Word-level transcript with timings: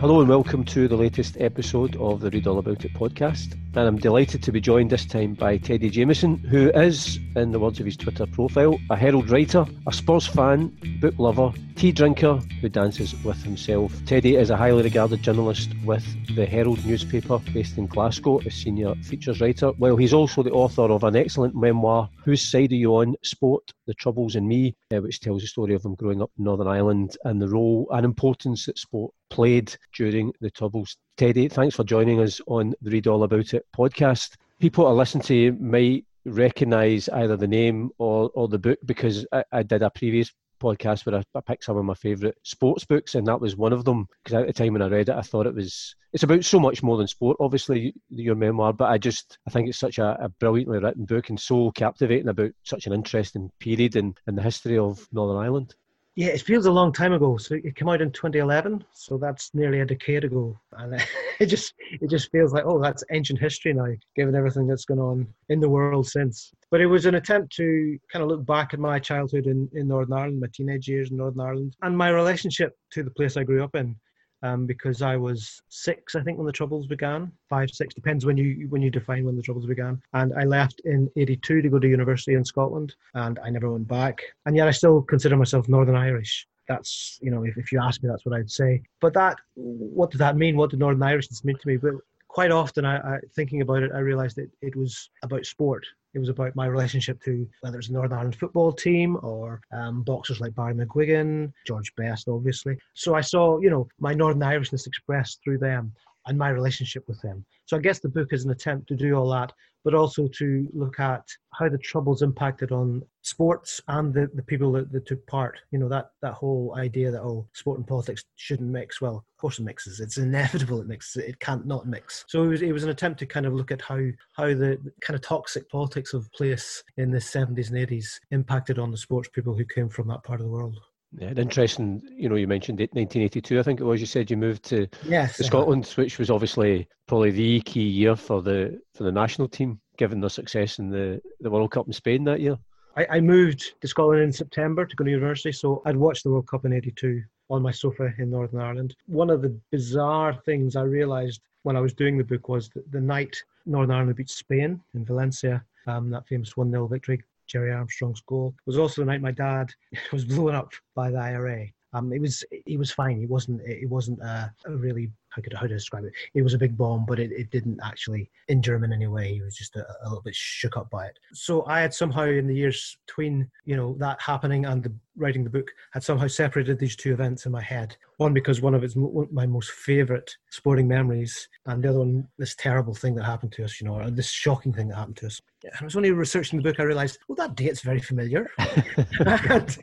Hello 0.00 0.20
and 0.20 0.28
welcome 0.28 0.62
to 0.66 0.86
the 0.86 0.94
latest 0.96 1.36
episode 1.40 1.96
of 1.96 2.20
the 2.20 2.30
Read 2.30 2.46
All 2.46 2.60
About 2.60 2.84
It 2.84 2.94
podcast. 2.94 3.56
And 3.74 3.86
I'm 3.86 3.98
delighted 3.98 4.42
to 4.42 4.50
be 4.50 4.60
joined 4.60 4.90
this 4.90 5.04
time 5.04 5.34
by 5.34 5.58
Teddy 5.58 5.90
Jamieson, 5.90 6.38
who 6.38 6.70
is, 6.70 7.18
in 7.36 7.52
the 7.52 7.60
words 7.60 7.78
of 7.78 7.86
his 7.86 7.96
Twitter 7.96 8.26
profile, 8.26 8.78
a 8.90 8.96
Herald 8.96 9.30
writer, 9.30 9.66
a 9.86 9.92
sports 9.92 10.26
fan, 10.26 10.76
book 11.00 11.14
lover, 11.18 11.52
tea 11.76 11.92
drinker 11.92 12.38
who 12.60 12.68
dances 12.68 13.14
with 13.22 13.40
himself. 13.44 13.94
Teddy 14.04 14.36
is 14.36 14.50
a 14.50 14.56
highly 14.56 14.82
regarded 14.82 15.22
journalist 15.22 15.70
with 15.84 16.04
the 16.34 16.46
Herald 16.46 16.84
newspaper 16.84 17.38
based 17.52 17.78
in 17.78 17.86
Glasgow 17.86 18.40
a 18.40 18.50
senior 18.50 18.94
features 18.96 19.40
writer, 19.40 19.68
while 19.78 19.96
he's 19.96 20.14
also 20.14 20.42
the 20.42 20.50
author 20.50 20.90
of 20.90 21.04
an 21.04 21.14
excellent 21.14 21.54
memoir, 21.54 22.08
Whose 22.24 22.42
Side 22.42 22.72
Are 22.72 22.76
You 22.76 22.96
On? 22.96 23.14
Sport, 23.22 23.70
The 23.86 23.94
Troubles 23.94 24.34
in 24.34 24.48
Me, 24.48 24.74
uh, 24.92 25.00
which 25.02 25.20
tells 25.20 25.42
the 25.42 25.46
story 25.46 25.74
of 25.74 25.84
him 25.84 25.94
growing 25.94 26.22
up 26.22 26.30
in 26.38 26.44
Northern 26.44 26.68
Ireland 26.68 27.16
and 27.24 27.40
the 27.40 27.48
role 27.48 27.86
and 27.92 28.04
importance 28.04 28.66
that 28.66 28.78
sport 28.78 29.12
played 29.30 29.76
during 29.94 30.32
the 30.40 30.50
Troubles. 30.50 30.96
Teddy, 31.18 31.48
thanks 31.48 31.74
for 31.74 31.82
joining 31.82 32.20
us 32.20 32.40
on 32.46 32.74
the 32.80 32.92
Read 32.92 33.08
All 33.08 33.24
About 33.24 33.52
It 33.52 33.66
podcast. 33.76 34.36
People 34.60 34.84
that 34.84 34.94
listen 34.94 35.20
to 35.22 35.34
you 35.34 35.52
might 35.54 36.04
recognise 36.24 37.08
either 37.08 37.36
the 37.36 37.48
name 37.48 37.90
or, 37.98 38.30
or 38.36 38.46
the 38.46 38.56
book 38.56 38.78
because 38.84 39.26
I, 39.32 39.42
I 39.50 39.62
did 39.64 39.82
a 39.82 39.90
previous 39.90 40.32
podcast 40.62 41.04
where 41.04 41.16
I, 41.16 41.24
I 41.36 41.40
picked 41.40 41.64
some 41.64 41.76
of 41.76 41.84
my 41.84 41.94
favourite 41.94 42.36
sports 42.44 42.84
books, 42.84 43.16
and 43.16 43.26
that 43.26 43.40
was 43.40 43.56
one 43.56 43.72
of 43.72 43.84
them. 43.84 44.06
Because 44.22 44.42
at 44.42 44.46
the 44.46 44.52
time 44.52 44.74
when 44.74 44.82
I 44.82 44.86
read 44.86 45.08
it, 45.08 45.16
I 45.16 45.22
thought 45.22 45.48
it 45.48 45.56
was 45.56 45.96
it's 46.12 46.22
about 46.22 46.44
so 46.44 46.60
much 46.60 46.84
more 46.84 46.96
than 46.96 47.08
sport. 47.08 47.36
Obviously, 47.40 47.92
your 48.10 48.36
memoir, 48.36 48.72
but 48.72 48.88
I 48.88 48.96
just 48.96 49.38
I 49.44 49.50
think 49.50 49.68
it's 49.68 49.76
such 49.76 49.98
a, 49.98 50.16
a 50.22 50.28
brilliantly 50.28 50.78
written 50.78 51.04
book 51.04 51.30
and 51.30 51.40
so 51.40 51.72
captivating 51.72 52.28
about 52.28 52.52
such 52.62 52.86
an 52.86 52.92
interesting 52.92 53.50
period 53.58 53.96
in, 53.96 54.14
in 54.28 54.36
the 54.36 54.42
history 54.42 54.78
of 54.78 55.04
Northern 55.10 55.42
Ireland. 55.42 55.74
Yeah, 56.18 56.30
it 56.30 56.40
feels 56.42 56.66
a 56.66 56.72
long 56.72 56.92
time 56.92 57.12
ago. 57.12 57.36
So 57.36 57.54
it 57.54 57.76
came 57.76 57.88
out 57.88 58.02
in 58.02 58.10
2011, 58.10 58.84
so 58.92 59.18
that's 59.18 59.54
nearly 59.54 59.78
a 59.78 59.86
decade 59.86 60.24
ago, 60.24 60.58
and 60.72 61.00
it 61.38 61.46
just 61.46 61.74
it 61.78 62.10
just 62.10 62.32
feels 62.32 62.52
like 62.52 62.64
oh, 62.66 62.82
that's 62.82 63.04
ancient 63.12 63.38
history 63.38 63.72
now, 63.72 63.86
given 64.16 64.34
everything 64.34 64.66
that's 64.66 64.84
gone 64.84 64.98
on 64.98 65.28
in 65.48 65.60
the 65.60 65.68
world 65.68 66.08
since. 66.08 66.50
But 66.72 66.80
it 66.80 66.86
was 66.86 67.06
an 67.06 67.14
attempt 67.14 67.54
to 67.58 67.96
kind 68.12 68.24
of 68.24 68.30
look 68.30 68.44
back 68.44 68.74
at 68.74 68.80
my 68.80 68.98
childhood 68.98 69.46
in, 69.46 69.68
in 69.74 69.86
Northern 69.86 70.18
Ireland, 70.18 70.40
my 70.40 70.48
teenage 70.52 70.88
years 70.88 71.12
in 71.12 71.18
Northern 71.18 71.40
Ireland, 71.40 71.76
and 71.82 71.96
my 71.96 72.08
relationship 72.08 72.76
to 72.94 73.04
the 73.04 73.12
place 73.12 73.36
I 73.36 73.44
grew 73.44 73.62
up 73.62 73.76
in 73.76 73.94
um, 74.42 74.66
because 74.66 75.02
I 75.02 75.16
was 75.16 75.62
six, 75.68 76.14
I 76.14 76.22
think, 76.22 76.38
when 76.38 76.46
the 76.46 76.52
troubles 76.52 76.86
began. 76.86 77.32
Five, 77.48 77.70
six 77.70 77.94
depends 77.94 78.24
when 78.24 78.36
you 78.36 78.66
when 78.68 78.82
you 78.82 78.90
define 78.90 79.24
when 79.24 79.36
the 79.36 79.42
troubles 79.42 79.66
began. 79.66 80.00
And 80.12 80.32
I 80.34 80.44
left 80.44 80.80
in 80.84 81.10
'82 81.16 81.62
to 81.62 81.68
go 81.68 81.78
to 81.78 81.88
university 81.88 82.34
in 82.34 82.44
Scotland, 82.44 82.94
and 83.14 83.38
I 83.44 83.50
never 83.50 83.70
went 83.70 83.88
back. 83.88 84.22
And 84.46 84.56
yet 84.56 84.68
I 84.68 84.72
still 84.72 85.02
consider 85.02 85.36
myself 85.36 85.68
Northern 85.68 85.96
Irish. 85.96 86.46
That's 86.68 87.18
you 87.22 87.30
know, 87.30 87.44
if, 87.44 87.56
if 87.56 87.72
you 87.72 87.80
ask 87.80 88.02
me, 88.02 88.08
that's 88.08 88.24
what 88.24 88.38
I'd 88.38 88.50
say. 88.50 88.82
But 89.00 89.14
that, 89.14 89.38
what 89.54 90.10
does 90.10 90.18
that 90.18 90.36
mean? 90.36 90.56
What 90.56 90.70
did 90.70 90.80
Northern 90.80 91.02
Irishness 91.02 91.44
mean 91.44 91.58
to 91.58 91.68
me? 91.68 91.76
But 91.76 91.94
quite 92.28 92.50
often, 92.50 92.84
I, 92.84 92.98
I 92.98 93.18
thinking 93.34 93.62
about 93.62 93.82
it, 93.82 93.90
I 93.92 93.98
realised 93.98 94.36
that 94.36 94.50
it 94.60 94.76
was 94.76 95.10
about 95.22 95.46
sport. 95.46 95.86
It 96.14 96.18
was 96.18 96.28
about 96.28 96.56
my 96.56 96.66
relationship 96.66 97.22
to 97.24 97.48
whether 97.60 97.78
it's 97.78 97.88
the 97.88 97.94
Northern 97.94 98.12
Ireland 98.16 98.36
football 98.36 98.72
team 98.72 99.18
or 99.22 99.60
um, 99.72 100.02
boxers 100.02 100.40
like 100.40 100.54
Barry 100.54 100.74
McGuigan, 100.74 101.52
George 101.66 101.94
Best, 101.96 102.28
obviously. 102.28 102.76
So 102.94 103.14
I 103.14 103.20
saw, 103.20 103.58
you 103.58 103.70
know, 103.70 103.88
my 103.98 104.14
Northern 104.14 104.42
Irishness 104.42 104.86
expressed 104.86 105.40
through 105.42 105.58
them 105.58 105.92
and 106.26 106.38
my 106.38 106.48
relationship 106.50 107.04
with 107.08 107.20
them. 107.22 107.44
So 107.66 107.76
I 107.76 107.80
guess 107.80 107.98
the 107.98 108.08
book 108.08 108.32
is 108.32 108.44
an 108.44 108.50
attempt 108.50 108.88
to 108.88 108.96
do 108.96 109.14
all 109.14 109.30
that, 109.30 109.52
but 109.88 109.94
also 109.94 110.28
to 110.28 110.68
look 110.74 111.00
at 111.00 111.26
how 111.54 111.66
the 111.66 111.78
troubles 111.78 112.20
impacted 112.20 112.72
on 112.72 113.02
sports 113.22 113.80
and 113.88 114.12
the, 114.12 114.30
the 114.34 114.42
people 114.42 114.70
that, 114.70 114.92
that 114.92 115.06
took 115.06 115.26
part. 115.26 115.58
You 115.70 115.78
know, 115.78 115.88
that, 115.88 116.10
that 116.20 116.34
whole 116.34 116.74
idea 116.76 117.10
that, 117.10 117.22
oh, 117.22 117.48
sport 117.54 117.78
and 117.78 117.86
politics 117.86 118.22
shouldn't 118.36 118.68
mix. 118.68 119.00
Well, 119.00 119.16
of 119.16 119.40
course 119.40 119.58
it 119.58 119.62
mixes. 119.62 120.00
It's 120.00 120.18
inevitable 120.18 120.82
it 120.82 120.88
mixes. 120.88 121.24
It 121.24 121.40
can't 121.40 121.64
not 121.64 121.88
mix. 121.88 122.26
So 122.28 122.42
it 122.42 122.48
was, 122.48 122.60
it 122.60 122.72
was 122.72 122.84
an 122.84 122.90
attempt 122.90 123.18
to 123.20 123.26
kind 123.26 123.46
of 123.46 123.54
look 123.54 123.70
at 123.70 123.80
how, 123.80 123.98
how 124.36 124.48
the 124.48 124.78
kind 125.00 125.14
of 125.14 125.22
toxic 125.22 125.70
politics 125.70 126.12
of 126.12 126.30
place 126.32 126.84
in 126.98 127.10
the 127.10 127.16
70s 127.16 127.70
and 127.70 127.88
80s 127.88 128.20
impacted 128.30 128.78
on 128.78 128.90
the 128.90 128.98
sports 128.98 129.30
people 129.32 129.56
who 129.56 129.64
came 129.64 129.88
from 129.88 130.06
that 130.08 130.22
part 130.22 130.40
of 130.40 130.44
the 130.44 130.52
world. 130.52 130.78
Yeah, 131.16 131.32
interesting. 131.36 132.02
You 132.10 132.28
know, 132.28 132.34
you 132.34 132.46
mentioned 132.46 132.80
it, 132.80 132.92
1982. 132.92 133.58
I 133.58 133.62
think 133.62 133.80
it 133.80 133.84
was. 133.84 134.00
You 134.00 134.06
said 134.06 134.30
you 134.30 134.36
moved 134.36 134.62
to, 134.64 134.88
yes, 135.04 135.36
to 135.38 135.44
Scotland, 135.44 135.86
which 135.94 136.18
was 136.18 136.30
obviously 136.30 136.86
probably 137.06 137.30
the 137.30 137.60
key 137.62 137.82
year 137.82 138.14
for 138.14 138.42
the 138.42 138.80
for 138.94 139.04
the 139.04 139.12
national 139.12 139.48
team, 139.48 139.80
given 139.96 140.20
their 140.20 140.28
success 140.28 140.78
in 140.78 140.90
the 140.90 141.20
the 141.40 141.50
World 141.50 141.70
Cup 141.70 141.86
in 141.86 141.92
Spain 141.92 142.24
that 142.24 142.40
year. 142.40 142.58
I, 142.96 143.06
I 143.10 143.20
moved 143.20 143.80
to 143.80 143.88
Scotland 143.88 144.22
in 144.22 144.32
September 144.32 144.84
to 144.84 144.96
go 144.96 145.04
to 145.04 145.10
university, 145.10 145.52
so 145.52 145.82
I'd 145.86 145.96
watched 145.96 146.24
the 146.24 146.30
World 146.30 146.46
Cup 146.46 146.66
in 146.66 146.72
'82 146.74 147.22
on 147.48 147.62
my 147.62 147.70
sofa 147.70 148.12
in 148.18 148.30
Northern 148.30 148.60
Ireland. 148.60 148.94
One 149.06 149.30
of 149.30 149.40
the 149.40 149.58
bizarre 149.70 150.34
things 150.34 150.76
I 150.76 150.82
realised 150.82 151.40
when 151.62 151.76
I 151.76 151.80
was 151.80 151.94
doing 151.94 152.18
the 152.18 152.24
book 152.24 152.48
was 152.48 152.68
that 152.70 152.90
the 152.92 153.00
night 153.00 153.42
Northern 153.64 153.94
Ireland 153.94 154.16
beat 154.16 154.28
Spain 154.28 154.80
in 154.94 155.04
Valencia, 155.04 155.64
um, 155.86 156.10
that 156.10 156.26
famous 156.26 156.56
1 156.56 156.70
0 156.70 156.86
victory, 156.86 157.22
Gerry 157.48 157.72
Armstrong's 157.72 158.20
goal. 158.20 158.54
It 158.58 158.66
was 158.66 158.78
also 158.78 159.02
the 159.02 159.06
night 159.06 159.22
my 159.22 159.32
dad 159.32 159.70
was 160.12 160.24
blown 160.24 160.54
up 160.54 160.72
by 160.94 161.10
the 161.10 161.18
IRA. 161.18 161.66
Um, 161.98 162.12
it 162.12 162.20
was 162.20 162.44
he 162.66 162.76
was 162.76 162.90
fine. 162.90 163.22
It 163.22 163.28
wasn't 163.28 163.60
it 163.62 163.88
wasn't 163.88 164.20
a, 164.20 164.52
a 164.66 164.72
really 164.72 165.10
how 165.30 165.42
could 165.42 165.52
how 165.52 165.66
to 165.66 165.68
describe 165.68 166.04
it? 166.04 166.12
It 166.34 166.42
was 166.42 166.54
a 166.54 166.58
big 166.58 166.76
bomb, 166.76 167.04
but 167.06 167.18
it, 167.18 167.32
it 167.32 167.50
didn't 167.50 167.80
actually 167.82 168.30
injure 168.48 168.74
him 168.74 168.84
in 168.84 168.92
any 168.92 169.06
way. 169.06 169.34
He 169.34 169.42
was 169.42 169.56
just 169.56 169.76
a, 169.76 169.86
a, 170.02 170.08
little 170.08 170.22
bit 170.22 170.34
shook 170.34 170.76
up 170.76 170.90
by 170.90 171.06
it. 171.06 171.18
So 171.32 171.66
I 171.66 171.80
had 171.80 171.92
somehow 171.92 172.24
in 172.24 172.46
the 172.46 172.54
years 172.54 172.96
between 173.06 173.50
you 173.64 173.76
know 173.76 173.94
that 173.98 174.20
happening 174.20 174.64
and 174.66 174.82
the 174.82 174.92
writing 175.16 175.44
the 175.44 175.50
book 175.50 175.70
had 175.92 176.02
somehow 176.02 176.28
separated 176.28 176.78
these 176.78 176.96
two 176.96 177.12
events 177.12 177.46
in 177.46 177.52
my 177.52 177.62
head. 177.62 177.96
One 178.16 178.32
because 178.32 178.60
one 178.60 178.74
of 178.74 178.84
it's 178.84 178.96
my 178.96 179.46
most 179.46 179.70
favourite 179.72 180.34
sporting 180.50 180.88
memories, 180.88 181.48
and 181.66 181.82
the 181.82 181.90
other 181.90 182.00
one 182.00 182.28
this 182.38 182.54
terrible 182.54 182.94
thing 182.94 183.14
that 183.16 183.24
happened 183.24 183.52
to 183.52 183.64
us. 183.64 183.80
You 183.80 183.88
know, 183.88 184.10
this 184.10 184.30
shocking 184.30 184.72
thing 184.72 184.88
that 184.88 184.96
happened 184.96 185.18
to 185.18 185.26
us. 185.26 185.40
And 185.64 185.72
I 185.80 185.84
was 185.84 185.96
only 185.96 186.12
researching 186.12 186.58
the 186.58 186.62
book 186.62 186.78
I 186.78 186.84
realised, 186.84 187.18
well, 187.26 187.36
that 187.36 187.56
date's 187.56 187.80
very 187.80 188.00
familiar. 188.00 188.50
and, 189.26 189.78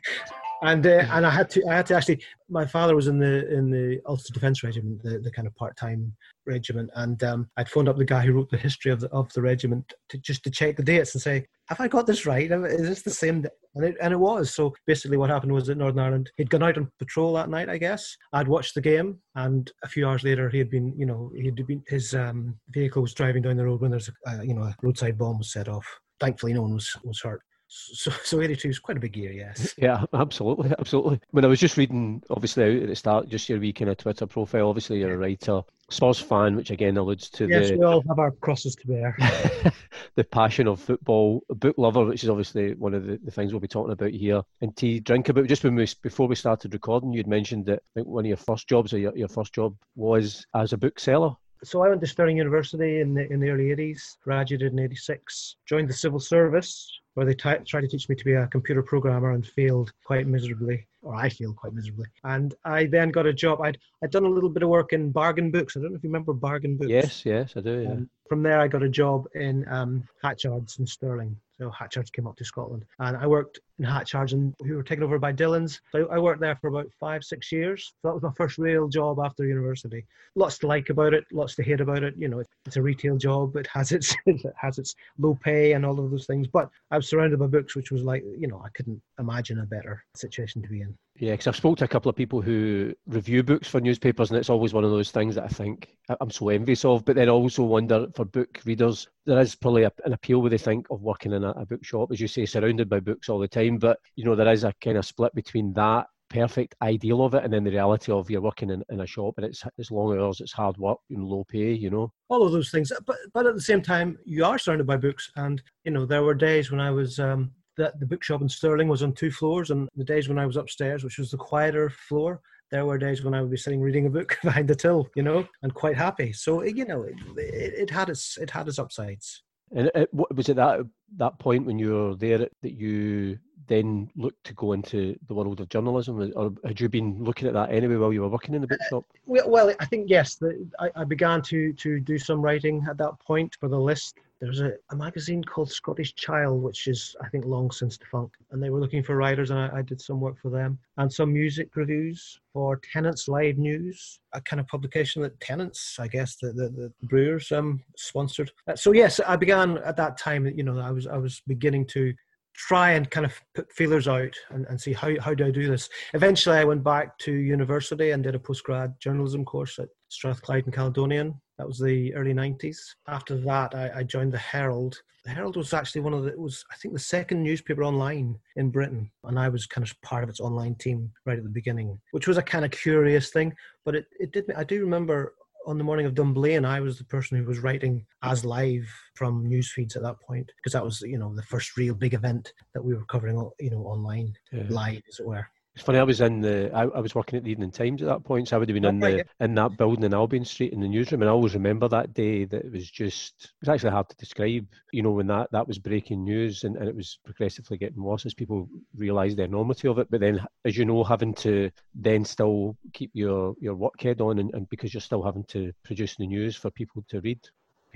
and 0.62 0.86
uh, 0.86 1.04
and 1.10 1.26
I 1.26 1.30
had 1.30 1.50
to 1.50 1.66
I 1.68 1.76
had 1.76 1.86
to 1.86 1.96
actually 1.96 2.22
my 2.48 2.64
father 2.64 2.94
was 2.94 3.08
in 3.08 3.18
the 3.18 3.52
in 3.52 3.70
the 3.70 4.00
Ulster 4.06 4.32
Defence 4.32 4.62
Regiment 4.62 5.02
the, 5.02 5.18
the 5.18 5.30
kind 5.30 5.46
of 5.46 5.54
part 5.56 5.76
time 5.76 6.14
regiment. 6.46 6.90
And 6.94 7.22
um, 7.24 7.48
I'd 7.56 7.68
phoned 7.68 7.88
up 7.88 7.96
the 7.96 8.04
guy 8.04 8.22
who 8.22 8.32
wrote 8.32 8.50
the 8.50 8.56
history 8.56 8.90
of 8.90 9.00
the 9.00 9.08
of 9.08 9.32
the 9.32 9.42
regiment 9.42 9.92
to 10.08 10.18
just 10.18 10.44
to 10.44 10.50
check 10.50 10.76
the 10.76 10.82
dates 10.82 11.14
and 11.14 11.22
say 11.22 11.46
have 11.68 11.80
I 11.80 11.88
got 11.88 12.06
this 12.06 12.26
right? 12.26 12.50
Is 12.50 12.88
this 12.88 13.02
the 13.02 13.10
same 13.10 13.42
day? 13.42 13.48
and 13.74 13.84
it 13.84 13.96
and 14.00 14.12
it 14.12 14.18
was. 14.18 14.54
So 14.54 14.74
basically 14.86 15.18
what 15.18 15.30
happened 15.30 15.52
was 15.52 15.66
that 15.66 15.76
Northern 15.76 16.00
Ireland 16.00 16.30
he'd 16.36 16.50
gone 16.50 16.62
out 16.62 16.78
on 16.78 16.90
patrol 16.98 17.34
that 17.34 17.50
night 17.50 17.68
I 17.68 17.78
guess. 17.78 18.16
I'd 18.32 18.48
watched 18.48 18.74
the 18.74 18.80
game 18.80 19.18
and 19.34 19.70
a 19.84 19.88
few 19.88 20.08
hours 20.08 20.24
later 20.24 20.48
he 20.48 20.58
had 20.58 20.70
been 20.70 20.94
you 20.98 21.06
know 21.06 21.30
he'd 21.36 21.66
been 21.66 21.82
his 21.86 22.14
um, 22.14 22.58
vehicle 22.70 23.02
was 23.02 23.14
driving 23.14 23.42
down 23.42 23.56
the 23.56 23.64
road 23.64 23.80
when 23.80 23.90
there's 23.90 24.10
a 24.26 24.44
you 24.44 24.54
know 24.54 24.62
a 24.62 24.76
roadside 24.82 25.18
bomb 25.18 25.38
was 25.38 25.52
set 25.52 25.68
off. 25.68 25.86
Thankfully 26.20 26.54
no 26.54 26.62
one 26.62 26.74
was 26.74 26.90
was 27.04 27.20
hurt 27.20 27.42
so, 27.68 28.10
so 28.22 28.40
82 28.40 28.68
is 28.68 28.78
quite 28.78 28.96
a 28.96 29.00
big 29.00 29.16
year, 29.16 29.32
yes. 29.32 29.74
Yeah, 29.78 30.04
absolutely, 30.12 30.72
absolutely. 30.78 31.20
When 31.30 31.44
I 31.44 31.48
was 31.48 31.60
just 31.60 31.76
reading, 31.76 32.22
obviously, 32.30 32.64
out 32.64 32.82
at 32.82 32.88
the 32.88 32.96
start, 32.96 33.28
just 33.28 33.48
your 33.48 33.58
wee 33.58 33.72
kind 33.72 33.90
of 33.90 33.96
Twitter 33.96 34.26
profile, 34.26 34.68
obviously, 34.68 35.00
you're 35.00 35.14
a 35.14 35.18
writer, 35.18 35.62
Spurs 35.90 36.18
fan, 36.18 36.56
which 36.56 36.70
again 36.70 36.96
alludes 36.96 37.28
to 37.30 37.46
yes, 37.46 37.68
the. 37.68 37.74
Yes, 37.74 37.78
we 37.78 37.84
all 37.84 38.04
have 38.08 38.18
our 38.18 38.30
crosses 38.30 38.76
to 38.76 38.86
bear. 38.86 39.16
the 40.14 40.24
passion 40.24 40.68
of 40.68 40.80
football, 40.80 41.42
book 41.48 41.76
lover, 41.78 42.04
which 42.04 42.22
is 42.22 42.30
obviously 42.30 42.74
one 42.74 42.94
of 42.94 43.06
the, 43.06 43.18
the 43.24 43.30
things 43.30 43.52
we'll 43.52 43.60
be 43.60 43.68
talking 43.68 43.92
about 43.92 44.10
here, 44.10 44.42
and 44.60 44.76
tea 44.76 45.00
drink 45.00 45.28
about. 45.28 45.46
Just 45.46 45.64
when 45.64 45.74
we, 45.74 45.88
before 46.02 46.28
we 46.28 46.34
started 46.34 46.72
recording, 46.72 47.12
you'd 47.12 47.26
mentioned 47.26 47.66
that 47.66 47.80
I 47.80 47.90
think 47.94 48.08
one 48.08 48.24
of 48.24 48.28
your 48.28 48.36
first 48.36 48.68
jobs, 48.68 48.92
or 48.92 48.98
your, 48.98 49.16
your 49.16 49.28
first 49.28 49.52
job, 49.52 49.76
was 49.96 50.46
as 50.54 50.72
a 50.72 50.78
bookseller. 50.78 51.34
So 51.64 51.82
I 51.82 51.88
went 51.88 52.00
to 52.02 52.06
Stirling 52.06 52.36
University 52.36 53.00
in 53.00 53.14
the 53.14 53.30
in 53.32 53.40
the 53.40 53.50
early 53.50 53.74
80s, 53.74 54.18
graduated 54.22 54.72
in 54.72 54.78
86, 54.78 55.56
joined 55.66 55.88
the 55.88 55.94
civil 55.94 56.20
service, 56.20 57.00
where 57.16 57.24
they 57.24 57.32
t- 57.34 57.64
tried 57.64 57.80
to 57.80 57.88
teach 57.88 58.10
me 58.10 58.14
to 58.14 58.24
be 58.26 58.34
a 58.34 58.46
computer 58.48 58.82
programmer 58.82 59.32
and 59.32 59.46
failed 59.46 59.90
quite 60.04 60.26
miserably, 60.26 60.86
or 61.00 61.14
I 61.14 61.30
failed 61.30 61.56
quite 61.56 61.72
miserably. 61.72 62.04
And 62.24 62.54
I 62.66 62.84
then 62.84 63.10
got 63.10 63.24
a 63.24 63.32
job. 63.32 63.62
I'd 63.62 63.78
I'd 64.04 64.10
done 64.10 64.26
a 64.26 64.28
little 64.28 64.50
bit 64.50 64.62
of 64.62 64.68
work 64.68 64.92
in 64.92 65.12
bargain 65.12 65.50
books. 65.50 65.76
I 65.76 65.80
don't 65.80 65.92
know 65.92 65.96
if 65.96 66.04
you 66.04 66.10
remember 66.10 66.34
bargain 66.34 66.76
books. 66.76 66.90
Yes, 66.90 67.24
yes, 67.24 67.54
I 67.56 67.60
do. 67.60 67.80
Yeah. 67.80 67.90
Um, 67.92 68.10
from 68.28 68.42
there, 68.42 68.60
I 68.60 68.68
got 68.68 68.82
a 68.82 68.88
job 68.88 69.24
in 69.34 69.66
um, 69.68 70.06
Hatchards 70.22 70.78
in 70.78 70.86
Stirling. 70.86 71.34
So 71.58 71.70
Hatchards 71.70 72.10
came 72.10 72.26
up 72.26 72.36
to 72.36 72.44
Scotland, 72.44 72.84
and 72.98 73.16
I 73.16 73.26
worked 73.26 73.60
in 73.78 73.84
Hatchards 73.84 74.32
and 74.32 74.54
who 74.64 74.76
were 74.76 74.82
taken 74.82 75.04
over 75.04 75.18
by 75.18 75.32
Dillons. 75.32 75.80
So 75.92 76.08
I 76.10 76.18
worked 76.18 76.40
there 76.40 76.56
for 76.56 76.68
about 76.68 76.90
five, 76.98 77.24
six 77.24 77.52
years. 77.52 77.92
So 78.02 78.08
that 78.08 78.14
was 78.14 78.22
my 78.22 78.32
first 78.36 78.58
real 78.58 78.88
job 78.88 79.18
after 79.22 79.44
university. 79.44 80.06
Lots 80.34 80.58
to 80.58 80.66
like 80.66 80.88
about 80.88 81.14
it, 81.14 81.24
lots 81.32 81.54
to 81.56 81.62
hate 81.62 81.80
about 81.80 82.02
it. 82.02 82.14
You 82.16 82.28
know, 82.28 82.42
it's 82.64 82.76
a 82.76 82.82
retail 82.82 83.16
job. 83.16 83.56
It 83.56 83.66
has 83.68 83.92
its 83.92 84.14
it 84.26 84.42
has 84.56 84.78
its 84.78 84.94
low 85.18 85.38
pay 85.42 85.72
and 85.72 85.84
all 85.84 85.98
of 85.98 86.10
those 86.10 86.26
things. 86.26 86.46
But 86.46 86.70
I 86.90 86.96
was 86.96 87.08
surrounded 87.08 87.38
by 87.38 87.46
books, 87.46 87.76
which 87.76 87.90
was 87.90 88.02
like, 88.02 88.24
you 88.38 88.48
know, 88.48 88.62
I 88.64 88.68
couldn't 88.70 89.02
imagine 89.18 89.60
a 89.60 89.66
better 89.66 90.04
situation 90.14 90.62
to 90.62 90.68
be 90.68 90.82
in. 90.82 90.96
Yeah, 91.18 91.32
because 91.32 91.46
I've 91.46 91.56
spoke 91.56 91.78
to 91.78 91.84
a 91.84 91.88
couple 91.88 92.10
of 92.10 92.16
people 92.16 92.42
who 92.42 92.92
review 93.06 93.42
books 93.42 93.68
for 93.68 93.80
newspapers, 93.80 94.30
and 94.30 94.38
it's 94.38 94.50
always 94.50 94.74
one 94.74 94.84
of 94.84 94.90
those 94.90 95.10
things 95.10 95.34
that 95.36 95.44
I 95.44 95.48
think 95.48 95.96
I'm 96.20 96.30
so 96.30 96.50
envious 96.50 96.84
of. 96.84 97.04
But 97.06 97.16
then 97.16 97.30
also 97.30 97.62
wonder 97.62 98.06
for 98.14 98.26
book 98.26 98.60
readers, 98.66 99.08
there 99.24 99.40
is 99.40 99.54
probably 99.54 99.84
a, 99.84 99.92
an 100.04 100.12
appeal 100.12 100.40
where 100.40 100.50
they 100.50 100.58
think 100.58 100.86
of 100.90 101.02
working 101.02 101.32
in 101.32 101.42
a, 101.42 101.50
a 101.52 101.64
bookshop, 101.64 102.12
as 102.12 102.20
you 102.20 102.28
say, 102.28 102.44
surrounded 102.44 102.90
by 102.90 103.00
books 103.00 103.30
all 103.30 103.38
the 103.38 103.48
time. 103.48 103.65
But 103.70 103.98
you 104.14 104.24
know, 104.24 104.34
there 104.34 104.52
is 104.52 104.64
a 104.64 104.74
kind 104.82 104.96
of 104.96 105.06
split 105.06 105.34
between 105.34 105.72
that 105.74 106.06
perfect 106.28 106.74
ideal 106.82 107.24
of 107.24 107.34
it 107.34 107.44
and 107.44 107.52
then 107.52 107.62
the 107.62 107.70
reality 107.70 108.10
of 108.10 108.28
you're 108.28 108.40
working 108.40 108.70
in, 108.70 108.82
in 108.90 109.00
a 109.00 109.06
shop 109.06 109.34
and 109.36 109.46
it's 109.46 109.62
it's 109.78 109.92
long 109.92 110.18
hours 110.18 110.40
it's 110.40 110.52
hard 110.52 110.76
work 110.76 110.98
and 111.10 111.24
low 111.24 111.44
pay 111.44 111.72
you 111.72 111.88
know 111.88 112.12
all 112.28 112.44
of 112.44 112.50
those 112.50 112.68
things 112.68 112.90
but 113.06 113.16
but 113.32 113.46
at 113.46 113.54
the 113.54 113.60
same 113.60 113.80
time 113.80 114.18
you 114.24 114.44
are 114.44 114.58
surrounded 114.58 114.88
by 114.88 114.96
books 114.96 115.30
and 115.36 115.62
you 115.84 115.92
know 115.92 116.04
there 116.04 116.24
were 116.24 116.34
days 116.34 116.68
when 116.72 116.80
i 116.80 116.90
was 116.90 117.20
um 117.20 117.52
that 117.76 117.98
the 118.00 118.06
bookshop 118.06 118.42
in 118.42 118.48
Stirling 118.48 118.88
was 118.88 119.02
on 119.02 119.12
two 119.12 119.30
floors, 119.30 119.70
and 119.70 119.88
the 119.96 120.04
days 120.04 120.28
when 120.28 120.38
I 120.38 120.46
was 120.46 120.56
upstairs, 120.56 121.04
which 121.04 121.18
was 121.18 121.30
the 121.30 121.36
quieter 121.36 121.90
floor, 121.90 122.40
there 122.70 122.84
were 122.84 122.98
days 122.98 123.22
when 123.22 123.34
I 123.34 123.40
would 123.40 123.50
be 123.50 123.56
sitting 123.56 123.80
reading 123.80 124.06
a 124.06 124.10
book 124.10 124.38
behind 124.42 124.68
the 124.68 124.74
till, 124.74 125.08
you 125.14 125.22
know, 125.22 125.46
and 125.62 125.72
quite 125.72 125.96
happy. 125.96 126.32
So 126.32 126.62
you 126.62 126.84
know, 126.84 127.02
it, 127.02 127.14
it, 127.36 127.74
it 127.74 127.90
had 127.90 128.08
its 128.08 128.38
it 128.38 128.50
had 128.50 128.68
its 128.68 128.78
upsides. 128.78 129.42
And 129.74 129.90
it, 129.94 130.08
was 130.12 130.48
it 130.48 130.56
that 130.56 130.80
that 131.16 131.38
point 131.38 131.66
when 131.66 131.78
you 131.78 131.92
were 131.92 132.16
there 132.16 132.38
that 132.38 132.72
you 132.72 133.38
then 133.68 134.10
looked 134.16 134.44
to 134.44 134.54
go 134.54 134.72
into 134.72 135.18
the 135.28 135.34
world 135.34 135.60
of 135.60 135.68
journalism, 135.68 136.32
or 136.34 136.52
had 136.64 136.80
you 136.80 136.88
been 136.88 137.22
looking 137.22 137.48
at 137.48 137.54
that 137.54 137.70
anyway 137.70 137.96
while 137.96 138.12
you 138.12 138.22
were 138.22 138.28
working 138.28 138.54
in 138.54 138.60
the 138.60 138.66
bookshop? 138.66 139.04
Uh, 139.28 139.42
well, 139.46 139.74
I 139.80 139.84
think 139.86 140.08
yes. 140.08 140.36
The, 140.36 140.66
I, 140.78 140.90
I 140.96 141.04
began 141.04 141.42
to 141.42 141.72
to 141.72 142.00
do 142.00 142.18
some 142.18 142.40
writing 142.40 142.84
at 142.88 142.98
that 142.98 143.18
point 143.20 143.56
for 143.60 143.68
the 143.68 143.78
list 143.78 144.18
there's 144.40 144.60
a, 144.60 144.72
a 144.90 144.96
magazine 144.96 145.42
called 145.42 145.70
Scottish 145.70 146.14
Child, 146.14 146.62
which 146.62 146.88
is, 146.88 147.16
I 147.22 147.28
think, 147.28 147.46
long 147.46 147.70
since 147.70 147.96
defunct. 147.96 148.36
And 148.50 148.62
they 148.62 148.68
were 148.68 148.80
looking 148.80 149.02
for 149.02 149.16
writers, 149.16 149.50
and 149.50 149.58
I, 149.58 149.78
I 149.78 149.82
did 149.82 150.00
some 150.00 150.20
work 150.20 150.38
for 150.40 150.50
them. 150.50 150.78
And 150.98 151.10
some 151.10 151.32
music 151.32 151.74
reviews 151.74 152.38
for 152.52 152.78
Tennent's 152.92 153.28
Live 153.28 153.56
News, 153.56 154.20
a 154.34 154.40
kind 154.42 154.60
of 154.60 154.66
publication 154.66 155.22
that 155.22 155.40
Tennent's, 155.40 155.98
I 155.98 156.08
guess, 156.08 156.36
the, 156.36 156.48
the, 156.48 156.68
the 156.68 156.92
Brewers 157.04 157.50
um, 157.50 157.82
sponsored. 157.96 158.50
Uh, 158.68 158.76
so, 158.76 158.92
yes, 158.92 159.20
I 159.26 159.36
began 159.36 159.78
at 159.78 159.96
that 159.96 160.18
time, 160.18 160.46
you 160.46 160.62
know, 160.62 160.78
I 160.78 160.90
was, 160.90 161.06
I 161.06 161.16
was 161.16 161.40
beginning 161.46 161.86
to 161.88 162.12
try 162.56 162.92
and 162.92 163.10
kind 163.10 163.26
of 163.26 163.40
put 163.54 163.70
feelers 163.72 164.08
out 164.08 164.34
and, 164.50 164.66
and 164.66 164.80
see 164.80 164.92
how, 164.92 165.18
how 165.20 165.34
do 165.34 165.46
I 165.46 165.50
do 165.50 165.68
this. 165.68 165.88
Eventually, 166.14 166.58
I 166.58 166.64
went 166.64 166.82
back 166.82 167.18
to 167.18 167.32
university 167.32 168.10
and 168.10 168.22
did 168.22 168.34
a 168.34 168.38
postgrad 168.38 168.98
journalism 168.98 169.44
course 169.44 169.78
at 169.78 169.88
Strathclyde 170.08 170.64
and 170.64 170.74
Caledonian 170.74 171.40
that 171.58 171.66
was 171.66 171.78
the 171.78 172.14
early 172.14 172.34
90s. 172.34 172.76
After 173.08 173.36
that, 173.38 173.74
I, 173.74 173.90
I, 173.96 174.02
joined 174.02 174.32
the 174.32 174.38
Herald. 174.38 175.00
The 175.24 175.30
Herald 175.30 175.56
was 175.56 175.72
actually 175.72 176.02
one 176.02 176.12
of 176.12 176.24
the, 176.24 176.30
it 176.30 176.38
was, 176.38 176.64
I 176.70 176.76
think, 176.76 176.92
the 176.92 177.00
second 177.00 177.42
newspaper 177.42 177.82
online 177.82 178.38
in 178.56 178.70
Britain. 178.70 179.10
And 179.24 179.38
I 179.38 179.48
was 179.48 179.66
kind 179.66 179.86
of 179.86 180.00
part 180.02 180.22
of 180.22 180.28
its 180.28 180.40
online 180.40 180.74
team 180.74 181.10
right 181.24 181.38
at 181.38 181.44
the 181.44 181.50
beginning, 181.50 181.98
which 182.10 182.28
was 182.28 182.36
a 182.36 182.42
kind 182.42 182.64
of 182.64 182.70
curious 182.70 183.30
thing. 183.30 183.54
But 183.84 183.96
it, 183.96 184.06
it 184.20 184.32
did, 184.32 184.50
I 184.52 184.64
do 184.64 184.80
remember 184.80 185.34
on 185.66 185.78
the 185.78 185.84
morning 185.84 186.06
of 186.06 186.14
Dunblane, 186.14 186.64
I 186.64 186.80
was 186.80 186.96
the 186.96 187.04
person 187.04 187.36
who 187.36 187.44
was 187.44 187.58
writing 187.58 188.06
as 188.22 188.44
live 188.44 188.86
from 189.14 189.44
news 189.44 189.72
feeds 189.72 189.96
at 189.96 190.02
that 190.02 190.20
point 190.20 190.50
because 190.56 190.72
that 190.72 190.84
was, 190.84 191.02
you 191.02 191.18
know, 191.18 191.34
the 191.34 191.42
first 191.42 191.76
real 191.76 191.94
big 191.94 192.14
event 192.14 192.52
that 192.72 192.84
we 192.84 192.94
were 192.94 193.04
covering, 193.06 193.36
you 193.58 193.70
know, 193.70 193.82
online, 193.82 194.32
yeah. 194.52 194.62
live, 194.68 195.02
as 195.08 195.18
it 195.18 195.26
were. 195.26 195.46
It's 195.76 195.84
funny. 195.84 195.98
I 195.98 196.04
was 196.04 196.22
in 196.22 196.40
the. 196.40 196.74
I, 196.74 196.84
I, 196.84 197.00
was 197.00 197.14
working 197.14 197.36
at 197.36 197.44
the 197.44 197.50
Evening 197.50 197.70
Times 197.70 198.00
at 198.00 198.08
that 198.08 198.24
point, 198.24 198.48
so 198.48 198.56
I 198.56 198.58
would 198.58 198.68
have 198.70 198.74
been 198.74 198.86
oh, 198.86 198.88
in 198.88 198.98
the 198.98 199.26
in 199.40 199.54
that 199.56 199.76
building 199.76 200.04
in 200.04 200.14
Albion 200.14 200.46
Street 200.46 200.72
in 200.72 200.80
the 200.80 200.88
newsroom, 200.88 201.20
and 201.20 201.28
I 201.28 201.32
always 201.34 201.52
remember 201.52 201.86
that 201.88 202.14
day. 202.14 202.46
That 202.46 202.64
it 202.64 202.72
was 202.72 202.90
just. 202.90 203.34
It 203.44 203.50
was 203.60 203.68
actually 203.68 203.90
hard 203.90 204.08
to 204.08 204.16
describe. 204.16 204.66
You 204.94 205.02
know, 205.02 205.10
when 205.10 205.26
that 205.26 205.52
that 205.52 205.68
was 205.68 205.78
breaking 205.78 206.24
news, 206.24 206.64
and, 206.64 206.78
and 206.78 206.88
it 206.88 206.96
was 206.96 207.18
progressively 207.26 207.76
getting 207.76 208.02
worse 208.02 208.24
as 208.24 208.32
people 208.32 208.70
realised 208.96 209.36
the 209.36 209.42
enormity 209.42 209.86
of 209.86 209.98
it. 209.98 210.10
But 210.10 210.20
then, 210.20 210.40
as 210.64 210.78
you 210.78 210.86
know, 210.86 211.04
having 211.04 211.34
to 211.34 211.70
then 211.94 212.24
still 212.24 212.74
keep 212.94 213.10
your 213.12 213.54
your 213.60 213.74
work 213.74 214.00
head 214.00 214.22
on, 214.22 214.38
and, 214.38 214.54
and 214.54 214.66
because 214.70 214.94
you're 214.94 215.02
still 215.02 215.22
having 215.22 215.44
to 215.48 215.74
produce 215.84 216.16
the 216.16 216.26
news 216.26 216.56
for 216.56 216.70
people 216.70 217.04
to 217.10 217.20
read 217.20 217.40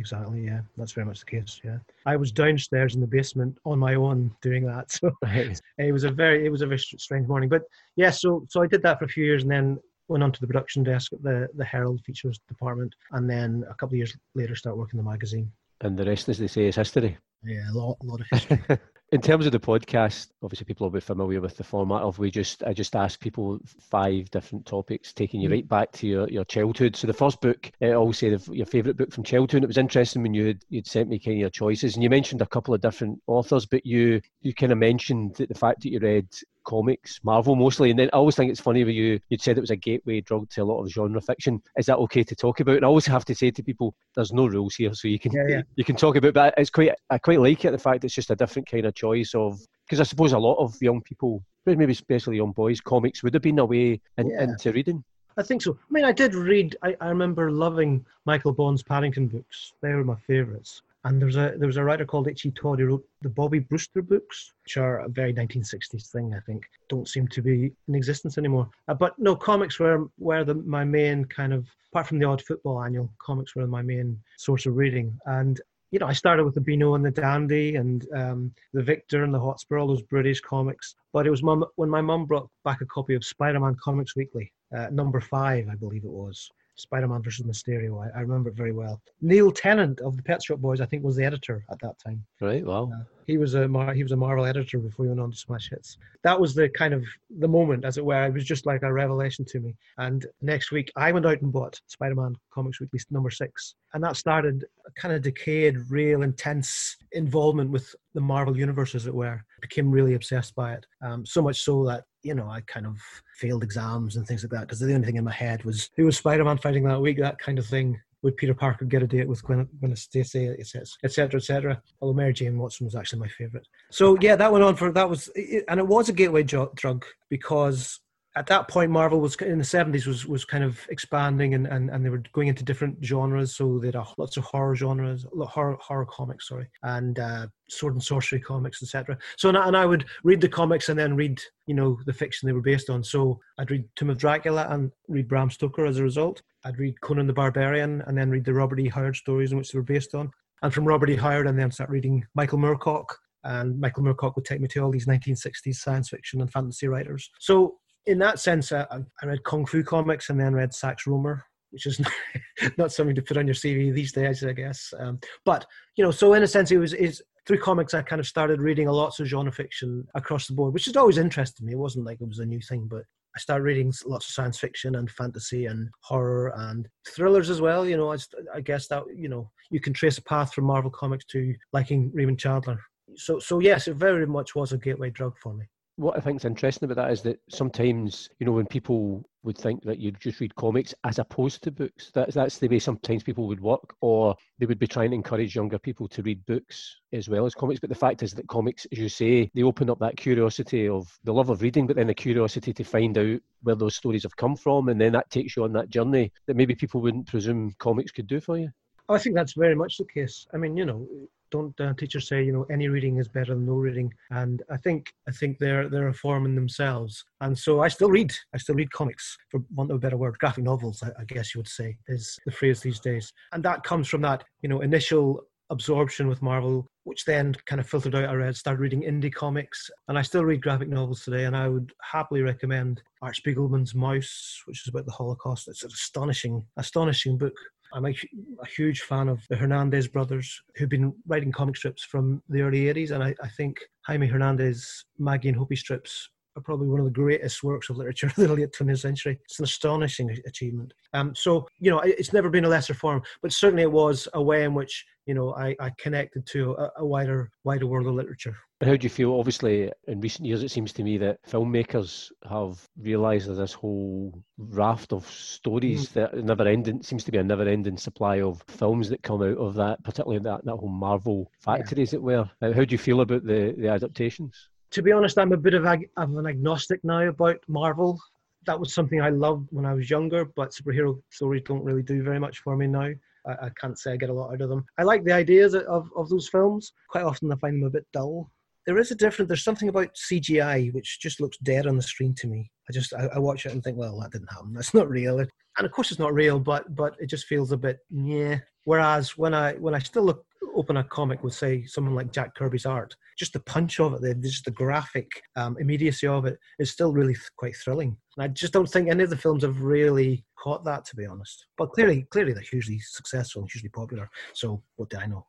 exactly. 0.01 0.45
Yeah, 0.45 0.63
that's 0.77 0.93
very 0.93 1.07
much 1.07 1.21
the 1.21 1.27
case. 1.27 1.61
Yeah, 1.63 1.79
I 2.07 2.17
was 2.17 2.33
downstairs 2.33 2.95
in 2.95 3.01
the 3.01 3.07
basement 3.07 3.59
on 3.65 3.79
my 3.79 3.95
own 3.95 4.35
doing 4.41 4.65
that, 4.67 4.91
so 4.97 5.13
right. 5.23 5.61
it 5.79 5.93
was 5.93 6.05
a 6.05 6.11
very 6.11 6.45
it 6.45 6.51
was 6.51 6.63
a 6.63 6.67
very 6.67 6.79
strange 6.79 7.29
morning. 7.29 7.49
But 7.49 7.63
yeah, 7.97 8.11
so 8.11 8.45
so 8.49 8.63
I 8.63 8.67
did 8.67 8.83
that 8.83 8.99
for 8.99 9.05
a 9.05 9.09
few 9.09 9.25
years, 9.25 9.43
and 9.43 9.53
then 9.53 9.79
went 10.09 10.25
onto 10.25 10.41
the 10.41 10.47
production 10.47 10.83
desk 10.83 11.13
at 11.13 11.23
the 11.23 11.49
the 11.55 11.65
Herald 11.65 12.01
Features 12.05 12.41
department, 12.49 12.95
and 13.13 13.31
then 13.31 13.65
a 13.71 13.75
couple 13.75 13.95
of 13.95 13.99
years 13.99 14.17
later, 14.35 14.57
start 14.57 14.77
working 14.77 14.99
the 14.99 15.05
magazine. 15.05 15.53
And 15.83 15.97
the 15.97 16.05
rest, 16.05 16.29
as 16.29 16.39
they 16.39 16.49
say, 16.49 16.67
is 16.67 16.77
history. 16.77 17.17
Yeah, 17.45 17.71
a 17.71 17.75
lot, 17.75 17.97
a 18.03 18.07
lot 18.07 18.21
of 18.21 18.27
history. 18.31 18.61
In 19.13 19.21
terms 19.21 19.45
of 19.45 19.51
the 19.51 19.59
podcast, 19.59 20.29
obviously 20.41 20.67
people 20.67 20.85
will 20.87 20.93
be 20.93 21.01
familiar 21.01 21.41
with 21.41 21.57
the 21.57 21.65
format 21.65 22.03
of 22.03 22.21
we 22.21 22.31
just 22.31 22.63
I 22.63 22.73
just 22.73 22.95
ask 22.95 23.19
people 23.19 23.59
five 23.91 24.31
different 24.31 24.67
topics, 24.67 25.13
taking 25.13 25.41
you 25.41 25.49
mm. 25.49 25.53
right 25.53 25.69
back 25.69 25.91
to 25.93 26.07
your, 26.07 26.29
your 26.29 26.45
childhood. 26.45 26.95
So 26.95 27.09
the 27.09 27.13
first 27.13 27.41
book, 27.41 27.73
it 27.81 27.93
all 27.93 28.13
said 28.13 28.41
your 28.53 28.67
favourite 28.67 28.97
book 28.97 29.11
from 29.13 29.25
childhood. 29.25 29.65
It 29.65 29.67
was 29.67 29.79
interesting 29.79 30.23
when 30.23 30.33
you 30.33 30.47
had 30.47 30.65
you'd 30.69 30.87
sent 30.87 31.09
me 31.09 31.19
kind 31.19 31.35
of 31.35 31.41
your 31.41 31.51
choices, 31.51 31.97
and 31.97 32.05
you 32.05 32.09
mentioned 32.09 32.41
a 32.41 32.47
couple 32.47 32.73
of 32.73 32.83
different 32.83 33.21
authors, 33.27 33.67
but 33.67 33.85
you 33.85 34.21
you 34.43 34.55
kind 34.55 34.71
of 34.71 34.79
mentioned 34.79 35.35
that 35.37 35.49
the 35.49 35.57
fact 35.57 35.83
that 35.83 35.91
you 35.91 35.99
read 35.99 36.29
comics, 36.65 37.21
Marvel 37.23 37.57
mostly. 37.57 37.91
And 37.91 37.99
then 37.99 38.11
I 38.13 38.17
always 38.17 38.37
think 38.37 38.51
it's 38.51 38.61
funny 38.61 38.85
when 38.85 38.95
you 38.95 39.21
you'd 39.29 39.43
said 39.43 39.57
it 39.57 39.63
was 39.63 39.71
a 39.71 39.77
gateway 39.77 40.21
drug 40.21 40.49
to 40.51 40.63
a 40.63 40.65
lot 40.65 40.83
of 40.83 40.91
genre 40.91 41.21
fiction. 41.21 41.63
Is 41.77 41.87
that 41.87 41.99
okay 41.99 42.23
to 42.23 42.35
talk 42.35 42.61
about? 42.61 42.77
And 42.77 42.85
I 42.85 42.89
always 42.89 43.07
have 43.07 43.25
to 43.27 43.35
say 43.35 43.51
to 43.51 43.63
people, 43.63 43.95
there's 44.15 44.33
no 44.33 44.47
rules 44.47 44.75
here, 44.75 44.95
so 44.95 45.09
you 45.09 45.19
can 45.19 45.33
yeah, 45.33 45.45
yeah. 45.49 45.63
you 45.77 45.85
can 45.85 45.97
talk 45.97 46.17
about. 46.17 46.35
But 46.35 46.55
it's 46.57 46.71
quite 46.71 46.93
I 47.11 47.19
quite 47.19 47.41
like 47.41 47.65
it 47.65 47.71
the 47.73 47.79
fact 47.79 48.05
it's 48.05 48.15
just 48.15 48.31
a 48.31 48.37
different 48.37 48.71
kind 48.71 48.87
of 48.87 48.95
choice 48.95 49.35
of 49.35 49.61
because 49.87 50.01
I 50.01 50.05
suppose 50.05 50.33
a 50.33 50.39
lot 50.39 50.63
of 50.63 50.75
young 50.81 51.03
people, 51.03 51.43
maybe 51.67 51.93
especially 51.93 52.37
young 52.37 52.53
boys, 52.53 52.81
comics 52.81 53.23
would 53.23 53.35
have 53.35 53.43
been 53.43 53.59
a 53.59 53.65
way 53.65 54.01
in, 54.19 54.31
yeah. 54.31 54.45
into 54.45 54.73
reading. 54.73 55.05
I 55.37 55.43
think 55.43 55.63
so. 55.63 55.73
I 55.73 55.93
mean, 55.93 56.05
I 56.05 56.13
did 56.13 56.35
read. 56.35 56.77
I, 56.83 56.97
I 57.01 57.09
remember 57.09 57.51
loving 57.51 58.05
Michael 58.27 58.53
Bond's 58.53 58.83
Paddington 58.83 59.29
books. 59.29 59.73
They 59.81 59.95
were 59.95 60.05
my 60.05 60.17
favourites. 60.27 60.83
And 61.05 61.21
there's 61.21 61.37
a 61.37 61.55
there 61.57 61.67
was 61.67 61.79
a 61.79 61.85
writer 61.85 62.05
called. 62.05 62.29
Todd 62.55 62.79
who 62.79 62.87
wrote 62.87 63.05
the 63.23 63.31
Bobby 63.31 63.59
Brewster 63.59 64.03
books, 64.03 64.53
which 64.65 64.77
are 64.77 65.01
a 65.01 65.09
very 65.09 65.33
1960s 65.33 66.11
thing. 66.11 66.35
I 66.35 66.41
think 66.41 66.65
don't 66.89 67.09
seem 67.09 67.27
to 67.29 67.41
be 67.43 67.73
in 67.89 67.95
existence 67.95 68.37
anymore. 68.37 68.69
Uh, 68.87 68.95
but 68.95 69.19
no, 69.19 69.35
comics 69.35 69.79
were 69.79 70.07
were 70.19 70.45
the, 70.45 70.55
my 70.55 70.85
main 70.85 71.25
kind 71.25 71.55
of 71.55 71.67
apart 71.93 72.07
from 72.07 72.19
the 72.19 72.27
odd 72.27 72.43
football 72.43 72.83
annual, 72.83 73.11
comics 73.19 73.55
were 73.57 73.67
my 73.67 73.83
main 73.83 74.19
source 74.37 74.67
of 74.67 74.77
reading. 74.77 75.19
And 75.27 75.61
you 75.91 75.99
know, 75.99 76.07
I 76.07 76.13
started 76.13 76.45
with 76.45 76.55
the 76.55 76.61
Beano 76.61 76.95
and 76.95 77.05
the 77.05 77.11
Dandy 77.11 77.75
and 77.75 78.07
um, 78.15 78.55
the 78.73 78.83
Victor 78.83 79.25
and 79.25 79.35
the 79.35 79.41
Hotspur, 79.41 79.79
all 79.79 79.89
those 79.89 80.03
British 80.03 80.41
comics. 80.41 80.95
But 81.13 81.27
it 81.27 81.31
was 81.31 81.43
mum, 81.43 81.65
when 81.77 81.91
my 81.91 82.01
mum 82.01 82.27
brought 82.27 82.49
back 82.65 82.81
a 82.81 82.87
copy 82.87 83.15
of 83.15 83.25
Spider-Man 83.25 83.77
Comics 83.83 84.15
Weekly, 84.15 84.53
uh, 84.77 84.87
number 84.93 85.21
five, 85.21 85.69
I 85.69 85.75
believe 85.75 86.05
it 86.05 86.11
was. 86.11 86.49
Spider-Man 86.81 87.23
versus 87.23 87.47
Mysterio. 87.47 88.05
I, 88.05 88.19
I, 88.19 88.23
remember 88.23 88.51
it 88.51 88.57
very 88.57 88.73
well. 88.73 89.01
Neil 89.21 89.51
Tennant 89.51 90.01
of 90.01 90.17
the 90.17 90.23
Pet 90.23 90.43
Shop 90.43 90.59
Boys, 90.59 90.81
I 90.81 90.87
think, 90.87 91.05
was 91.05 91.17
the 91.17 91.25
editor 91.25 91.65
at 91.71 91.79
that 91.81 91.99
time. 92.05 92.25
Right. 92.41 92.65
Wow. 92.65 92.91
Uh, 92.93 93.05
he 93.27 93.39
was 93.39 93.55
a 93.55 93.69
Mar- 93.69 93.95
he 93.95 94.03
was 94.03 94.13
a 94.13 94.17
Marvel 94.17 94.45
editor 94.45 94.79
before 94.79 95.05
he 95.05 95.09
went 95.09 95.21
on 95.21 95.31
to 95.31 95.37
Smash 95.37 95.71
Hits. 95.71 95.99
That 96.25 96.41
was 96.41 96.55
the 96.55 96.69
kind 96.69 96.93
of 96.93 97.05
the 97.39 97.47
moment, 97.47 97.85
as 97.85 97.97
it 97.97 98.05
were. 98.05 98.25
It 98.27 98.33
was 98.33 98.45
just 98.45 98.67
like 98.67 98.83
a 98.83 98.93
revelation 98.93 99.45
to 99.47 99.61
me. 99.61 99.77
And 99.99 100.27
next 100.43 100.73
week, 100.73 100.91
I 100.97 101.13
went 101.13 101.27
out 101.27 101.41
and 101.41 101.53
bought 101.53 101.81
Spider-Man 101.87 102.35
Comics 102.53 102.81
Weekly 102.81 102.99
number 103.11 103.31
six, 103.31 103.77
and 103.95 104.03
that 104.03 104.17
started 104.17 104.65
a 104.87 104.91
kind 105.01 105.15
of 105.15 105.23
decayed, 105.23 105.79
real, 105.91 106.23
intense 106.23 106.97
involvement 107.13 107.71
with 107.71 107.95
the 108.15 108.21
Marvel 108.21 108.57
universe, 108.57 108.95
as 108.95 109.07
it 109.07 109.15
were. 109.15 109.45
became 109.61 109.91
really 109.91 110.15
obsessed 110.15 110.55
by 110.57 110.75
it. 110.75 110.87
Um, 111.03 111.25
so 111.25 111.41
much 111.41 111.63
so 111.63 111.85
that 111.87 112.05
you 112.23 112.35
know, 112.35 112.49
I 112.49 112.61
kind 112.63 112.87
of 112.87 112.99
failed 113.37 113.63
exams 113.63 114.17
and 114.17 114.27
things 114.27 114.43
like 114.43 114.51
that 114.51 114.63
because 114.63 114.81
the 114.81 114.93
only 114.93 115.07
thing 115.07 115.17
in 115.17 115.25
my 115.25 115.33
head 115.33 115.65
was 115.65 115.91
who 115.97 116.05
was 116.05 116.17
Spider 116.17 116.45
Man 116.45 116.59
fighting 116.59 116.85
that 116.85 117.01
week, 117.01 117.19
that 117.19 117.39
kind 117.39 117.59
of 117.59 117.67
thing. 117.67 118.01
Would 118.23 118.37
Peter 118.37 118.53
Parker 118.53 118.85
get 118.85 119.03
a 119.03 119.07
date 119.07 119.27
with 119.27 119.43
Gwen, 119.43 119.67
Gwen 119.79 119.97
Stacy, 119.97 120.55
etc., 120.59 121.39
etc. 121.39 121.83
Although 122.03 122.13
Mary 122.13 122.35
Jane 122.35 122.59
Watson 122.59 122.85
was 122.85 122.95
actually 122.95 123.21
my 123.21 123.29
favorite. 123.29 123.67
So 123.91 124.19
yeah, 124.21 124.37
that 124.37 124.53
went 124.53 124.63
on 124.63 124.77
for 124.77 124.93
that 124.93 125.09
was, 125.09 125.29
and 125.69 125.81
it 125.81 125.87
was 125.87 126.11
a 126.11 126.13
gateway 126.13 126.43
drug 126.43 127.07
because 127.31 127.99
at 128.37 128.47
that 128.47 128.69
point 128.69 128.91
Marvel 128.91 129.21
was 129.21 129.35
in 129.37 129.59
the 129.59 129.65
70s 129.65 130.07
was 130.07 130.27
was 130.27 130.45
kind 130.45 130.63
of 130.63 130.79
expanding 130.89 131.55
and, 131.55 131.67
and, 131.67 131.91
and 131.91 132.05
they 132.05 132.11
were 132.11 132.23
going 132.33 132.49
into 132.49 132.63
different 132.63 133.05
genres. 133.05 133.57
So 133.57 133.79
they 133.79 133.89
had 133.89 133.97
lots 134.19 134.37
of 134.37 134.45
horror 134.45 134.77
genres 134.77 135.27
horror, 135.37 135.77
horror 135.81 136.07
comics 136.07 136.49
sorry 136.49 136.69
and 136.83 137.19
uh, 137.19 137.47
sword 137.69 137.95
and 137.95 138.03
sorcery 138.03 138.41
comics 138.41 138.83
etc 138.83 139.19
so 139.37 139.49
and 139.49 139.59
I, 139.59 139.67
and 139.67 139.77
I 139.77 139.87
would 139.87 140.05
read 140.23 140.41
the 140.41 140.49
comics 140.49 140.89
and 140.89 140.99
then 140.99 141.17
read 141.17 141.41
you 141.67 141.75
know 141.75 141.99
the 142.07 142.13
fiction 142.13 142.47
they 142.47 142.53
were 142.53 142.61
based 142.61 142.91
on. 142.91 143.05
So 143.05 143.39
I'd 143.59 143.71
read 143.71 143.85
Tomb 143.97 144.11
of 144.11 144.19
Dracula 144.19 144.67
and 144.71 144.91
read 145.09 145.29
Bram 145.29 145.51
Stoker 145.51 145.87
as 145.87 145.99
a 145.99 146.03
result. 146.03 146.43
I'd 146.65 146.79
read 146.79 147.01
Conan 147.01 147.27
the 147.27 147.33
Barbarian 147.33 148.03
and 148.07 148.19
then 148.19 148.31
read 148.31 148.45
the 148.45 148.55
Robert 148.55 148.81
E. 148.81 148.89
Howard 148.89 149.17
stories 149.17 149.53
in 149.53 149.59
which 149.59 149.71
they 149.73 149.79
were 149.79 149.85
based 149.85 150.15
on. 150.15 150.31
And 150.63 150.75
from 150.75 150.85
Robert 150.85 151.11
E. 151.11 151.17
Howard 151.17 151.47
and 151.47 151.59
then 151.59 151.71
start 151.71 151.91
reading 151.91 152.27
Michael 152.35 152.59
Moorcock. 152.59 153.07
And 153.45 153.81
Michael 153.81 154.03
Moorcock 154.03 154.37
would 154.37 154.45
take 154.45 154.61
me 154.61 154.69
to 154.69 154.81
all 154.81 154.91
these 154.91 155.07
1960s 155.07 155.77
science 155.77 156.11
fiction 156.11 156.41
and 156.41 156.53
fantasy 156.53 156.89
writers. 156.89 157.31
So 157.39 157.79
in 158.11 158.19
that 158.19 158.41
sense, 158.41 158.73
I, 158.73 158.87
I 159.23 159.27
read 159.27 159.45
Kung 159.45 159.65
Fu 159.65 159.85
comics 159.85 160.31
and 160.31 160.41
then 160.41 160.53
read 160.53 160.75
Sax 160.75 161.05
Rohmer, 161.07 161.43
which 161.71 161.87
is 161.87 162.01
not 162.77 162.93
something 162.93 163.15
to 163.15 163.23
put 163.23 163.37
on 163.37 163.47
your 163.47 163.55
CV 163.55 163.95
these 163.95 164.13
days, 164.13 164.45
I 164.45 164.53
guess. 164.53 164.93
Um, 164.99 165.21
but 165.45 165.65
you 165.97 166.05
know, 166.05 166.11
so 166.11 166.35
in 166.35 166.43
a 166.43 166.47
sense, 166.47 166.73
it 166.73 166.79
was 166.79 166.93
is 166.93 167.23
through 167.47 167.61
comics 167.61 167.95
I 167.95 168.03
kind 168.03 168.19
of 168.19 168.27
started 168.27 168.61
reading 168.61 168.89
a 168.89 168.93
lots 168.93 169.21
of 169.21 169.27
genre 169.27 169.53
fiction 169.53 170.07
across 170.17 170.49
the 170.49 170.55
board, 170.55 170.75
which 170.75 170.87
has 170.87 170.97
always 170.97 171.19
interested 171.19 171.65
me. 171.65 171.73
It 171.73 171.79
wasn't 171.79 172.05
like 172.05 172.21
it 172.21 172.29
was 172.29 172.41
a 172.41 172.47
new 172.47 172.61
thing, 172.61 172.89
but 172.91 173.03
I 173.37 173.39
started 173.39 173.63
reading 173.63 173.93
lots 174.05 174.29
of 174.29 174.35
science 174.35 174.59
fiction 174.59 174.97
and 174.97 175.09
fantasy 175.09 175.67
and 175.67 175.89
horror 176.01 176.53
and 176.57 176.89
thrillers 177.09 177.49
as 177.49 177.61
well. 177.61 177.87
You 177.87 177.97
know, 177.97 178.13
I, 178.13 178.17
I 178.53 178.61
guess 178.61 178.89
that 178.89 179.05
you 179.15 179.29
know 179.29 179.49
you 179.71 179.79
can 179.79 179.93
trace 179.93 180.19
a 180.19 180.23
path 180.23 180.53
from 180.53 180.65
Marvel 180.65 180.91
comics 180.91 181.25
to 181.27 181.55
liking 181.73 182.11
Raymond 182.13 182.41
Chandler. 182.41 182.81
So, 183.15 183.39
so 183.39 183.61
yes, 183.61 183.87
it 183.87 183.95
very 183.95 184.27
much 184.27 184.57
was 184.57 184.73
a 184.73 184.79
gateway 184.79 185.11
drug 185.11 185.37
for 185.39 185.55
me 185.55 185.67
what 186.01 186.17
I 186.17 186.21
think 186.21 186.37
is 186.37 186.47
interesting 186.47 186.91
about 186.91 187.03
that 187.03 187.13
is 187.13 187.21
that 187.23 187.41
sometimes, 187.51 188.31
you 188.39 188.47
know, 188.47 188.53
when 188.53 188.67
people 188.67 189.23
would 189.43 189.59
think 189.59 189.83
that 189.85 189.99
you 189.99 190.11
just 190.13 190.41
read 190.41 190.55
comics 190.55 190.95
as 191.05 191.19
opposed 191.19 191.63
to 191.63 191.71
books, 191.71 192.11
that's 192.15 192.35
that's 192.35 192.59
the 192.59 192.69
way 192.69 192.79
sometimes 192.79 193.23
people 193.23 193.47
would 193.47 193.61
work, 193.61 193.95
or 194.01 194.35
they 194.59 194.67
would 194.67 194.79
be 194.79 194.87
trying 194.87 195.11
to 195.11 195.17
encourage 195.17 195.55
younger 195.55 195.79
people 195.79 196.09
to 196.09 196.23
read 196.23 196.45
books 196.47 197.01
as 197.13 197.29
well 197.29 197.45
as 197.45 197.55
comics. 197.55 197.81
But 197.81 197.91
the 197.91 197.95
fact 197.95 198.23
is 198.23 198.33
that 198.33 198.49
comics, 198.49 198.87
as 198.91 198.99
you 198.99 199.11
say, 199.11 199.51
they 199.55 199.63
open 199.63 199.91
up 199.91 199.99
that 199.99 200.17
curiosity 200.17 200.89
of 200.89 201.07
the 201.25 201.35
love 201.35 201.51
of 201.51 201.61
reading, 201.61 201.87
but 201.87 201.97
then 201.97 202.07
the 202.07 202.15
curiosity 202.15 202.73
to 202.73 202.85
find 202.85 203.19
out 203.19 203.41
where 203.63 203.77
those 203.77 203.97
stories 203.97 204.23
have 204.23 204.37
come 204.37 204.57
from, 204.57 204.89
and 204.89 204.99
then 204.99 205.13
that 205.13 205.31
takes 205.31 205.55
you 205.55 205.65
on 205.65 205.73
that 205.75 205.91
journey 205.91 206.33
that 206.47 206.57
maybe 206.57 206.75
people 206.75 207.03
wouldn't 207.03 207.27
presume 207.27 207.75
comics 207.79 208.11
could 208.11 208.27
do 208.27 208.41
for 208.41 208.57
you. 208.57 208.71
Oh, 209.11 209.15
I 209.15 209.19
think 209.19 209.35
that's 209.35 209.53
very 209.53 209.75
much 209.75 209.99
the 209.99 210.05
case. 210.05 210.47
I 210.55 210.57
mean, 210.57 210.77
you 210.79 210.87
know, 210.87 211.07
don't 211.51 211.79
uh, 211.81 211.95
teachers 211.95 212.29
say 212.29 212.43
you 212.43 212.53
know 212.53 212.67
any 212.71 212.89
reading 212.89 213.19
is 213.19 213.29
better 213.29 213.55
than 213.55 213.67
no 213.67 213.75
reading. 213.75 214.13
And 214.31 214.63
i 214.71 214.77
think 214.77 215.13
i 215.29 215.33
think 215.33 215.59
they're 215.59 215.89
they're 215.89 216.09
a 216.09 216.15
form 216.15 216.47
in 216.47 216.55
themselves. 216.55 217.25
And 217.41 217.57
so 217.59 217.81
i 217.81 217.89
still 217.89 218.11
read. 218.11 218.33
I 218.55 218.59
still 218.59 218.75
read 218.75 218.91
comics 218.93 219.37
for 219.49 219.63
want 219.75 219.91
of 219.91 219.97
a 219.97 220.01
better 220.01 220.17
word. 220.17 220.39
Graphic 220.39 220.65
novels 220.65 221.03
I, 221.03 221.09
I 221.21 221.25
guess 221.25 221.55
you 221.55 221.61
would 221.61 221.69
say 221.69 221.97
is 222.09 222.39
the 222.47 222.53
phrase 222.53 222.81
these 222.81 223.01
days. 223.01 223.33
And 223.53 223.63
that 223.65 223.83
comes 223.85 224.09
from 224.09 224.23
that 224.23 224.45
you 224.63 224.69
know 224.69 224.81
initial 224.81 225.43
absorption 225.71 226.27
with 226.27 226.43
marvel 226.43 226.87
which 227.05 227.25
then 227.25 227.55
kind 227.67 227.81
of 227.81 227.89
filtered 227.89 228.15
out. 228.15 228.29
I 228.29 228.35
read 228.35 228.57
started 228.57 228.81
reading 228.81 229.03
indie 229.03 229.33
comics 229.33 229.91
and 230.09 230.19
i 230.19 230.23
still 230.23 230.45
read 230.45 230.63
graphic 230.63 230.89
novels 230.89 231.25
today. 231.25 231.45
And 231.45 231.57
i 231.57 231.69
would 231.69 231.93
happily 232.03 232.43
recommend 232.43 233.03
art 233.23 233.37
spiegelman's 233.37 233.95
Maus 233.95 234.59
which 234.67 234.83
is 234.83 234.89
about 234.89 235.07
the 235.07 235.13
holocaust. 235.13 235.69
It's 235.69 235.85
an 235.85 235.91
astonishing 235.93 236.67
astonishing 236.77 237.39
book 237.39 237.57
I'm 237.93 238.07
a, 238.07 238.11
a, 238.11 238.67
huge 238.67 239.01
fan 239.03 239.29
of 239.29 239.41
the 239.49 239.57
Hernandez 239.57 240.07
brothers, 240.09 240.63
who've 240.77 240.89
been 240.89 241.13
writing 241.27 241.51
comic 241.51 241.77
strips 241.77 242.05
from 242.05 242.43
the 242.49 242.63
early 242.63 242.83
80s. 242.83 243.11
And 243.11 243.23
I, 243.23 243.35
I 243.43 243.49
think 243.49 243.81
Jaime 244.03 244.27
Hernandez, 244.27 245.05
Maggie 245.19 245.49
and 245.49 245.59
Hopey 245.59 245.77
strips 245.77 246.31
are 246.57 246.63
probably 246.63 246.89
one 246.89 247.01
of 247.01 247.07
the 247.07 247.13
greatest 247.13 247.63
works 247.63 247.91
of 247.91 247.97
literature 247.97 248.27
of 248.29 248.35
the 248.35 248.49
late 248.49 248.73
20th 248.73 249.01
century. 249.01 249.39
It's 249.45 249.59
an 249.59 249.65
astonishing 249.65 250.37
achievement. 250.47 250.93
Um, 251.13 251.35
so, 251.35 251.67
you 251.79 251.91
know, 251.91 252.01
it's 252.01 252.33
never 252.33 252.51
been 252.51 252.65
a 252.65 252.69
lesser 252.69 252.95
form, 252.95 253.23
but 253.43 253.53
certainly 253.53 253.83
it 253.83 253.93
was 253.93 254.29
a 254.35 254.43
way 254.43 254.65
in 254.65 254.75
which, 254.75 255.05
you 255.27 255.35
know, 255.35 255.55
I, 255.55 255.77
I 255.81 255.91
connected 255.99 256.47
to 256.49 256.73
a, 256.73 256.91
a 256.99 257.07
wider, 257.07 257.51
wider 257.65 257.87
world 257.87 258.07
of 258.07 258.15
literature. 258.15 258.57
How 258.83 258.97
do 258.97 259.05
you 259.05 259.11
feel? 259.11 259.39
Obviously, 259.39 259.93
in 260.09 260.21
recent 260.21 260.47
years, 260.47 260.63
it 260.63 260.71
seems 260.71 260.93
to 260.95 261.03
me 261.03 261.19
that 261.19 261.43
filmmakers 261.43 262.31
have 262.49 262.83
realised 262.99 263.49
that 263.49 263.55
this 263.55 263.75
whole 263.75 264.33
raft 264.57 265.13
of 265.13 265.27
stories 265.27 266.09
mm. 266.09 266.13
that 266.15 266.45
never 266.45 266.67
ending 266.67 267.03
seems 267.03 267.23
to 267.25 267.31
be 267.31 267.37
a 267.37 267.45
never 267.45 267.65
ending 267.65 267.99
supply 267.99 268.41
of 268.41 268.65
films 268.69 269.11
that 269.11 269.23
come 269.23 269.43
out 269.43 269.59
of 269.59 269.75
that, 269.75 270.03
particularly 270.03 270.43
that, 270.43 270.65
that 270.65 270.77
whole 270.77 270.89
Marvel 270.89 271.51
factory, 271.61 271.99
yeah. 271.99 272.03
as 272.05 272.15
it 272.15 272.23
were. 272.23 272.49
How 272.63 272.85
do 272.85 272.87
you 272.89 272.99
feel 272.99 273.21
about 273.21 273.45
the, 273.45 273.75
the 273.77 273.89
adaptations? 273.89 274.71
To 274.93 275.03
be 275.03 275.13
honest, 275.13 275.39
I'm 275.39 275.53
a 275.53 275.57
bit 275.57 275.75
of, 275.75 275.85
a, 275.85 275.99
of 276.17 276.37
an 276.37 276.47
agnostic 276.47 277.03
now 277.05 277.29
about 277.29 277.61
Marvel. 277.69 278.21
That 278.67 278.79
was 278.79 278.93
something 278.93 279.21
I 279.21 279.31
loved 279.31 279.69
when 279.71 279.87
I 279.87 279.95
was 279.95 280.11
younger, 280.11 280.45
but 280.45 280.71
superhero 280.71 281.21
stories 281.31 281.63
don't 281.65 281.85
really 281.85 282.03
do 282.03 282.23
very 282.23 282.39
much 282.39 282.59
for 282.59 282.77
me 282.77 282.87
now. 282.87 283.11
I, 283.47 283.53
I 283.53 283.71
can't 283.81 283.99
say 283.99 284.13
I 284.13 284.17
get 284.17 284.31
a 284.31 284.35
lot 284.35 284.53
out 284.53 284.61
of 284.61 284.69
them. 284.69 284.85
I 284.99 285.05
like 285.05 285.25
the 285.25 285.33
ideas 285.33 285.75
of, 285.75 286.11
of 286.17 286.29
those 286.29 286.49
films. 286.49 286.93
Quite 287.09 287.25
often 287.25 287.53
I 287.53 287.57
find 287.57 287.81
them 287.81 287.87
a 287.87 287.91
bit 287.91 288.07
dull 288.13 288.51
there 288.87 288.99
is 288.99 289.11
a 289.11 289.15
different. 289.15 289.49
There's 289.49 289.65
something 289.65 289.89
about 289.89 290.15
CGI 290.15 290.93
which 290.93 291.21
just 291.21 291.41
looks 291.41 291.59
dead 291.59 291.87
on 291.87 291.97
the 291.97 292.03
screen 292.03 292.35
to 292.37 292.47
me. 292.47 292.71
I 292.89 292.93
just 292.93 293.13
I, 293.15 293.29
I, 293.35 293.39
watch 293.39 293.67
it 293.67 293.73
and 293.73 293.83
think, 293.83 293.97
well, 293.97 294.19
that 294.21 294.33
didn't 294.33 294.53
happen. 294.53 294.73
That's 294.75 294.95
not 294.95 295.09
real. 295.09 295.39
And 295.39 295.51
of 295.79 295.93
course, 295.93 296.11
it's 296.11 296.21
not 296.21 296.35
real, 296.35 296.59
but 296.59 296.95
but 296.95 297.15
it 297.21 297.27
just 297.27 297.47
feels 297.47 297.73
a 297.73 297.77
bit 297.77 297.99
yeah. 298.11 298.59
Whereas 298.85 299.37
when 299.37 299.55
I 299.55 299.75
when 299.75 299.95
I 299.95 299.99
still 299.99 300.25
look 300.25 300.45
open 300.75 300.99
a 300.99 301.05
comic 301.05 301.43
with 301.43 301.55
say 301.55 301.85
someone 301.85 302.15
like 302.15 302.33
Jack 302.33 302.55
Kirby's 302.55 302.87
art, 302.87 303.15
just 303.39 303.53
the 303.53 303.61
punch 303.61 304.01
of 304.01 304.15
it, 304.15 304.21
the 304.21 304.35
just 304.35 304.65
the 304.65 304.71
graphic 304.71 305.29
um, 305.57 305.77
immediacy 305.79 306.27
of 306.27 306.45
it 306.45 306.59
is 306.79 306.91
still 306.91 307.13
really 307.13 307.35
th- 307.35 307.51
quite 307.57 307.77
thrilling. 307.77 308.17
And 308.37 308.45
I 308.45 308.49
just 308.49 308.73
don't 308.73 308.89
think 308.89 309.09
any 309.09 309.25
of 309.25 309.31
the 309.31 309.37
films 309.37 309.63
have 309.65 309.81
really 309.81 310.45
caught 310.59 310.85
that, 310.85 311.05
to 311.07 311.17
be 311.17 311.27
honest. 311.27 311.67
But 311.77 311.93
clearly, 311.93 312.27
clearly 312.31 312.53
they're 312.53 312.63
hugely 312.63 312.99
successful 313.01 313.63
and 313.63 313.71
hugely 313.71 313.91
popular. 313.91 314.29
So 314.55 314.83
what 314.97 315.11
do 315.11 315.19
I 315.19 315.27
know? 315.27 315.47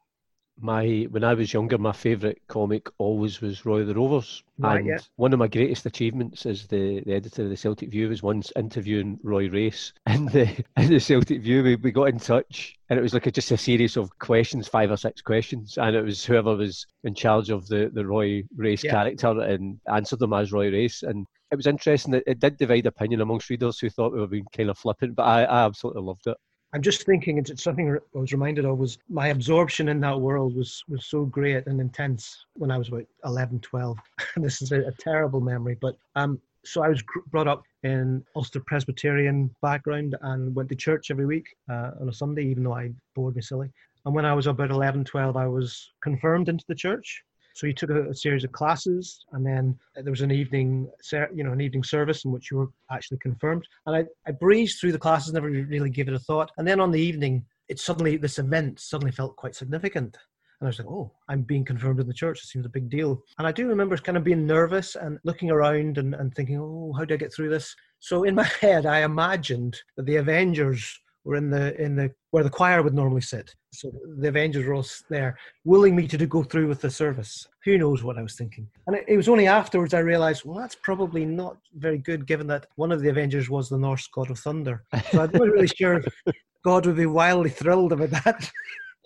My 0.62 1.08
when 1.10 1.24
I 1.24 1.34
was 1.34 1.54
younger, 1.54 1.78
my 1.78 1.92
favourite 1.92 2.42
comic 2.48 2.90
always 2.98 3.42
was 3.42 3.66
Roy 3.66 3.84
the 3.84 3.96
Rovers. 3.96 4.44
Right, 4.58 4.78
and 4.78 4.88
yeah. 4.88 5.00
one 5.16 5.34
of 5.34 5.40
my 5.40 5.48
greatest 5.48 5.86
achievements 5.86 6.46
as 6.46 6.68
the, 6.68 7.02
the 7.02 7.14
editor 7.14 7.44
of 7.44 7.50
the 7.50 7.58
Celtic 7.58 7.90
View 7.90 8.10
was 8.10 8.22
once 8.22 8.52
interviewing 8.56 9.20
Roy 9.24 9.50
Race 9.50 9.94
in 10.08 10.26
the 10.28 10.64
in 10.78 10.90
the 10.90 11.00
Celtic 11.00 11.42
View. 11.42 11.64
We, 11.64 11.76
we 11.76 11.92
got 11.92 12.10
in 12.10 12.20
touch 12.20 12.78
and 12.92 13.00
it 13.00 13.02
was 13.02 13.14
like 13.14 13.26
a, 13.26 13.32
just 13.32 13.52
a 13.52 13.58
series 13.58 13.96
of 13.96 14.18
questions, 14.20 14.68
five 14.68 14.92
or 14.92 14.98
six 14.98 15.22
questions, 15.22 15.78
and 15.78 15.96
it 15.96 16.04
was 16.04 16.26
whoever 16.26 16.58
was 16.58 16.86
in 17.06 17.16
charge 17.16 17.50
of 17.50 17.66
the, 17.68 17.90
the 17.94 18.06
Roy 18.06 18.44
Race 18.58 18.84
yeah. 18.84 18.92
character 18.92 19.30
and 19.30 19.80
answered 19.92 20.20
them 20.20 20.34
as 20.34 20.52
Roy 20.52 20.70
Race. 20.70 21.02
And 21.04 21.26
it 21.52 21.56
was 21.56 21.68
interesting. 21.68 22.16
It, 22.16 22.24
it 22.28 22.40
did 22.40 22.58
divide 22.58 22.88
opinion 22.88 23.22
amongst 23.22 23.50
readers 23.50 23.80
who 23.80 23.90
thought 23.90 24.12
we 24.12 24.20
were 24.20 24.28
being 24.28 24.46
kind 24.56 24.70
of 24.70 24.78
flippant, 24.78 25.16
but 25.16 25.24
I, 25.24 25.44
I 25.44 25.66
absolutely 25.66 26.02
loved 26.02 26.28
it. 26.28 26.36
I'm 26.74 26.82
just 26.82 27.06
thinking 27.06 27.38
it's 27.38 27.64
something 27.64 27.98
I 28.16 28.18
was 28.18 28.32
reminded 28.32 28.64
of 28.64 28.78
was 28.78 28.98
my 29.10 29.28
absorption 29.28 29.90
in 29.90 30.00
that 30.02 30.20
world 30.20 30.56
was 30.56 30.84
was 30.88 31.06
so 31.06 31.26
great 31.26 31.68
and 31.68 31.82
intense 31.82 32.46
when 32.54 32.72
I 32.72 32.78
was 32.78 32.88
about 32.88 33.06
11, 33.26 33.60
12. 33.60 33.98
this 34.38 34.62
is 34.62 34.72
a, 34.72 34.82
a, 34.88 34.92
terrible 34.92 35.42
memory, 35.42 35.78
but 35.82 35.98
um, 36.16 36.40
so 36.64 36.82
I 36.82 36.88
was 36.88 37.04
brought 37.28 37.48
up 37.48 37.64
in 37.84 38.24
Ulster 38.36 38.62
Presbyterian 38.62 39.54
background 39.62 40.16
and 40.22 40.56
went 40.56 40.70
to 40.70 40.76
church 40.76 41.12
every 41.12 41.26
week 41.26 41.48
uh, 41.70 41.92
on 42.00 42.08
a 42.08 42.14
Sunday, 42.14 42.46
even 42.46 42.64
though 42.64 42.76
I 42.76 42.92
bored 43.16 43.36
me 43.36 43.42
silly. 43.42 43.70
And 44.06 44.16
when 44.16 44.26
I 44.26 44.34
was 44.34 44.48
about 44.48 44.72
11, 44.72 45.04
12, 45.04 45.36
I 45.36 45.48
was 45.48 45.92
confirmed 46.02 46.50
into 46.50 46.66
the 46.68 46.76
church. 46.76 47.24
So 47.54 47.68
you 47.68 47.74
took 47.74 47.90
a, 47.90 48.10
a, 48.10 48.16
series 48.16 48.44
of 48.44 48.52
classes, 48.52 49.26
and 49.34 49.46
then 49.46 49.78
there 49.96 50.12
was 50.12 50.22
an 50.22 50.32
evening, 50.32 50.90
you 51.34 51.44
know, 51.44 51.52
an 51.52 51.62
evening 51.62 51.84
service 51.84 52.26
in 52.26 52.32
which 52.32 52.52
you 52.52 52.58
were 52.58 52.70
actually 52.92 53.18
confirmed. 53.20 53.68
And 53.86 53.96
I, 53.96 54.06
I 54.28 54.32
breezed 54.32 54.80
through 54.80 54.94
the 54.94 55.00
classes, 55.00 55.34
never 55.34 55.50
really 55.50 55.90
gave 55.90 56.08
it 56.08 56.14
a 56.14 56.20
thought. 56.20 56.52
And 56.58 56.68
then 56.68 56.80
on 56.80 56.92
the 56.92 57.02
evening, 57.02 57.46
it 57.70 57.80
suddenly 57.80 58.18
this 58.18 58.40
event 58.40 58.80
suddenly 58.80 59.12
felt 59.12 59.36
quite 59.36 59.56
significant. 59.56 60.18
And 60.60 60.68
I 60.68 60.70
was 60.70 60.78
like, 60.78 60.88
oh, 60.88 61.12
I'm 61.28 61.42
being 61.42 61.66
confirmed 61.66 62.00
in 62.00 62.08
the 62.08 62.14
church. 62.14 62.44
It 62.44 62.48
seems 62.48 62.68
a 62.68 62.70
big 62.70 62.88
deal. 62.88 63.24
And 63.40 63.48
I 63.48 63.52
do 63.52 63.68
remember 63.68 63.98
kind 63.98 64.18
of 64.18 64.24
being 64.24 64.46
nervous 64.46 64.96
and 64.96 65.18
looking 65.24 65.50
around 65.50 65.98
and, 65.98 66.14
and 66.14 66.34
thinking, 66.36 66.60
oh, 66.60 66.94
how 66.96 67.04
do 67.04 67.16
I 67.16 67.18
get 67.18 67.34
through 67.34 67.50
this? 67.50 67.76
So 68.00 68.26
in 68.26 68.36
my 68.36 68.44
head, 68.62 68.86
I 68.86 69.04
imagined 69.04 69.80
that 69.98 70.06
the 70.06 70.18
Avengers 70.18 71.00
were 71.24 71.36
in 71.36 71.50
the 71.50 71.80
in 71.82 71.96
the 71.96 72.12
where 72.32 72.44
the 72.44 72.50
choir 72.50 72.82
would 72.82 72.94
normally 72.94 73.22
sit. 73.22 73.54
So 73.72 73.92
the 74.18 74.30
Avengers 74.30 74.66
were 74.66 74.74
all 74.74 74.86
there, 75.10 75.38
willing 75.66 75.96
me 75.96 76.08
to, 76.08 76.18
to 76.18 76.26
go 76.26 76.44
through 76.44 76.68
with 76.68 76.82
the 76.82 76.90
service. 76.90 77.48
Who 77.66 77.78
knows 77.78 78.04
what 78.04 78.18
I 78.18 78.22
was 78.22 78.36
thinking? 78.36 78.68
And 78.88 78.96
it, 78.96 79.06
it 79.08 79.18
was 79.18 79.30
only 79.30 79.48
afterwards 79.48 79.94
I 79.94 80.00
realised, 80.00 80.44
well, 80.46 80.58
that's 80.58 80.76
probably 80.76 81.26
not 81.26 81.58
very 81.76 81.98
good, 81.98 82.26
given 82.26 82.48
that 82.48 82.68
one 82.76 82.92
of 82.92 83.02
the 83.02 83.10
Avengers 83.10 83.50
was 83.50 83.70
the 83.70 83.78
Norse 83.78 84.08
god 84.08 84.32
of 84.32 84.40
thunder. 84.40 84.84
So 85.12 85.22
I 85.22 85.26
wasn't 85.26 85.52
really 85.54 85.68
sure 85.68 86.02
God 86.64 86.86
would 86.86 86.96
be 86.96 87.06
wildly 87.06 87.50
thrilled 87.50 87.92
about 87.92 88.12
that. 88.12 88.52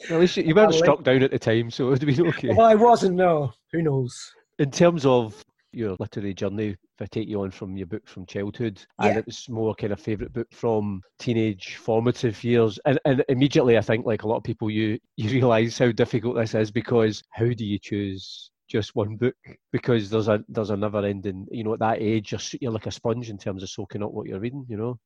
Well, 0.09 0.17
at 0.17 0.21
least 0.21 0.37
you, 0.37 0.43
you 0.43 0.55
weren't 0.55 0.73
struck 0.73 1.03
down 1.03 1.23
at 1.23 1.31
the 1.31 1.39
time, 1.39 1.71
so 1.71 1.87
it 1.87 1.89
would 1.89 2.01
have 2.03 2.15
been 2.15 2.27
okay. 2.27 2.49
Well, 2.53 2.67
I 2.67 2.75
wasn't. 2.75 3.15
No, 3.15 3.53
who 3.71 3.81
knows? 3.81 4.33
In 4.59 4.69
terms 4.69 5.05
of 5.05 5.41
your 5.75 5.95
literary 5.99 6.33
journey, 6.33 6.69
if 6.69 7.01
I 7.01 7.05
take 7.05 7.27
you 7.27 7.41
on 7.41 7.51
from 7.51 7.77
your 7.77 7.87
book 7.87 8.07
from 8.07 8.25
childhood, 8.25 8.81
yeah. 9.01 9.09
and 9.09 9.17
it 9.17 9.25
was 9.25 9.47
more 9.49 9.75
kind 9.75 9.93
of 9.93 9.99
favourite 9.99 10.33
book 10.33 10.47
from 10.51 11.01
teenage 11.19 11.75
formative 11.75 12.43
years, 12.43 12.79
and, 12.85 12.99
and 13.05 13.23
immediately 13.29 13.77
I 13.77 13.81
think 13.81 14.05
like 14.05 14.23
a 14.23 14.27
lot 14.27 14.37
of 14.37 14.43
people, 14.43 14.69
you 14.69 14.99
you 15.17 15.29
realise 15.29 15.77
how 15.77 15.91
difficult 15.91 16.35
this 16.35 16.55
is 16.55 16.71
because 16.71 17.23
how 17.31 17.45
do 17.45 17.65
you 17.65 17.79
choose 17.79 18.51
just 18.67 18.95
one 18.95 19.15
book? 19.15 19.35
Because 19.71 20.09
there's 20.09 20.27
a 20.27 20.43
there's 20.49 20.69
a 20.69 20.77
never 20.77 21.05
ending 21.05 21.45
you 21.51 21.63
know 21.63 21.73
at 21.73 21.79
that 21.79 22.01
age 22.01 22.31
you're, 22.31 22.41
you're 22.61 22.71
like 22.71 22.87
a 22.87 22.91
sponge 22.91 23.29
in 23.29 23.37
terms 23.37 23.63
of 23.63 23.69
soaking 23.69 24.03
up 24.03 24.11
what 24.11 24.27
you're 24.27 24.39
reading 24.39 24.65
you 24.67 24.77
know? 24.77 24.99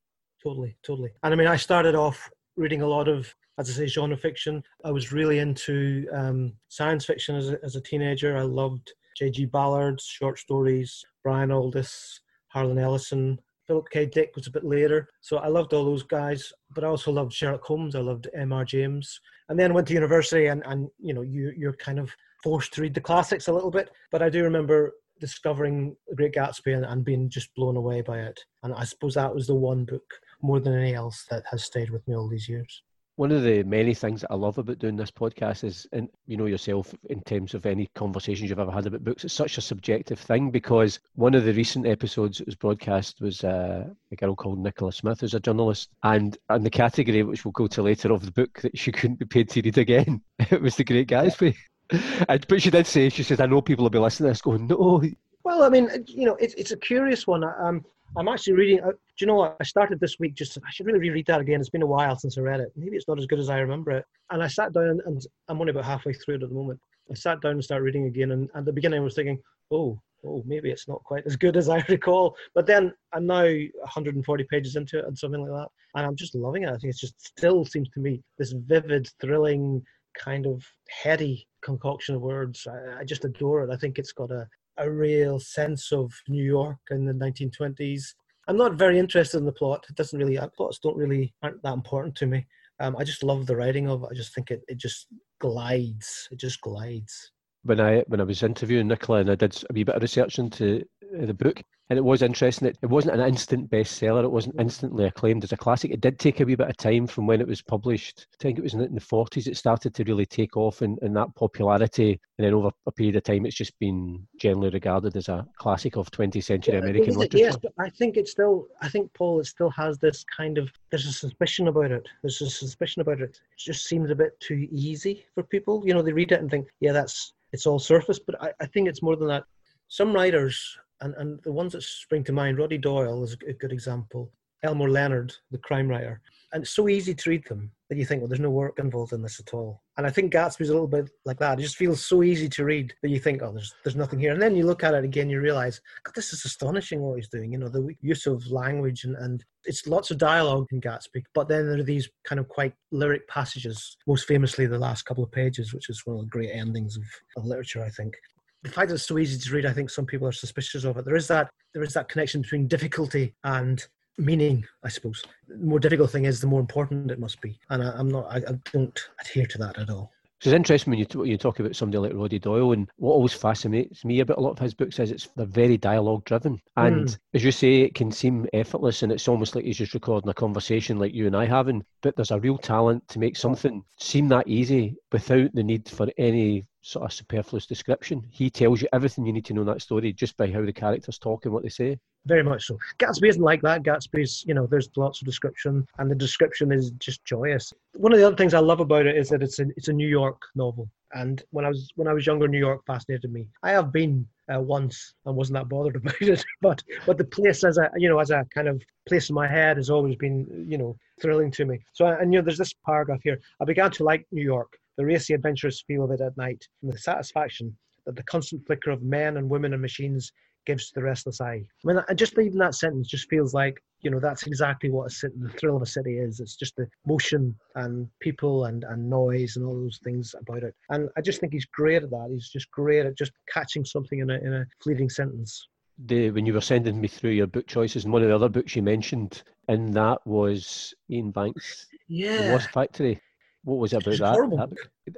Totally 0.44 0.78
totally. 0.86 1.12
And 1.24 1.34
i 1.34 1.38
mean 1.38 1.48
i 1.48 1.58
started 1.58 1.96
off 1.96 2.30
reading 2.56 2.82
a 2.82 2.88
lot 2.88 3.08
of 3.08 3.34
as 3.58 3.70
i 3.70 3.74
say 3.74 3.88
genre 3.88 4.18
fiction. 4.18 4.64
I 4.86 4.92
was 4.92 5.12
really 5.12 5.40
into 5.40 6.08
um, 6.14 6.54
science 6.70 7.06
fiction 7.06 7.36
as 7.36 7.50
a, 7.50 7.58
as 7.64 7.76
a 7.76 7.82
teenager. 7.82 8.38
I 8.38 8.44
loved 8.44 8.94
J.G. 9.20 9.46
Ballard's 9.48 10.06
short 10.06 10.40
stories, 10.40 11.04
Brian 11.24 11.50
Aldiss, 11.50 12.22
Harlan 12.48 12.80
Ellison. 12.80 13.38
Philip 13.68 13.90
K. 13.92 14.06
Dick 14.06 14.32
was 14.36 14.48
a 14.48 14.52
bit 14.52 14.64
later. 14.64 15.10
So 15.20 15.38
I 15.38 15.48
loved 15.48 15.74
all 15.74 15.84
those 15.84 16.04
guys, 16.04 16.54
but 16.74 16.86
I 16.86 16.88
also 16.88 17.12
loved 17.12 17.34
Sherlock 17.34 17.64
Holmes. 17.64 17.96
I 17.96 18.00
loved 18.00 18.30
M.R. 18.34 18.64
James. 18.64 19.20
And 19.50 19.60
then 19.60 19.74
went 19.74 19.88
to 19.90 19.94
university 19.94 20.48
and, 20.48 20.64
and 20.66 20.88
you 20.98 21.14
know, 21.14 21.22
you, 21.22 21.54
you're 21.56 21.74
kind 21.74 22.00
of 22.00 22.16
forced 22.42 22.74
to 22.74 22.82
read 22.82 22.94
the 22.94 23.02
classics 23.02 23.48
a 23.50 23.54
little 23.54 23.70
bit, 23.70 23.92
but 24.10 24.24
I 24.24 24.30
do 24.30 24.42
remember 24.42 24.94
discovering 25.20 25.98
The 26.08 26.16
Great 26.16 26.34
Gatsby 26.34 26.76
and, 26.76 26.86
and 26.86 27.04
being 27.04 27.30
just 27.30 27.54
blown 27.54 27.76
away 27.76 28.02
by 28.02 28.20
it. 28.20 28.40
And 28.64 28.74
I 28.74 28.86
suppose 28.86 29.16
that 29.16 29.36
was 29.36 29.48
the 29.48 29.56
one 29.56 29.84
book 29.84 30.14
more 30.42 30.62
than 30.62 30.74
any 30.74 30.96
else 30.96 31.26
that 31.30 31.44
has 31.52 31.66
stayed 31.66 31.90
with 31.90 32.08
me 32.08 32.16
all 32.16 32.30
these 32.30 32.48
years 32.48 32.82
one 33.20 33.34
of 33.34 33.44
the 33.44 33.64
many 33.64 33.94
things 33.94 34.22
that 34.22 34.32
I 34.32 34.36
love 34.36 34.60
about 34.60 34.80
doing 34.80 34.96
this 34.96 35.12
podcast 35.12 35.66
is, 35.66 35.86
and 35.92 36.08
you 36.26 36.38
know 36.38 36.46
yourself, 36.46 36.96
in 37.10 37.20
terms 37.24 37.54
of 37.54 37.66
any 37.66 37.90
conversations 37.94 38.50
you've 38.50 38.60
ever 38.60 38.72
had 38.72 38.86
about 38.86 39.04
books, 39.04 39.26
it's 39.26 39.34
such 39.34 39.58
a 39.58 39.62
subjective 39.62 40.18
thing 40.18 40.52
because 40.52 41.02
one 41.16 41.36
of 41.36 41.44
the 41.44 41.52
recent 41.52 41.86
episodes 41.86 42.38
that 42.38 42.48
was 42.48 42.56
broadcast 42.56 43.20
was 43.20 43.44
uh, 43.44 43.84
a 44.14 44.16
girl 44.16 44.38
called 44.38 44.60
Nicola 44.60 44.94
Smith, 44.94 45.20
who's 45.20 45.34
a 45.34 45.40
journalist, 45.42 45.90
and 46.04 46.38
in 46.50 46.64
the 46.64 46.70
category 46.70 47.22
which 47.24 47.44
we'll 47.44 47.52
go 47.52 47.68
to 47.68 47.82
later 47.82 48.14
of 48.14 48.24
the 48.24 48.32
book 48.32 48.62
that 48.62 48.78
she 48.78 48.90
couldn't 48.94 49.20
be 49.20 49.26
paid 49.26 49.50
to 49.50 49.62
read 49.64 49.78
again, 49.78 50.22
it 50.50 50.62
was 50.62 50.78
The 50.78 50.86
Great 50.86 51.10
Gatsby. 51.10 51.58
and, 52.30 52.48
but 52.48 52.62
she 52.62 52.72
did 52.72 52.88
say, 52.88 53.10
she 53.10 53.24
said, 53.24 53.42
I 53.42 53.48
know 53.48 53.62
people 53.62 53.84
will 53.84 53.90
be 53.90 54.00
listening 54.00 54.28
to 54.28 54.32
this 54.32 54.42
going, 54.42 54.66
no. 54.68 55.04
Well, 55.44 55.64
I 55.64 55.68
mean, 55.68 55.90
you 56.08 56.26
know, 56.26 56.36
it's, 56.36 56.54
it's 56.54 56.72
a 56.72 56.78
curious 56.78 57.28
one. 57.28 57.44
Um, 57.44 57.84
I'm 58.18 58.28
actually 58.28 58.54
reading. 58.54 58.82
Uh, 58.82 58.92
do 58.92 58.98
you 59.20 59.28
know 59.28 59.36
what? 59.36 59.58
I 59.60 59.64
started 59.64 60.00
this 60.00 60.18
week 60.20 60.36
just. 60.36 60.58
I 60.66 60.72
should 60.72 60.86
really 60.86 61.00
reread 61.00 61.28
that 61.28 61.42
again. 61.42 61.60
It's 61.60 61.70
been 61.70 61.82
a 61.82 61.88
while 61.88 62.18
since 62.18 62.38
I 62.38 62.42
read 62.42 62.60
it. 62.60 62.72
Maybe 62.76 62.96
it's 62.96 63.08
not 63.08 63.20
as 63.20 63.26
good 63.26 63.40
as 63.40 63.50
I 63.50 63.60
remember 63.60 63.92
it. 63.92 64.06
And 64.32 64.42
I 64.42 64.48
sat 64.48 64.74
down, 64.74 65.00
and 65.06 65.22
I'm 65.48 65.60
only 65.60 65.72
about 65.72 65.86
halfway 65.86 66.14
through 66.14 66.36
it 66.36 66.44
at 66.44 66.50
the 66.50 66.56
moment. 66.56 66.80
I 67.12 67.14
sat 67.14 67.42
down 67.42 67.54
and 67.54 67.64
started 67.64 67.84
reading 67.84 68.06
again, 68.06 68.32
and, 68.32 68.50
at 68.56 68.66
the 68.66 68.74
beginning 68.74 69.00
I 69.00 69.04
was 69.04 69.16
thinking, 69.16 69.40
oh, 69.72 70.00
oh, 70.26 70.44
maybe 70.46 70.70
it's 70.70 70.88
not 70.88 71.04
quite 71.04 71.26
as 71.26 71.36
good 71.36 71.58
as 71.58 71.70
I 71.70 71.84
recall. 71.90 72.36
But 72.56 72.66
then 72.66 72.94
I'm 73.14 73.26
now 73.26 73.44
140 73.44 74.44
pages 74.46 74.76
into 74.76 75.00
it 75.00 75.06
and 75.06 75.18
something 75.18 75.42
like 75.42 75.62
that, 75.62 75.70
and 75.96 76.06
I'm 76.06 76.16
just 76.16 76.36
loving 76.36 76.64
it. 76.64 76.70
I 76.70 76.78
think 76.78 76.94
it 76.94 76.98
just 76.98 77.20
still 77.26 77.66
seems 77.66 77.90
to 77.90 78.00
me 78.00 78.22
this 78.38 78.52
vivid, 78.52 79.10
thrilling, 79.22 79.84
kind 80.18 80.48
of 80.48 80.64
heady 80.90 81.48
concoction 81.62 82.16
of 82.16 82.22
words. 82.22 82.68
I, 82.68 83.02
I 83.02 83.04
just 83.04 83.26
adore 83.26 83.64
it. 83.64 83.72
I 83.72 83.78
think 83.78 84.00
it's 84.00 84.14
got 84.14 84.32
a 84.32 84.48
a 84.80 84.90
real 84.90 85.40
sense 85.40 85.92
of 85.92 86.12
New 86.28 86.44
York 86.44 86.78
in 86.90 87.06
the 87.06 87.14
1920s. 87.14 88.14
I'm 88.48 88.58
not 88.58 88.76
very 88.76 88.98
interested 88.98 89.38
in 89.38 89.46
the 89.46 89.52
plot. 89.52 89.86
It 89.90 89.96
doesn't 89.96 90.18
really, 90.18 90.38
uh, 90.38 90.48
plots 90.48 90.80
don't 90.80 90.98
really, 90.98 91.34
aren't 91.44 91.62
that 91.62 91.74
important 91.74 92.16
to 92.16 92.26
me. 92.26 92.48
Um, 92.80 92.96
I 92.98 93.04
just 93.04 93.24
love 93.24 93.46
the 93.46 93.56
writing 93.56 93.90
of 93.90 94.04
it. 94.04 94.10
I 94.12 94.16
just 94.16 94.34
think 94.34 94.52
it, 94.52 94.62
it 94.68 94.78
just 94.78 95.08
glides. 95.40 96.28
It 96.32 96.40
just 96.40 96.62
glides. 96.62 97.32
When 97.64 97.82
I 97.82 98.04
when 98.08 98.22
I 98.22 98.24
was 98.24 98.42
interviewing 98.42 98.88
Nicola 98.88 99.20
and 99.20 99.30
I 99.30 99.36
did 99.36 99.62
a 99.70 99.74
wee 99.74 99.84
bit 99.84 99.96
of 99.96 100.02
research 100.02 100.40
into 100.40 100.84
the 101.12 101.34
book, 101.34 101.62
and 101.90 101.98
it 101.98 102.06
was 102.06 102.22
interesting. 102.22 102.68
It, 102.68 102.78
it 102.84 102.90
wasn't 102.90 103.20
an 103.20 103.28
instant 103.28 103.70
bestseller. 103.70 104.24
It 104.24 104.32
wasn't 104.32 104.60
instantly 104.60 105.06
acclaimed 105.06 105.44
as 105.44 105.52
a 105.52 105.58
classic. 105.58 105.92
It 105.92 106.02
did 106.02 106.20
take 106.20 106.40
a 106.40 106.46
wee 106.46 106.54
bit 106.56 106.70
of 106.70 106.78
time 106.78 107.08
from 107.08 107.26
when 107.26 107.42
it 107.42 107.48
was 107.48 107.64
published. 107.64 108.28
I 108.32 108.44
think 108.44 108.60
it 108.60 108.62
was 108.62 108.76
in 108.76 108.94
the 108.94 109.02
40s 109.02 109.48
it 109.48 109.58
started 109.58 109.96
to 109.96 110.04
really 110.04 110.28
take 110.28 110.56
off 110.56 110.84
and, 110.84 111.00
and 111.02 111.16
that 111.16 111.34
popularity. 111.36 112.20
And 112.38 112.46
then 112.46 112.54
over 112.54 112.70
a 112.86 112.92
period 112.92 113.16
of 113.16 113.24
time, 113.24 113.46
it's 113.46 113.56
just 113.56 113.78
been 113.80 114.28
generally 114.40 114.70
regarded 114.70 115.18
as 115.18 115.30
a 115.30 115.48
classic 115.58 115.98
of 115.98 116.12
20th 116.12 116.44
century 116.44 116.76
yeah, 116.76 116.82
American 116.82 117.16
literature. 117.16 117.46
Yes, 117.46 117.58
but 117.58 117.74
I 117.80 117.90
think 117.90 118.18
it 118.18 118.28
still, 118.28 118.68
I 118.82 118.88
think, 118.88 119.12
Paul, 119.16 119.40
it 119.40 119.48
still 119.48 119.72
has 119.72 119.98
this 119.98 120.24
kind 120.26 120.60
of, 120.60 120.70
there's 120.92 121.08
a 121.08 121.12
suspicion 121.12 121.70
about 121.70 121.90
it. 121.90 122.08
There's 122.22 122.42
a 122.42 122.50
suspicion 122.52 123.02
about 123.02 123.20
it. 123.20 123.32
It 123.32 123.58
just 123.58 123.88
seems 123.88 124.12
a 124.12 124.16
bit 124.16 124.40
too 124.40 124.68
easy 124.72 125.26
for 125.34 125.42
people. 125.42 125.82
You 125.86 125.96
know, 125.96 126.04
they 126.04 126.14
read 126.14 126.34
it 126.34 126.40
and 126.40 126.52
think, 126.52 126.68
yeah, 126.82 126.92
that's, 126.92 127.34
it's 127.52 127.66
all 127.66 127.80
surface. 127.80 128.20
But 128.20 128.40
I, 128.44 128.52
I 128.62 128.68
think 128.68 128.88
it's 128.88 129.02
more 129.02 129.16
than 129.16 129.28
that. 129.30 129.46
Some 129.88 130.14
writers 130.14 130.78
and, 131.02 131.14
and 131.16 131.42
the 131.44 131.52
ones 131.52 131.74
that 131.74 131.84
spring 131.84 132.24
to 132.26 132.32
mind, 132.32 132.58
Roddy 132.58 132.78
Doyle 132.78 133.24
is 133.24 133.36
a 133.48 133.54
good 133.54 133.72
example. 133.72 134.32
Elmore 134.64 134.90
Leonard, 134.90 135.34
the 135.52 135.58
crime 135.58 135.88
writer. 135.88 136.22
And 136.52 136.64
it's 136.64 136.72
so 136.72 136.90
easy 136.90 137.14
to 137.14 137.30
read 137.30 137.46
them 137.48 137.72
that 137.90 137.98
you 137.98 138.06
think, 138.06 138.22
well, 138.22 138.28
there's 138.28 138.40
no 138.40 138.50
work 138.50 138.78
involved 138.80 139.14
in 139.14 139.22
this 139.22 139.40
at 139.40 139.54
all. 139.54 139.82
And 139.98 140.06
I 140.06 140.10
think 140.10 140.34
Gatsby's 140.34 140.70
a 140.70 140.74
little 140.74 140.88
bit 140.88 141.10
like 141.24 141.40
that. 141.40 141.60
It 141.60 141.64
just 141.64 141.78
feels 141.78 142.04
so 142.04 142.24
easy 142.24 142.50
to 142.50 142.66
read 142.66 142.94
that 143.02 143.10
you 143.10 143.20
think, 143.20 143.42
oh, 143.42 143.52
there's 143.54 143.74
there's 143.84 143.96
nothing 143.96 144.20
here. 144.20 144.34
And 144.34 144.42
then 144.42 144.56
you 144.56 144.66
look 144.66 144.84
at 144.84 144.94
it 144.94 145.04
again, 145.06 145.30
you 145.30 145.40
realize, 145.40 145.80
God, 146.04 146.16
this 146.16 146.34
is 146.34 146.44
astonishing 146.46 147.02
what 147.02 147.16
he's 147.16 147.30
doing. 147.30 147.52
You 147.52 147.60
know, 147.60 147.70
the 147.70 147.96
use 148.02 148.26
of 148.26 148.46
language 148.48 149.06
and, 149.06 149.16
and 149.16 149.44
it's 149.66 149.88
lots 149.88 150.12
of 150.12 150.18
dialogue 150.18 150.68
in 150.72 150.82
Gatsby, 150.82 151.24
but 151.34 151.48
then 151.48 151.68
there 151.68 151.80
are 151.80 151.84
these 151.84 152.10
kind 152.26 152.40
of 152.40 152.48
quite 152.48 152.74
lyric 152.92 153.28
passages, 153.28 153.98
most 154.08 154.28
famously 154.28 154.66
the 154.66 154.80
last 154.80 155.04
couple 155.04 155.24
of 155.24 155.32
pages, 155.32 155.74
which 155.74 155.90
is 155.90 156.02
one 156.06 156.18
of 156.18 156.24
the 156.24 156.30
great 156.30 156.52
endings 156.52 156.98
of, 156.98 157.04
of 157.38 157.46
literature, 157.46 157.84
I 157.84 157.90
think 157.90 158.16
the 158.64 158.70
fact 158.70 158.90
that 158.90 158.96
it's 158.96 159.06
so 159.06 159.18
easy 159.18 159.40
to 159.40 159.56
read, 159.56 159.66
I 159.66 159.74
think 159.74 159.90
some 159.90 160.06
people 160.06 160.28
are 160.28 160.34
suspicious 160.34 160.84
of 160.84 160.98
it. 160.98 161.06
There 161.06 161.16
is 161.16 161.28
that 161.28 161.50
there 161.74 161.84
is 161.84 161.94
that 161.94 162.10
connection 162.10 162.42
between 162.42 162.68
difficulty 162.68 163.34
and 163.44 163.86
meaning, 164.18 164.66
I 164.84 164.90
suppose. 164.90 165.24
The 165.48 165.58
more 165.58 165.80
difficult 165.80 166.12
thing 166.12 166.26
is, 166.26 166.42
the 166.42 166.48
more 166.48 166.60
important 166.60 167.12
it 167.12 167.20
must 167.20 167.42
be, 167.42 167.60
and 167.70 167.84
I, 167.84 168.00
am 168.00 168.10
not. 168.10 168.26
I, 168.30 168.38
I, 168.38 168.60
don't 168.74 169.00
adhere 169.22 169.46
to 169.46 169.58
that 169.60 169.78
at 169.78 169.90
all. 169.90 170.12
So 170.42 170.50
it's 170.50 170.56
interesting 170.56 170.92
when 170.92 171.00
you, 171.00 171.06
t- 171.06 171.20
you 171.26 171.38
talk 171.38 171.60
about 171.60 171.76
somebody 171.76 171.98
like 171.98 172.14
Roddy 172.14 172.40
Doyle, 172.40 172.72
and 172.72 172.90
what 172.96 173.12
always 173.12 173.34
fascinates 173.34 174.06
me 174.06 174.22
about 174.22 174.38
a 174.38 174.42
lot 174.42 174.52
of 174.52 174.60
his 174.60 174.74
books 174.74 174.98
is 175.00 175.12
it's 175.12 175.28
they're 175.36 175.46
very 175.46 175.78
dialogue 175.78 176.24
driven, 176.26 176.62
and 176.78 177.08
mm. 177.08 177.18
as 177.34 177.44
you 177.44 177.52
say, 177.52 177.82
it 177.82 177.94
can 177.94 178.12
seem 178.12 178.48
effortless, 178.54 179.04
and 179.04 179.12
it's 179.12 179.28
almost 179.28 179.56
like 179.56 179.66
he's 179.66 179.78
just 179.78 179.94
recording 179.94 180.30
a 180.30 180.34
conversation 180.34 180.98
like 180.98 181.14
you 181.14 181.28
and 181.28 181.36
I 181.36 181.46
having. 181.46 181.84
But 182.02 182.16
there's 182.16 182.32
a 182.32 182.40
real 182.40 182.58
talent 182.58 183.06
to 183.10 183.20
make 183.20 183.36
something 183.36 183.84
seem 183.98 184.30
that 184.30 184.48
easy 184.48 184.96
without 185.12 185.54
the 185.54 185.64
need 185.64 185.88
for 185.88 186.08
any 186.18 186.66
sort 186.82 187.06
of 187.06 187.14
superfluous 187.14 187.66
description. 187.66 188.26
He 188.32 188.50
tells 188.50 188.82
you 188.82 188.88
everything 188.94 189.26
you 189.26 189.34
need 189.34 189.46
to 189.46 189.54
know 189.54 189.62
in 189.62 189.68
that 189.68 189.82
story 189.82 190.14
just 190.14 190.38
by 190.38 190.52
how 190.52 190.64
the 190.64 190.74
characters 190.74 191.18
talk 191.18 191.46
and 191.46 191.54
what 191.54 191.64
they 191.64 191.70
say. 191.70 192.00
Very 192.26 192.44
much 192.44 192.68
so. 192.68 192.78
Gatsby 193.00 193.30
isn't 193.30 193.42
like 193.42 193.62
that. 193.62 193.84
Gatsby's, 193.84 194.44
you 194.46 194.54
know, 194.54 194.68
there's 194.68 194.90
lots 194.98 195.22
of 195.22 195.26
description, 195.26 195.86
and 195.98 196.12
the 196.12 196.16
description 196.16 196.72
is 196.72 196.92
just 196.92 197.24
joyous. 197.26 197.74
One 197.94 198.12
of 198.12 198.20
the 198.20 198.28
other 198.28 198.36
things 198.36 198.54
I 198.54 198.60
love 198.60 198.82
about 198.82 199.08
it 199.08 199.16
is 199.16 199.30
that 199.30 199.42
it's 199.42 199.60
a 199.60 199.66
it's 199.78 199.88
a 199.88 199.94
New 199.94 200.08
York 200.08 200.42
novel. 200.56 200.90
And 201.14 201.44
when 201.52 201.66
I 201.66 201.70
was 201.70 201.90
when 201.96 202.08
I 202.08 202.14
was 202.14 202.28
younger, 202.28 202.48
New 202.48 202.60
York 202.60 202.86
fascinated 202.86 203.32
me. 203.32 203.48
I 203.64 203.72
have 203.72 203.92
been 203.92 204.28
uh, 204.54 204.60
once 204.60 205.14
and 205.26 205.36
wasn't 205.36 205.56
that 205.56 205.70
bothered 205.70 205.96
about 205.96 206.22
it, 206.22 206.46
but 206.62 206.84
but 207.06 207.18
the 207.18 207.24
place 207.24 207.64
as 207.64 207.78
a 207.78 207.90
you 207.96 208.10
know 208.10 208.20
as 208.20 208.32
a 208.32 208.46
kind 208.54 208.68
of 208.68 208.84
place 209.08 209.30
in 209.30 209.36
my 209.36 209.48
head 209.48 209.78
has 209.78 209.90
always 209.90 210.16
been 210.18 210.66
you 210.68 210.78
know 210.78 210.98
thrilling 211.22 211.52
to 211.52 211.66
me. 211.66 211.80
So 211.94 212.06
and 212.06 212.34
you 212.34 212.40
know 212.40 212.46
there's 212.46 212.58
this 212.58 212.74
paragraph 212.86 213.22
here. 213.24 213.40
I 213.62 213.66
began 213.66 213.92
to 213.92 214.04
like 214.04 214.28
New 214.32 214.44
York 214.44 214.78
the 215.00 215.06
racy, 215.06 215.34
adventurous 215.34 215.82
feel 215.88 216.04
of 216.04 216.12
it 216.12 216.20
at 216.20 216.36
night, 216.36 216.62
and 216.84 216.92
the 216.92 216.98
satisfaction 216.98 217.74
that 218.06 218.18
the 218.18 218.24
constant 218.24 218.62
flicker 218.68 218.92
of 218.92 219.02
men 219.02 219.38
and 219.38 219.50
women 219.50 219.72
and 219.72 219.82
machines 219.82 220.30
gives 220.66 220.88
to 220.88 220.96
the 220.96 221.04
restless 221.04 221.40
eye. 221.40 221.64
I 221.64 221.88
mean, 221.88 222.04
just 222.16 222.38
even 222.38 222.58
that 222.58 222.76
sentence 222.76 223.08
just 223.08 223.30
feels 223.30 223.54
like, 223.54 223.82
you 224.02 224.12
know, 224.12 224.20
that's 224.20 224.46
exactly 224.46 224.90
what 224.90 225.08
a 225.08 225.10
city, 225.10 225.36
the 225.40 225.50
thrill 225.52 225.78
of 225.78 225.82
a 225.82 225.86
city 225.86 226.18
is. 226.18 226.42
It's 226.42 226.58
just 226.58 226.76
the 226.76 226.86
motion 227.08 227.56
and 227.76 228.10
people 228.20 228.66
and, 228.66 228.84
and 228.84 229.10
noise 229.10 229.56
and 229.56 229.66
all 229.66 229.80
those 229.80 230.00
things 230.04 230.36
about 230.38 230.64
it. 230.64 230.76
And 230.90 231.08
I 231.18 231.22
just 231.22 231.40
think 231.40 231.54
he's 231.54 231.66
great 231.66 232.04
at 232.04 232.10
that. 232.10 232.28
He's 232.30 232.50
just 232.50 232.70
great 232.72 233.06
at 233.06 233.18
just 233.18 233.32
catching 233.54 233.86
something 233.86 234.20
in 234.20 234.30
a, 234.30 234.36
in 234.36 234.54
a 234.54 234.66
fleeting 234.84 235.10
sentence. 235.10 235.66
The, 236.08 236.30
when 236.32 236.46
you 236.46 236.54
were 236.54 236.62
sending 236.62 237.00
me 237.00 237.08
through 237.08 237.32
your 237.32 237.48
book 237.48 237.68
choices, 237.68 238.04
and 238.04 238.12
one 238.12 238.22
of 238.22 238.28
the 238.28 238.36
other 238.36 238.50
books 238.50 238.76
you 238.76 238.82
mentioned 238.82 239.44
in 239.70 239.92
that 239.92 240.20
was 240.26 240.94
Iain 241.10 241.32
Banks' 241.32 241.88
yeah. 242.10 242.48
The 242.48 242.52
Wasp 242.52 242.72
Factory. 242.72 243.22
What 243.70 243.78
was 243.78 243.94
it 243.94 244.08
about 244.08 244.50
that? 244.50 244.70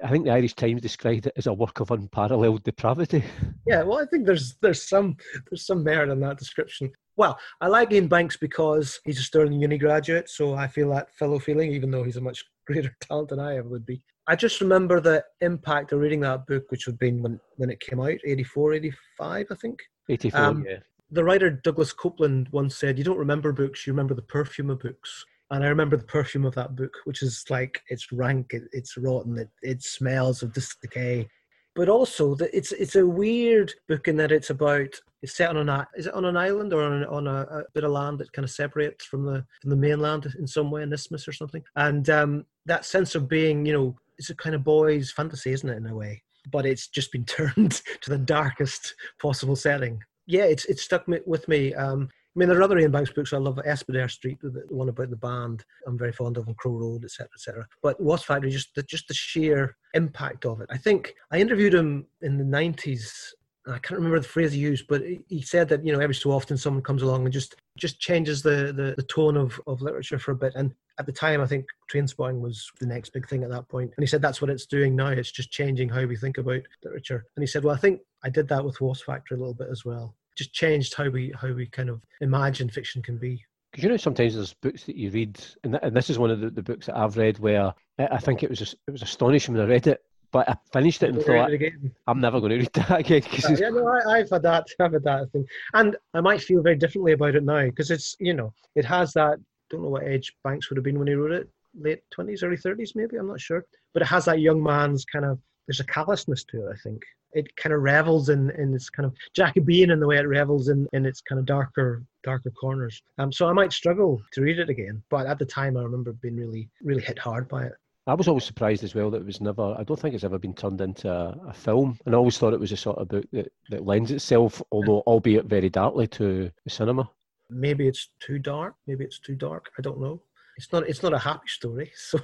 I 0.03 0.09
think 0.09 0.25
the 0.25 0.31
Irish 0.31 0.55
Times 0.55 0.81
described 0.81 1.27
it 1.27 1.33
as 1.37 1.47
a 1.47 1.53
work 1.53 1.79
of 1.79 1.89
unparalleled 1.91 2.63
depravity. 2.63 3.23
Yeah, 3.67 3.83
well, 3.83 3.99
I 3.99 4.05
think 4.05 4.25
there's 4.25 4.57
there's 4.61 4.89
some 4.89 5.15
there's 5.49 5.67
some 5.67 5.83
merit 5.83 6.09
in 6.09 6.19
that 6.21 6.39
description. 6.39 6.91
Well, 7.15 7.39
I 7.61 7.67
like 7.67 7.93
Iain 7.93 8.07
Banks 8.07 8.35
because 8.35 8.99
he's 9.05 9.19
a 9.19 9.23
Stirling 9.23 9.61
Uni 9.61 9.77
graduate, 9.77 10.29
so 10.29 10.55
I 10.55 10.67
feel 10.67 10.89
that 10.89 11.13
fellow 11.15 11.37
feeling, 11.37 11.71
even 11.71 11.91
though 11.91 12.03
he's 12.03 12.17
a 12.17 12.21
much 12.21 12.43
greater 12.67 12.93
talent 13.01 13.29
than 13.29 13.39
I 13.39 13.57
ever 13.57 13.69
would 13.69 13.85
be. 13.85 14.03
I 14.27 14.35
just 14.35 14.59
remember 14.61 14.99
the 14.99 15.23
impact 15.41 15.91
of 15.91 15.99
reading 15.99 16.21
that 16.21 16.47
book, 16.47 16.65
which 16.69 16.87
would 16.87 16.93
have 16.93 16.99
been 16.99 17.21
when, 17.21 17.39
when 17.57 17.69
it 17.69 17.79
came 17.79 17.99
out, 17.99 18.17
84, 18.25 18.73
85, 18.73 19.47
I 19.49 19.55
think. 19.55 19.79
84, 20.09 20.39
um, 20.39 20.65
yeah. 20.67 20.77
The 21.11 21.23
writer 21.23 21.49
Douglas 21.49 21.93
Coupland 21.93 22.51
once 22.51 22.75
said, 22.75 22.97
You 22.97 23.03
don't 23.03 23.17
remember 23.17 23.53
books, 23.53 23.85
you 23.85 23.93
remember 23.93 24.15
the 24.15 24.21
perfume 24.23 24.69
of 24.69 24.79
books 24.79 25.25
and 25.51 25.65
I 25.65 25.67
remember 25.67 25.97
the 25.97 26.03
perfume 26.05 26.45
of 26.45 26.55
that 26.55 26.75
book, 26.75 26.93
which 27.03 27.21
is 27.21 27.43
like 27.49 27.81
it's 27.89 28.11
rank, 28.11 28.53
it, 28.53 28.63
it's 28.71 28.97
rotten, 28.97 29.37
it, 29.37 29.49
it 29.61 29.83
smells 29.83 30.41
of 30.41 30.53
this 30.53 30.75
decay. 30.81 31.27
But 31.75 31.89
also, 31.89 32.35
that 32.35 32.55
it's 32.55 32.71
it's 32.71 32.95
a 32.95 33.05
weird 33.05 33.73
book 33.87 34.07
in 34.07 34.17
that 34.17 34.31
it's 34.31 34.49
about 34.49 34.89
it's 35.21 35.35
set 35.35 35.49
on 35.49 35.69
an 35.69 35.85
is 35.95 36.07
it 36.07 36.13
on 36.13 36.25
an 36.25 36.37
island 36.37 36.73
or 36.73 36.83
on, 36.83 37.05
on 37.05 37.27
a, 37.27 37.41
a, 37.43 37.63
bit 37.73 37.83
of 37.83 37.91
land 37.91 38.19
that 38.19 38.31
kind 38.33 38.43
of 38.43 38.49
separates 38.49 39.05
from 39.05 39.25
the 39.25 39.45
from 39.61 39.69
the 39.69 39.75
mainland 39.75 40.25
in 40.39 40.47
some 40.47 40.71
way, 40.71 40.83
an 40.83 40.93
isthmus 40.93 41.27
or 41.27 41.33
something. 41.33 41.63
And 41.75 42.09
um, 42.09 42.45
that 42.65 42.85
sense 42.85 43.15
of 43.15 43.29
being, 43.29 43.65
you 43.65 43.73
know, 43.73 43.95
it's 44.17 44.29
a 44.29 44.35
kind 44.35 44.55
of 44.55 44.63
boy's 44.63 45.11
fantasy, 45.11 45.51
isn't 45.51 45.69
it, 45.69 45.77
in 45.77 45.87
a 45.87 45.95
way? 45.95 46.23
But 46.51 46.65
it's 46.65 46.87
just 46.87 47.11
been 47.11 47.25
turned 47.25 47.81
to 48.01 48.09
the 48.09 48.17
darkest 48.17 48.95
possible 49.21 49.55
setting. 49.55 50.01
Yeah, 50.27 50.45
it's 50.45 50.65
it's 50.65 50.83
stuck 50.83 51.07
me, 51.07 51.19
with 51.25 51.47
me. 51.47 51.73
Um, 51.73 52.09
I 52.33 52.39
mean, 52.39 52.47
there 52.47 52.57
are 52.57 52.63
other 52.63 52.77
Iain 52.77 52.91
Banks 52.91 53.11
books 53.11 53.33
I 53.33 53.37
love. 53.37 53.57
Espedair 53.57 54.09
Street, 54.09 54.39
the 54.41 54.63
one 54.69 54.87
about 54.87 55.09
the 55.09 55.17
band, 55.17 55.65
I'm 55.85 55.97
very 55.97 56.13
fond 56.13 56.37
of, 56.37 56.47
on 56.47 56.53
Crow 56.55 56.71
Road, 56.71 57.03
etc., 57.03 57.29
etc. 57.35 57.67
But 57.83 57.99
Wasp 58.01 58.25
Factory, 58.25 58.51
just 58.51 58.73
the, 58.73 58.83
just 58.83 59.09
the 59.09 59.13
sheer 59.13 59.75
impact 59.93 60.45
of 60.45 60.61
it. 60.61 60.69
I 60.71 60.77
think 60.77 61.13
I 61.31 61.39
interviewed 61.39 61.73
him 61.73 62.05
in 62.21 62.37
the 62.37 62.45
90s 62.45 63.33
I 63.67 63.77
can't 63.77 63.99
remember 63.99 64.19
the 64.19 64.27
phrase 64.27 64.53
he 64.53 64.59
used, 64.59 64.87
but 64.87 65.03
he 65.27 65.41
said 65.41 65.69
that 65.69 65.85
you 65.85 65.93
know 65.93 65.99
every 65.99 66.15
so 66.15 66.31
often 66.31 66.57
someone 66.57 66.81
comes 66.81 67.03
along 67.03 67.25
and 67.25 67.33
just 67.33 67.55
just 67.77 67.99
changes 67.99 68.41
the 68.41 68.73
the, 68.75 68.95
the 68.97 69.03
tone 69.03 69.37
of, 69.37 69.61
of 69.67 69.81
literature 69.81 70.17
for 70.17 70.31
a 70.31 70.35
bit. 70.35 70.53
And 70.55 70.73
at 70.97 71.05
the 71.05 71.11
time, 71.11 71.41
I 71.41 71.45
think 71.45 71.65
Trainspotting 71.91 72.41
was 72.41 72.71
the 72.79 72.87
next 72.87 73.11
big 73.11 73.27
thing 73.27 73.43
at 73.43 73.51
that 73.51 73.69
point. 73.69 73.91
And 73.95 74.03
he 74.03 74.07
said 74.07 74.21
that's 74.21 74.41
what 74.41 74.49
it's 74.49 74.65
doing 74.65 74.95
now. 74.95 75.07
It's 75.07 75.31
just 75.31 75.51
changing 75.51 75.89
how 75.89 76.05
we 76.05 76.15
think 76.15 76.39
about 76.39 76.61
literature. 76.83 77.25
And 77.35 77.43
he 77.43 77.47
said, 77.47 77.63
well, 77.63 77.75
I 77.75 77.77
think 77.77 78.01
I 78.23 78.29
did 78.29 78.47
that 78.47 78.65
with 78.65 78.81
Wasp 78.81 79.05
Factory 79.05 79.35
a 79.35 79.39
little 79.39 79.53
bit 79.53 79.69
as 79.69 79.85
well. 79.85 80.15
Just 80.37 80.53
changed 80.53 80.95
how 80.95 81.09
we 81.09 81.33
how 81.39 81.51
we 81.51 81.67
kind 81.67 81.89
of 81.89 82.01
imagine 82.21 82.69
fiction 82.69 83.01
can 83.01 83.17
be. 83.17 83.43
Because 83.71 83.83
you 83.83 83.89
know, 83.89 83.97
sometimes 83.97 84.35
there's 84.35 84.53
books 84.53 84.83
that 84.83 84.97
you 84.97 85.09
read, 85.11 85.39
and, 85.63 85.73
th- 85.73 85.83
and 85.83 85.95
this 85.95 86.09
is 86.09 86.19
one 86.19 86.29
of 86.29 86.41
the, 86.41 86.49
the, 86.49 86.61
books 86.61 86.87
that 86.87 86.97
I've 86.97 87.15
read 87.15 87.39
where 87.39 87.73
I 87.97 88.17
think 88.17 88.43
it 88.43 88.49
was 88.49 88.59
just, 88.59 88.75
it 88.85 88.91
was 88.91 89.01
astonishing 89.01 89.53
when 89.53 89.63
I 89.63 89.67
read 89.67 89.87
it 89.87 90.03
but 90.31 90.47
I 90.49 90.55
finished 90.71 91.03
it 91.03 91.09
and 91.09 91.23
thought, 91.23 91.51
it 91.51 91.73
I'm 92.07 92.21
never 92.21 92.39
going 92.39 92.51
to 92.51 92.57
read 92.57 92.73
that 92.73 92.99
again. 92.99 93.23
Uh, 93.23 93.55
yeah, 93.59 93.69
no, 93.69 93.87
I, 94.09 94.19
have 94.19 94.29
had 94.29 94.43
that. 94.43 94.67
I've 94.79 94.93
had 94.93 95.03
that 95.03 95.31
thing, 95.31 95.45
and 95.73 95.95
I 96.13 96.21
might 96.21 96.41
feel 96.41 96.61
very 96.61 96.77
differently 96.77 97.11
about 97.13 97.35
it 97.35 97.43
now 97.43 97.65
because 97.65 97.91
it's 97.91 98.15
you 98.19 98.33
know 98.33 98.53
it 98.75 98.85
has 98.85 99.13
that. 99.13 99.37
Don't 99.69 99.83
know 99.83 99.89
what 99.89 100.03
age 100.03 100.33
Banks 100.43 100.69
would 100.69 100.77
have 100.77 100.83
been 100.83 100.99
when 100.99 101.07
he 101.07 101.13
wrote 101.13 101.31
it, 101.31 101.49
late 101.79 102.01
twenties, 102.11 102.43
early 102.43 102.57
thirties, 102.57 102.93
maybe. 102.95 103.17
I'm 103.17 103.27
not 103.27 103.41
sure, 103.41 103.65
but 103.93 104.01
it 104.01 104.07
has 104.07 104.25
that 104.25 104.39
young 104.39 104.61
man's 104.61 105.05
kind 105.05 105.25
of. 105.25 105.39
There's 105.67 105.79
a 105.79 105.85
callousness 105.85 106.43
to 106.45 106.67
it. 106.67 106.73
I 106.73 106.77
think 106.83 107.03
it 107.33 107.55
kind 107.55 107.73
of 107.73 107.81
revels 107.81 108.29
in 108.29 108.51
in 108.51 108.73
its 108.73 108.89
kind 108.89 109.05
of 109.05 109.13
Jacobean 109.33 109.91
in 109.91 109.99
the 109.99 110.07
way 110.07 110.17
it 110.17 110.27
revels 110.27 110.69
in 110.69 110.87
in 110.93 111.05
its 111.05 111.21
kind 111.21 111.39
of 111.39 111.45
darker 111.45 112.03
darker 112.23 112.51
corners. 112.51 113.01
Um, 113.17 113.31
so 113.31 113.47
I 113.47 113.53
might 113.53 113.73
struggle 113.73 114.21
to 114.33 114.41
read 114.41 114.59
it 114.59 114.69
again, 114.69 115.01
but 115.09 115.25
at 115.25 115.39
the 115.39 115.45
time 115.45 115.77
I 115.77 115.83
remember 115.83 116.13
being 116.13 116.35
really 116.35 116.69
really 116.83 117.03
hit 117.03 117.19
hard 117.19 117.47
by 117.47 117.65
it. 117.65 117.73
I 118.07 118.15
was 118.15 118.27
always 118.27 118.45
surprised 118.45 118.83
as 118.83 118.95
well 118.95 119.11
that 119.11 119.21
it 119.21 119.25
was 119.25 119.41
never, 119.41 119.75
I 119.77 119.83
don't 119.83 119.99
think 119.99 120.15
it's 120.15 120.23
ever 120.23 120.39
been 120.39 120.55
turned 120.55 120.81
into 120.81 121.09
a, 121.09 121.37
a, 121.49 121.53
film. 121.53 121.99
And 122.05 122.15
I 122.15 122.17
always 122.17 122.35
thought 122.35 122.53
it 122.53 122.59
was 122.59 122.71
a 122.71 122.77
sort 122.77 122.97
of 122.97 123.07
book 123.07 123.25
that, 123.31 123.51
that 123.69 123.85
lends 123.85 124.09
itself, 124.09 124.59
although 124.71 125.01
albeit 125.05 125.45
very 125.45 125.69
darkly, 125.69 126.07
to 126.07 126.49
the 126.63 126.69
cinema. 126.69 127.07
Maybe 127.51 127.87
it's 127.87 128.09
too 128.19 128.39
dark. 128.39 128.73
Maybe 128.87 129.05
it's 129.05 129.19
too 129.19 129.35
dark. 129.35 129.69
I 129.77 129.83
don't 129.83 130.01
know. 130.01 130.19
It's 130.57 130.71
not. 130.71 130.87
It's 130.89 131.03
not 131.03 131.13
a 131.13 131.19
happy 131.19 131.47
story. 131.47 131.91
So, 131.97 132.19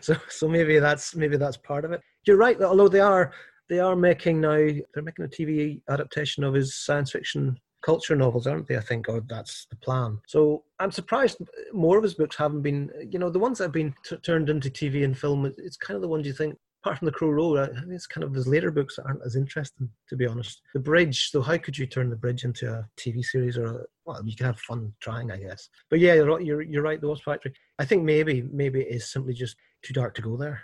so, 0.00 0.16
so 0.28 0.48
maybe 0.48 0.78
that's 0.78 1.14
maybe 1.14 1.36
that's 1.36 1.56
part 1.56 1.84
of 1.84 1.92
it. 1.92 2.00
You're 2.26 2.36
right. 2.36 2.60
Although 2.60 2.88
they 2.88 3.00
are 3.00 3.32
they 3.68 3.78
are 3.80 3.96
making 3.96 4.40
now, 4.40 4.56
they're 4.56 5.02
making 5.02 5.24
a 5.24 5.28
TV 5.28 5.80
adaptation 5.88 6.44
of 6.44 6.54
his 6.54 6.76
science 6.76 7.12
fiction 7.12 7.58
culture 7.86 8.16
novels, 8.16 8.46
aren't 8.46 8.66
they? 8.66 8.76
I 8.76 8.80
think, 8.80 9.08
or 9.08 9.20
that's 9.20 9.66
the 9.70 9.76
plan. 9.76 10.18
So 10.26 10.64
I'm 10.80 10.90
surprised 10.90 11.38
more 11.72 11.96
of 11.96 12.02
his 12.02 12.14
books 12.14 12.36
haven't 12.36 12.62
been, 12.62 12.90
you 13.10 13.18
know, 13.18 13.30
the 13.30 13.38
ones 13.38 13.58
that 13.58 13.64
have 13.64 13.72
been 13.72 13.94
t- 14.04 14.16
turned 14.16 14.50
into 14.50 14.70
TV 14.70 15.04
and 15.04 15.16
film. 15.16 15.46
It's 15.56 15.76
kind 15.76 15.94
of 15.94 16.02
the 16.02 16.08
ones 16.08 16.26
you 16.26 16.32
think, 16.32 16.56
apart 16.82 16.98
from 16.98 17.06
the 17.06 17.12
Crow 17.12 17.30
Road, 17.30 17.58
I 17.58 17.66
think 17.66 17.92
it's 17.92 18.08
kind 18.08 18.24
of 18.24 18.34
his 18.34 18.48
later 18.48 18.72
books 18.72 18.98
aren't 18.98 19.24
as 19.24 19.36
interesting, 19.36 19.88
to 20.08 20.16
be 20.16 20.26
honest. 20.26 20.62
The 20.74 20.80
Bridge. 20.80 21.30
So 21.30 21.40
how 21.40 21.58
could 21.58 21.78
you 21.78 21.86
turn 21.86 22.10
the 22.10 22.16
Bridge 22.16 22.44
into 22.44 22.72
a 22.72 22.88
TV 22.96 23.24
series 23.24 23.56
or 23.56 23.66
a, 23.66 23.84
well, 24.04 24.20
you 24.24 24.34
can 24.34 24.46
have 24.46 24.58
fun 24.58 24.92
trying, 25.00 25.30
I 25.30 25.36
guess. 25.36 25.68
But 25.88 26.00
yeah, 26.00 26.14
you're 26.14 26.40
you're, 26.40 26.62
you're 26.62 26.82
right. 26.82 27.00
The 27.00 27.08
Wasp 27.08 27.24
Factory. 27.24 27.54
I 27.78 27.84
think 27.84 28.02
maybe 28.02 28.42
maybe 28.52 28.80
it 28.80 28.94
is 28.94 29.10
simply 29.10 29.34
just 29.34 29.56
too 29.82 29.92
dark 29.92 30.14
to 30.16 30.22
go 30.22 30.36
there. 30.36 30.62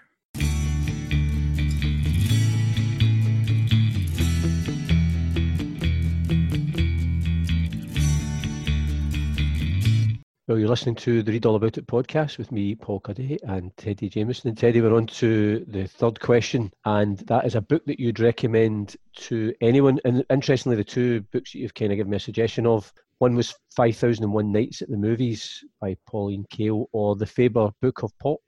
Listening 10.72 10.94
to 10.94 11.22
the 11.22 11.32
Read 11.32 11.44
All 11.44 11.56
About 11.56 11.76
It 11.76 11.87
podcast 11.87 12.38
with 12.38 12.50
me, 12.50 12.74
Paul 12.74 12.98
Cuddihy, 12.98 13.37
and 13.42 13.76
Teddy 13.76 14.08
Jamieson. 14.08 14.48
And 14.48 14.56
Teddy, 14.56 14.80
we're 14.80 14.96
on 14.96 15.06
to 15.06 15.66
the 15.68 15.87
third 15.87 16.18
question, 16.18 16.72
and 16.87 17.18
that 17.26 17.44
is 17.44 17.56
a 17.56 17.61
book 17.61 17.85
that 17.85 18.00
you'd 18.00 18.20
recommend 18.20 18.96
to 19.16 19.52
anyone. 19.61 20.00
And 20.06 20.24
interestingly, 20.30 20.76
the 20.76 20.82
two 20.82 21.20
books 21.30 21.52
that 21.52 21.58
you've 21.58 21.74
kind 21.74 21.92
of 21.92 21.96
given 21.96 22.11
me 22.11 22.16
a 22.16 22.20
suggestion 22.20 22.66
of 22.66 22.90
one 23.18 23.35
was 23.35 23.54
5001 23.76 24.50
Nights 24.50 24.80
at 24.80 24.88
the 24.88 24.96
Movies 24.96 25.62
by 25.78 25.94
Pauline 26.06 26.46
Kael, 26.50 26.87
or 26.92 27.16
The 27.16 27.26
Faber 27.26 27.70
Book 27.82 28.02
of 28.02 28.18
Pop. 28.18 28.40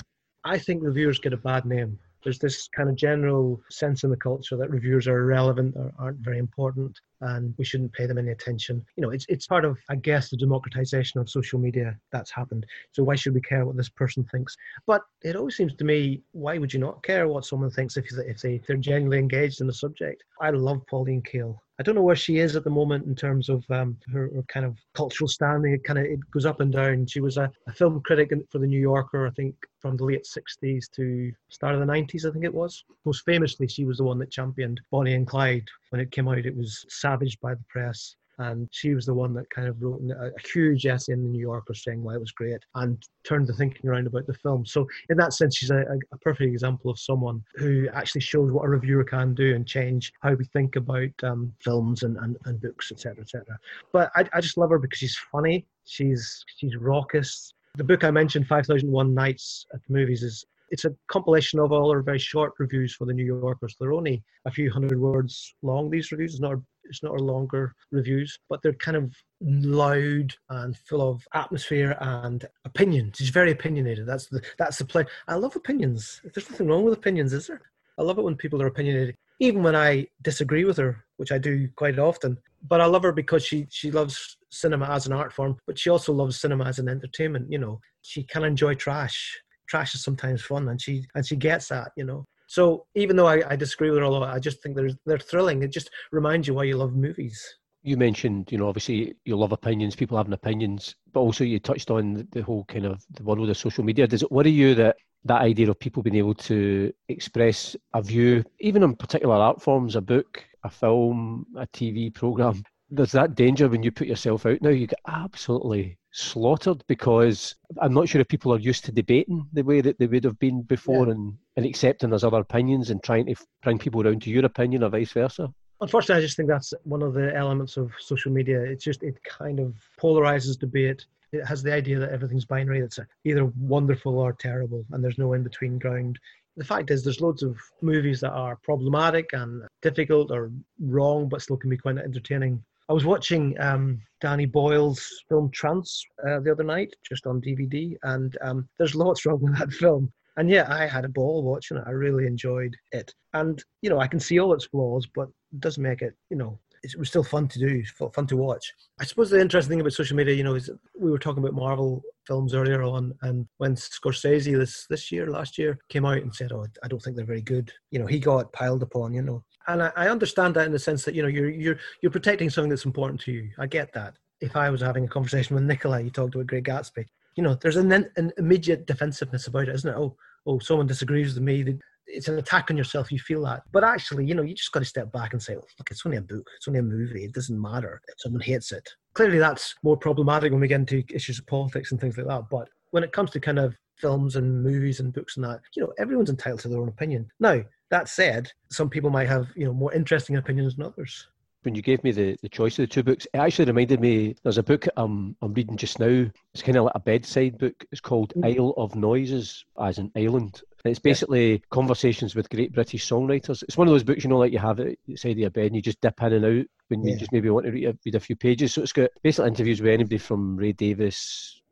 I 0.45 0.57
think 0.57 0.83
reviewers 0.83 1.19
get 1.19 1.35
a 1.35 1.37
bad 1.37 1.67
name 1.67 1.99
there's 2.25 2.39
this 2.39 2.69
kind 2.69 2.89
of 2.89 2.97
general 2.97 3.63
sense 3.71 4.03
in 4.03 4.11
the 4.11 4.17
culture 4.17 4.57
that 4.57 4.71
reviewers 4.71 5.07
are 5.07 5.21
irrelevant 5.21 5.77
or 5.77 5.93
aren't 5.99 6.19
very 6.19 6.39
important 6.39 6.99
and 7.25 7.55
we 7.59 7.65
shouldn't 7.65 7.93
pay 7.93 8.07
them 8.07 8.19
any 8.19 8.31
attention. 8.31 8.85
You 8.97 9.03
know, 9.03 9.11
it's 9.11 9.27
it's 9.29 9.47
part 9.47 9.65
of, 9.65 9.79
I 9.89 9.97
guess, 9.97 10.31
the 10.31 10.37
democratization 10.37 11.21
of 11.21 11.29
social 11.29 11.59
media 11.59 11.97
that's 12.13 12.31
happened. 12.31 12.67
So 12.93 13.03
why 13.03 13.17
should 13.17 13.35
we 13.35 13.41
care 13.41 13.65
what 13.65 13.77
this 13.77 13.89
person 13.89 14.25
thinks? 14.31 14.57
But 14.87 15.03
it 15.23 15.37
always 15.37 15.57
seems 15.57 15.75
to 15.77 15.85
me, 15.85 16.23
why 16.33 16.59
would 16.59 16.73
you 16.73 16.81
not 16.81 17.03
care 17.03 17.27
what 17.29 17.47
someone 17.47 17.71
thinks 17.71 17.97
if 17.97 18.07
if 18.13 18.41
they 18.41 18.57
if 18.57 18.67
they're 18.67 18.77
genuinely 18.77 19.19
engaged 19.19 19.61
in 19.61 19.67
the 19.67 19.73
subject? 19.73 20.23
I 20.41 20.51
love 20.51 20.83
Pauline 20.87 21.23
Kael. 21.23 21.59
I 21.79 21.83
don't 21.83 21.97
know 21.97 22.03
where 22.03 22.15
she 22.15 22.39
is 22.39 22.55
at 22.55 22.63
the 22.63 22.71
moment 22.71 23.07
in 23.07 23.17
terms 23.17 23.49
of 23.49 23.65
um, 23.69 23.97
her, 24.13 24.31
her, 24.35 24.45
kind 24.49 24.65
of 24.65 24.79
cultural 24.95 25.27
standing. 25.27 25.73
It 25.73 25.83
kind 25.83 25.99
of 25.99 26.05
it 26.05 26.21
goes 26.31 26.47
up 26.47 26.61
and 26.61 26.73
down. 26.73 27.07
She 27.07 27.21
was 27.21 27.37
a, 27.37 27.51
a, 27.67 27.73
film 27.73 28.01
critic 28.03 28.31
for 28.51 28.61
the 28.61 28.67
New 28.67 28.81
Yorker, 28.81 29.27
I 29.27 29.31
think, 29.31 29.57
from 29.81 29.97
the 29.97 30.05
late 30.05 30.25
'60s 30.25 30.89
to 30.93 31.33
start 31.49 31.75
of 31.75 31.81
the 31.81 31.87
'90s. 31.87 32.29
I 32.29 32.33
think 32.33 32.45
it 32.45 32.55
was. 32.55 32.85
Most 33.05 33.25
famously, 33.25 33.67
she 33.67 33.85
was 33.85 33.99
the 33.99 34.05
one 34.05 34.19
that 34.19 34.31
championed 34.31 34.81
Bonnie 34.93 35.15
and 35.15 35.27
Clyde 35.27 35.67
when 35.91 36.01
it 36.01 36.13
came 36.13 36.29
out. 36.29 36.39
It 36.39 36.57
was 36.57 36.85
savaged 36.89 37.41
by 37.41 37.55
the 37.55 37.65
press 37.69 38.15
and 38.39 38.69
she 38.73 38.95
was 38.95 39.07
the 39.07 39.15
one 39.15 39.33
that 39.35 39.49
kind 39.51 39.69
of 39.69 39.81
wrote 39.81 40.01
a, 40.11 40.27
a, 40.27 40.49
huge 40.53 40.87
essay 40.87 41.13
in 41.13 41.23
the 41.23 41.29
New 41.29 41.41
Yorker 41.41 41.75
saying 41.75 42.03
why 42.03 42.15
it 42.15 42.21
was 42.21 42.33
great 42.33 42.61
and 42.75 43.03
turned 43.25 43.47
the 43.47 43.53
thinking 43.53 43.89
around 43.89 44.07
about 44.07 44.27
the 44.27 44.35
film. 44.35 44.67
So 44.67 44.87
in 45.09 45.17
that 45.19 45.33
sense, 45.33 45.57
she's 45.57 45.71
a, 45.71 45.85
a, 46.13 46.19
perfect 46.19 46.53
example 46.53 46.91
of 46.91 46.99
someone 46.99 47.43
who 47.57 47.89
actually 47.93 48.23
shows 48.23 48.51
what 48.51 48.65
a 48.65 48.69
reviewer 48.69 49.05
can 49.05 49.35
do 49.35 49.55
and 49.55 49.67
change 49.67 50.13
how 50.21 50.35
we 50.35 50.45
think 50.47 50.77
about 50.77 51.11
um, 51.23 51.53
films 51.61 52.03
and, 52.03 52.17
and, 52.19 52.37
and 52.45 52.61
books, 52.61 52.91
etc., 52.91 53.23
etc. 53.23 53.59
But 53.93 54.11
I, 54.17 54.25
I 54.33 54.41
just 54.41 54.59
love 54.59 54.71
her 54.71 54.79
because 54.79 54.99
she's 54.99 55.19
funny. 55.31 55.67
She's 55.85 56.45
she's 56.57 56.77
raucous. 56.77 57.53
The 57.77 57.85
book 57.85 58.05
I 58.05 58.11
mentioned, 58.11 58.47
5001 58.47 59.13
Nights 59.13 59.67
at 59.75 59.81
the 59.87 59.93
Movies, 59.93 60.23
is 60.23 60.45
it's 60.71 60.85
a 60.85 60.95
compilation 61.09 61.61
of 61.61 61.73
all 61.73 61.93
her 61.93 62.03
very 62.03 62.19
short 62.19 62.53
reviews 62.59 62.95
for 62.95 63.05
the 63.05 63.13
New 63.13 63.25
Yorkers. 63.25 63.77
They're 63.79 63.93
only 63.93 64.23
a 64.45 64.51
few 64.51 64.71
hundred 64.71 64.99
words 64.99 65.55
long. 65.63 65.91
These 65.91 66.11
reviews 66.11 66.35
it's 66.35 66.41
not 66.41 66.59
it's 66.89 67.03
not 67.03 67.13
our 67.13 67.19
longer 67.19 67.75
reviews, 67.91 68.39
but 68.49 68.63
they're 68.63 68.75
kind 68.75 68.97
of 68.97 69.15
loud 69.41 70.35
and 70.51 70.77
full 70.77 71.03
of 71.03 71.27
atmosphere 71.35 71.97
and 72.01 72.47
opinions. 72.65 73.17
She's 73.19 73.31
very 73.31 73.53
opinionated. 73.53 74.07
That's 74.07 74.27
the 74.27 74.43
that's 74.59 74.79
the 74.79 74.85
play. 74.85 75.05
I 75.29 75.35
love 75.35 75.57
opinions. 75.57 76.21
There's 76.23 76.51
nothing 76.51 76.69
wrong 76.69 76.85
with 76.85 76.95
opinions, 76.95 77.33
is 77.33 77.47
there? 77.47 77.63
I 77.99 78.03
love 78.03 78.19
it 78.19 78.25
when 78.25 78.37
people 78.37 78.61
are 78.63 78.67
opinionated, 78.67 79.17
even 79.39 79.63
when 79.63 79.77
I 79.77 80.09
disagree 80.23 80.65
with 80.65 80.77
her, 80.79 81.05
which 81.17 81.33
I 81.33 81.39
do 81.39 81.69
quite 81.77 81.99
often. 81.99 82.39
But 82.67 82.81
I 82.81 82.87
love 82.87 83.03
her 83.03 83.13
because 83.13 83.45
she 83.45 83.67
she 83.71 83.91
loves 83.91 84.37
cinema 84.51 84.87
as 84.87 85.07
an 85.07 85.13
art 85.13 85.33
form, 85.33 85.59
but 85.67 85.79
she 85.79 85.91
also 85.91 86.13
loves 86.13 86.41
cinema 86.41 86.65
as 86.65 86.79
an 86.79 86.89
entertainment. 86.89 87.51
You 87.51 87.59
know, 87.59 87.81
she 88.03 88.23
can 88.25 88.45
enjoy 88.45 88.75
trash. 88.75 89.41
Trash 89.67 89.95
is 89.95 90.03
sometimes 90.03 90.43
fun, 90.43 90.69
and 90.69 90.81
she 90.81 91.07
and 91.15 91.27
she 91.27 91.37
gets 91.37 91.69
that. 91.69 91.93
You 91.97 92.05
know, 92.05 92.27
so 92.47 92.87
even 92.95 93.17
though 93.17 93.27
I, 93.27 93.43
I 93.51 93.57
disagree 93.57 93.91
with 93.91 93.99
her 93.99 94.05
a 94.05 94.11
lot, 94.11 94.29
I 94.29 94.39
just 94.39 94.63
think 94.63 94.77
they're 94.77 94.91
they're 95.07 95.19
thrilling. 95.19 95.63
It 95.63 95.73
just 95.73 95.91
reminds 96.13 96.47
you 96.49 96.55
why 96.55 96.65
you 96.65 96.77
love 96.77 96.95
movies. 96.95 97.43
You 97.83 97.97
mentioned, 97.99 98.51
you 98.51 98.57
know, 98.57 98.69
obviously 98.69 99.15
you 99.25 99.37
love 99.37 99.53
opinions, 99.53 99.95
people 99.95 100.17
having 100.17 100.33
opinions, 100.33 100.97
but 101.13 101.21
also 101.21 101.45
you 101.45 101.59
touched 101.59 101.91
on 101.91 102.27
the 102.33 102.43
whole 102.43 102.65
kind 102.65 102.87
of 102.87 103.05
the 103.11 103.23
world 103.23 103.49
of 103.49 103.57
social 103.59 103.85
media. 103.85 104.07
Does 104.07 104.23
it 104.23 104.33
worry 104.33 104.51
you 104.51 104.75
that 104.77 104.97
that 105.25 105.43
idea 105.43 105.71
of 105.71 105.79
people 105.79 106.03
being 106.03 106.17
able 106.17 106.35
to 106.35 106.93
express 107.09 107.77
a 107.95 108.03
view, 108.03 108.45
even 108.61 108.83
on 108.83 108.95
particular 108.95 109.35
art 109.35 109.61
forms, 109.61 109.97
a 109.97 110.01
book, 110.01 110.45
a 110.65 110.71
film, 110.71 111.47
a 111.57 111.67
TV 111.69 112.13
program, 112.13 112.63
there's 112.91 113.13
that 113.13 113.35
danger 113.35 113.69
when 113.69 113.83
you 113.83 113.91
put 113.91 114.07
yourself 114.07 114.47
out 114.47 114.61
now, 114.63 114.71
you 114.71 114.87
get 114.87 115.01
absolutely 115.07 115.99
slaughtered 116.15 116.85
because 116.87 117.57
I'm 117.81 117.93
not 117.93 118.09
sure 118.09 118.21
if 118.21 118.29
people 118.29 118.55
are 118.55 118.59
used 118.61 118.85
to 118.85 118.93
debating 118.93 119.47
the 119.53 119.63
way 119.63 119.81
that 119.81 119.99
they 119.99 120.07
would 120.07 120.23
have 120.23 120.39
been 120.39 120.63
before 120.63 121.07
yeah. 121.07 121.13
and, 121.13 121.37
and 121.57 121.67
accepting 121.67 122.11
there's 122.11 122.23
other 122.23 122.39
opinions 122.39 122.91
and 122.91 123.03
trying 123.03 123.27
to 123.27 123.35
bring 123.65 123.79
people 123.79 124.07
around 124.07 124.23
to 124.23 124.31
your 124.31 124.45
opinion 124.45 124.85
or 124.85 124.91
vice 124.91 125.13
versa. 125.13 125.53
Unfortunately, 125.81 126.23
I 126.23 126.25
just 126.25 126.37
think 126.37 126.49
that's 126.49 126.73
one 126.85 127.03
of 127.03 127.15
the 127.15 127.35
elements 127.35 127.77
of 127.77 127.91
social 127.99 128.31
media. 128.31 128.61
It's 128.63 128.85
just, 128.85 129.03
it 129.03 129.19
kind 129.25 129.59
of 129.59 129.75
polarizes 130.01 130.57
debate. 130.57 131.05
It 131.33 131.45
has 131.45 131.65
the 131.65 131.75
idea 131.75 131.99
that 131.99 132.13
everything's 132.13 132.45
binary, 132.45 132.81
that's 132.81 133.01
either 133.25 133.47
wonderful 133.59 134.17
or 134.17 134.33
terrible, 134.35 134.85
and 134.93 135.03
there's 135.03 135.19
no 135.19 135.33
in 135.33 135.43
between 135.43 135.81
ground. 135.81 136.21
The 136.57 136.65
fact 136.65 136.93
is, 136.93 137.03
there's 137.03 137.21
loads 137.21 137.43
of 137.43 137.59
movies 137.83 138.21
that 138.21 138.31
are 138.31 138.55
problematic 138.55 139.31
and 139.33 139.65
difficult 139.83 140.31
or 140.31 140.53
wrong, 140.81 141.29
but 141.29 141.43
still 141.43 141.57
can 141.57 141.71
be 141.71 141.77
quite 141.77 141.99
entertaining 141.99 142.63
I 142.89 142.93
was 142.93 143.05
watching 143.05 143.59
um, 143.61 144.01
Danny 144.21 144.47
Boyle's 144.47 145.09
film 145.29 145.51
Trance 145.53 146.05
uh, 146.27 146.41
the 146.41 146.53
other 146.53 146.65
night, 146.65 146.95
just 147.09 147.27
on 147.27 147.41
DVD, 147.41 147.97
and 148.03 148.37
um, 148.43 148.69
there's 148.79 148.95
lots 148.95 149.25
wrong 149.25 149.41
with 149.41 149.59
that 149.59 149.73
film. 149.81 150.13
And 150.37 150.51
yeah, 150.51 150.67
I 150.69 150.87
had 150.87 151.05
a 151.05 151.09
ball 151.09 151.43
watching 151.43 151.77
it. 151.77 151.85
I 151.87 151.91
really 151.91 152.27
enjoyed 152.27 152.75
it. 152.93 153.15
And, 153.35 153.63
you 153.83 153.91
know, 153.91 154.01
I 154.01 154.09
can 154.09 154.19
see 154.19 154.39
all 154.41 154.53
its 154.53 154.67
flaws, 154.67 155.07
but 155.15 155.29
it 155.53 155.61
does 155.61 155.79
make 155.79 156.03
it, 156.03 156.15
you 156.29 156.37
know, 156.37 156.59
it 156.85 156.99
was 156.99 157.09
still 157.09 157.25
fun 157.25 157.49
to 157.49 157.59
do, 157.59 157.83
fun 158.13 158.27
to 158.27 158.37
watch. 158.37 158.73
I 159.01 159.05
suppose 159.05 159.31
the 159.31 159.41
interesting 159.41 159.71
thing 159.71 159.81
about 159.81 159.95
social 159.95 160.17
media, 160.17 160.35
you 160.35 160.45
know, 160.45 160.55
is 160.55 160.71
we 160.99 161.11
were 161.11 161.19
talking 161.19 161.43
about 161.43 161.55
Marvel 161.55 162.03
films 162.27 162.55
earlier 162.55 162.83
on, 162.83 163.15
and 163.23 163.47
when 163.57 163.75
Scorsese 163.75 164.57
this 164.57 164.87
this 164.91 165.11
year, 165.11 165.31
last 165.31 165.57
year, 165.57 165.79
came 165.89 166.05
out 166.05 166.19
and 166.19 166.35
said, 166.35 166.53
"Oh, 166.53 166.67
I 166.83 166.89
don't 166.89 167.01
think 167.01 167.17
they're 167.17 167.25
very 167.25 167.41
good," 167.41 167.73
you 167.91 167.99
know, 167.99 168.07
he 168.07 168.19
got 168.19 168.53
piled 168.53 168.83
upon. 168.83 169.15
You 169.15 169.23
know, 169.23 169.45
And 169.67 169.83
I, 169.83 169.93
I 169.97 170.09
understand 170.09 170.55
that 170.55 170.67
in 170.67 170.73
the 170.73 170.79
sense 170.79 171.05
that 171.05 171.15
you 171.15 171.23
know 171.23 171.29
you're 171.29 171.51
you're 171.51 171.79
you're 172.01 172.13
protecting 172.13 172.51
something 172.51 172.71
that's 172.71 172.85
important 172.85 173.21
to 173.23 173.33
you. 173.33 173.51
I 173.59 173.67
get 173.67 173.93
that. 173.95 174.17
If 174.41 174.57
I 174.57 174.71
was 174.71 174.81
having 174.81 175.05
a 175.05 175.09
conversation 175.09 175.55
with 175.55 175.65
Nicola, 175.65 176.01
you 176.01 176.11
talked 176.11 176.35
about 176.35 176.47
Great 176.47 176.65
Gatsby. 176.65 177.07
You 177.37 177.43
know, 177.43 177.55
there's 177.55 177.77
an, 177.77 177.91
an 177.93 178.33
immediate 178.37 178.87
defensiveness 178.87 179.47
about 179.47 179.69
it, 179.69 179.75
isn't 179.75 179.91
it? 179.91 179.97
Oh, 179.97 180.17
oh, 180.47 180.59
someone 180.59 180.87
disagrees 180.87 181.35
with 181.35 181.43
me. 181.43 181.79
It's 182.07 182.29
an 182.29 182.39
attack 182.39 182.71
on 182.71 182.77
yourself. 182.77 183.11
You 183.11 183.19
feel 183.19 183.43
that, 183.45 183.63
but 183.73 183.83
actually, 183.83 184.27
you 184.27 184.35
know, 184.35 184.43
you 184.43 184.55
just 184.55 184.73
got 184.73 184.81
to 184.81 184.85
step 184.85 185.11
back 185.11 185.33
and 185.33 185.43
say, 185.43 185.55
"Look, 185.55 185.91
it's 185.91 186.05
only 186.05 186.19
a 186.19 186.23
book. 186.23 186.47
It's 186.57 186.69
only 186.69 186.81
a 186.81 186.83
movie. 186.83 187.25
It 187.25 187.33
doesn't 187.33 187.61
matter 187.61 188.03
if 188.09 188.15
someone 188.19 188.43
hates 188.43 188.73
it." 188.73 188.89
Clearly, 189.15 189.39
that's 189.39 189.75
more 189.83 189.97
problematic 189.97 190.53
when 190.53 190.61
we 190.61 190.69
get 190.69 190.81
into 190.81 191.03
issues 191.11 191.39
of 191.39 191.47
politics 191.47 191.93
and 191.93 192.01
things 192.01 192.19
like 192.19 192.27
that. 192.27 192.51
But 192.51 192.69
when 192.91 193.05
it 193.05 193.13
comes 193.13 193.31
to 193.31 193.41
kind 193.41 193.59
of 193.59 193.75
films 193.97 194.37
and 194.37 194.63
movies 194.63 195.01
and 195.01 195.13
books 195.13 195.37
and 195.37 195.45
that, 195.45 195.61
you 195.75 195.83
know, 195.83 195.93
everyone's 195.99 196.31
entitled 196.31 196.61
to 196.61 196.69
their 196.69 196.81
own 196.81 196.89
opinion. 196.89 197.29
Now, 197.41 197.63
that 197.95 198.09
said, 198.09 198.51
some 198.71 198.91
people 198.91 199.09
might 199.09 199.29
have, 199.29 199.47
you 199.55 199.65
know, 199.65 199.73
more 199.73 199.93
interesting 199.93 200.37
opinions 200.37 200.75
than 200.75 200.85
others. 200.85 201.29
When 201.63 201.77
you 201.77 201.81
gave 201.81 202.03
me 202.03 202.11
the, 202.11 202.37
the 202.43 202.49
choice 202.49 202.77
of 202.79 202.83
the 202.83 202.93
two 202.93 203.05
books, 203.05 203.27
it 203.33 203.39
actually 203.39 203.67
reminded 203.67 204.01
me 204.01 204.35
there's 204.43 204.59
a 204.59 204.65
book 204.65 204.87
um, 204.97 205.37
I'm 205.41 205.55
reading 205.55 205.77
just 205.77 206.01
now. 206.01 206.27
It's 206.53 206.63
kind 206.63 206.77
of 206.77 206.85
like 206.85 206.95
a 206.97 207.01
bedside 207.01 207.57
book. 207.57 207.85
It's 207.93 208.01
called 208.01 208.35
mm. 208.35 208.45
Isle 208.45 208.75
of 208.77 208.97
Noises, 208.97 209.65
as 209.81 209.99
an 209.99 210.11
island. 210.17 210.61
And 210.85 210.91
it's 210.91 210.99
basically 210.99 211.53
yeah. 211.53 211.59
conversations 211.71 212.35
with 212.35 212.51
great 212.51 212.73
British 212.73 213.09
songwriters. 213.09 213.63
It's 213.63 213.79
one 213.79 213.87
of 213.87 213.95
those 213.95 214.03
books, 214.03 214.25
you 214.25 214.29
know, 214.29 214.39
like 214.39 214.53
you 214.53 214.59
have 214.59 214.81
it 214.81 214.99
side 215.15 215.33
of 215.33 215.39
your 215.39 215.51
bed 215.51 215.67
and 215.67 215.77
you 215.77 215.83
just 215.83 216.01
dip 216.01 216.21
in 216.21 216.33
and 216.33 216.45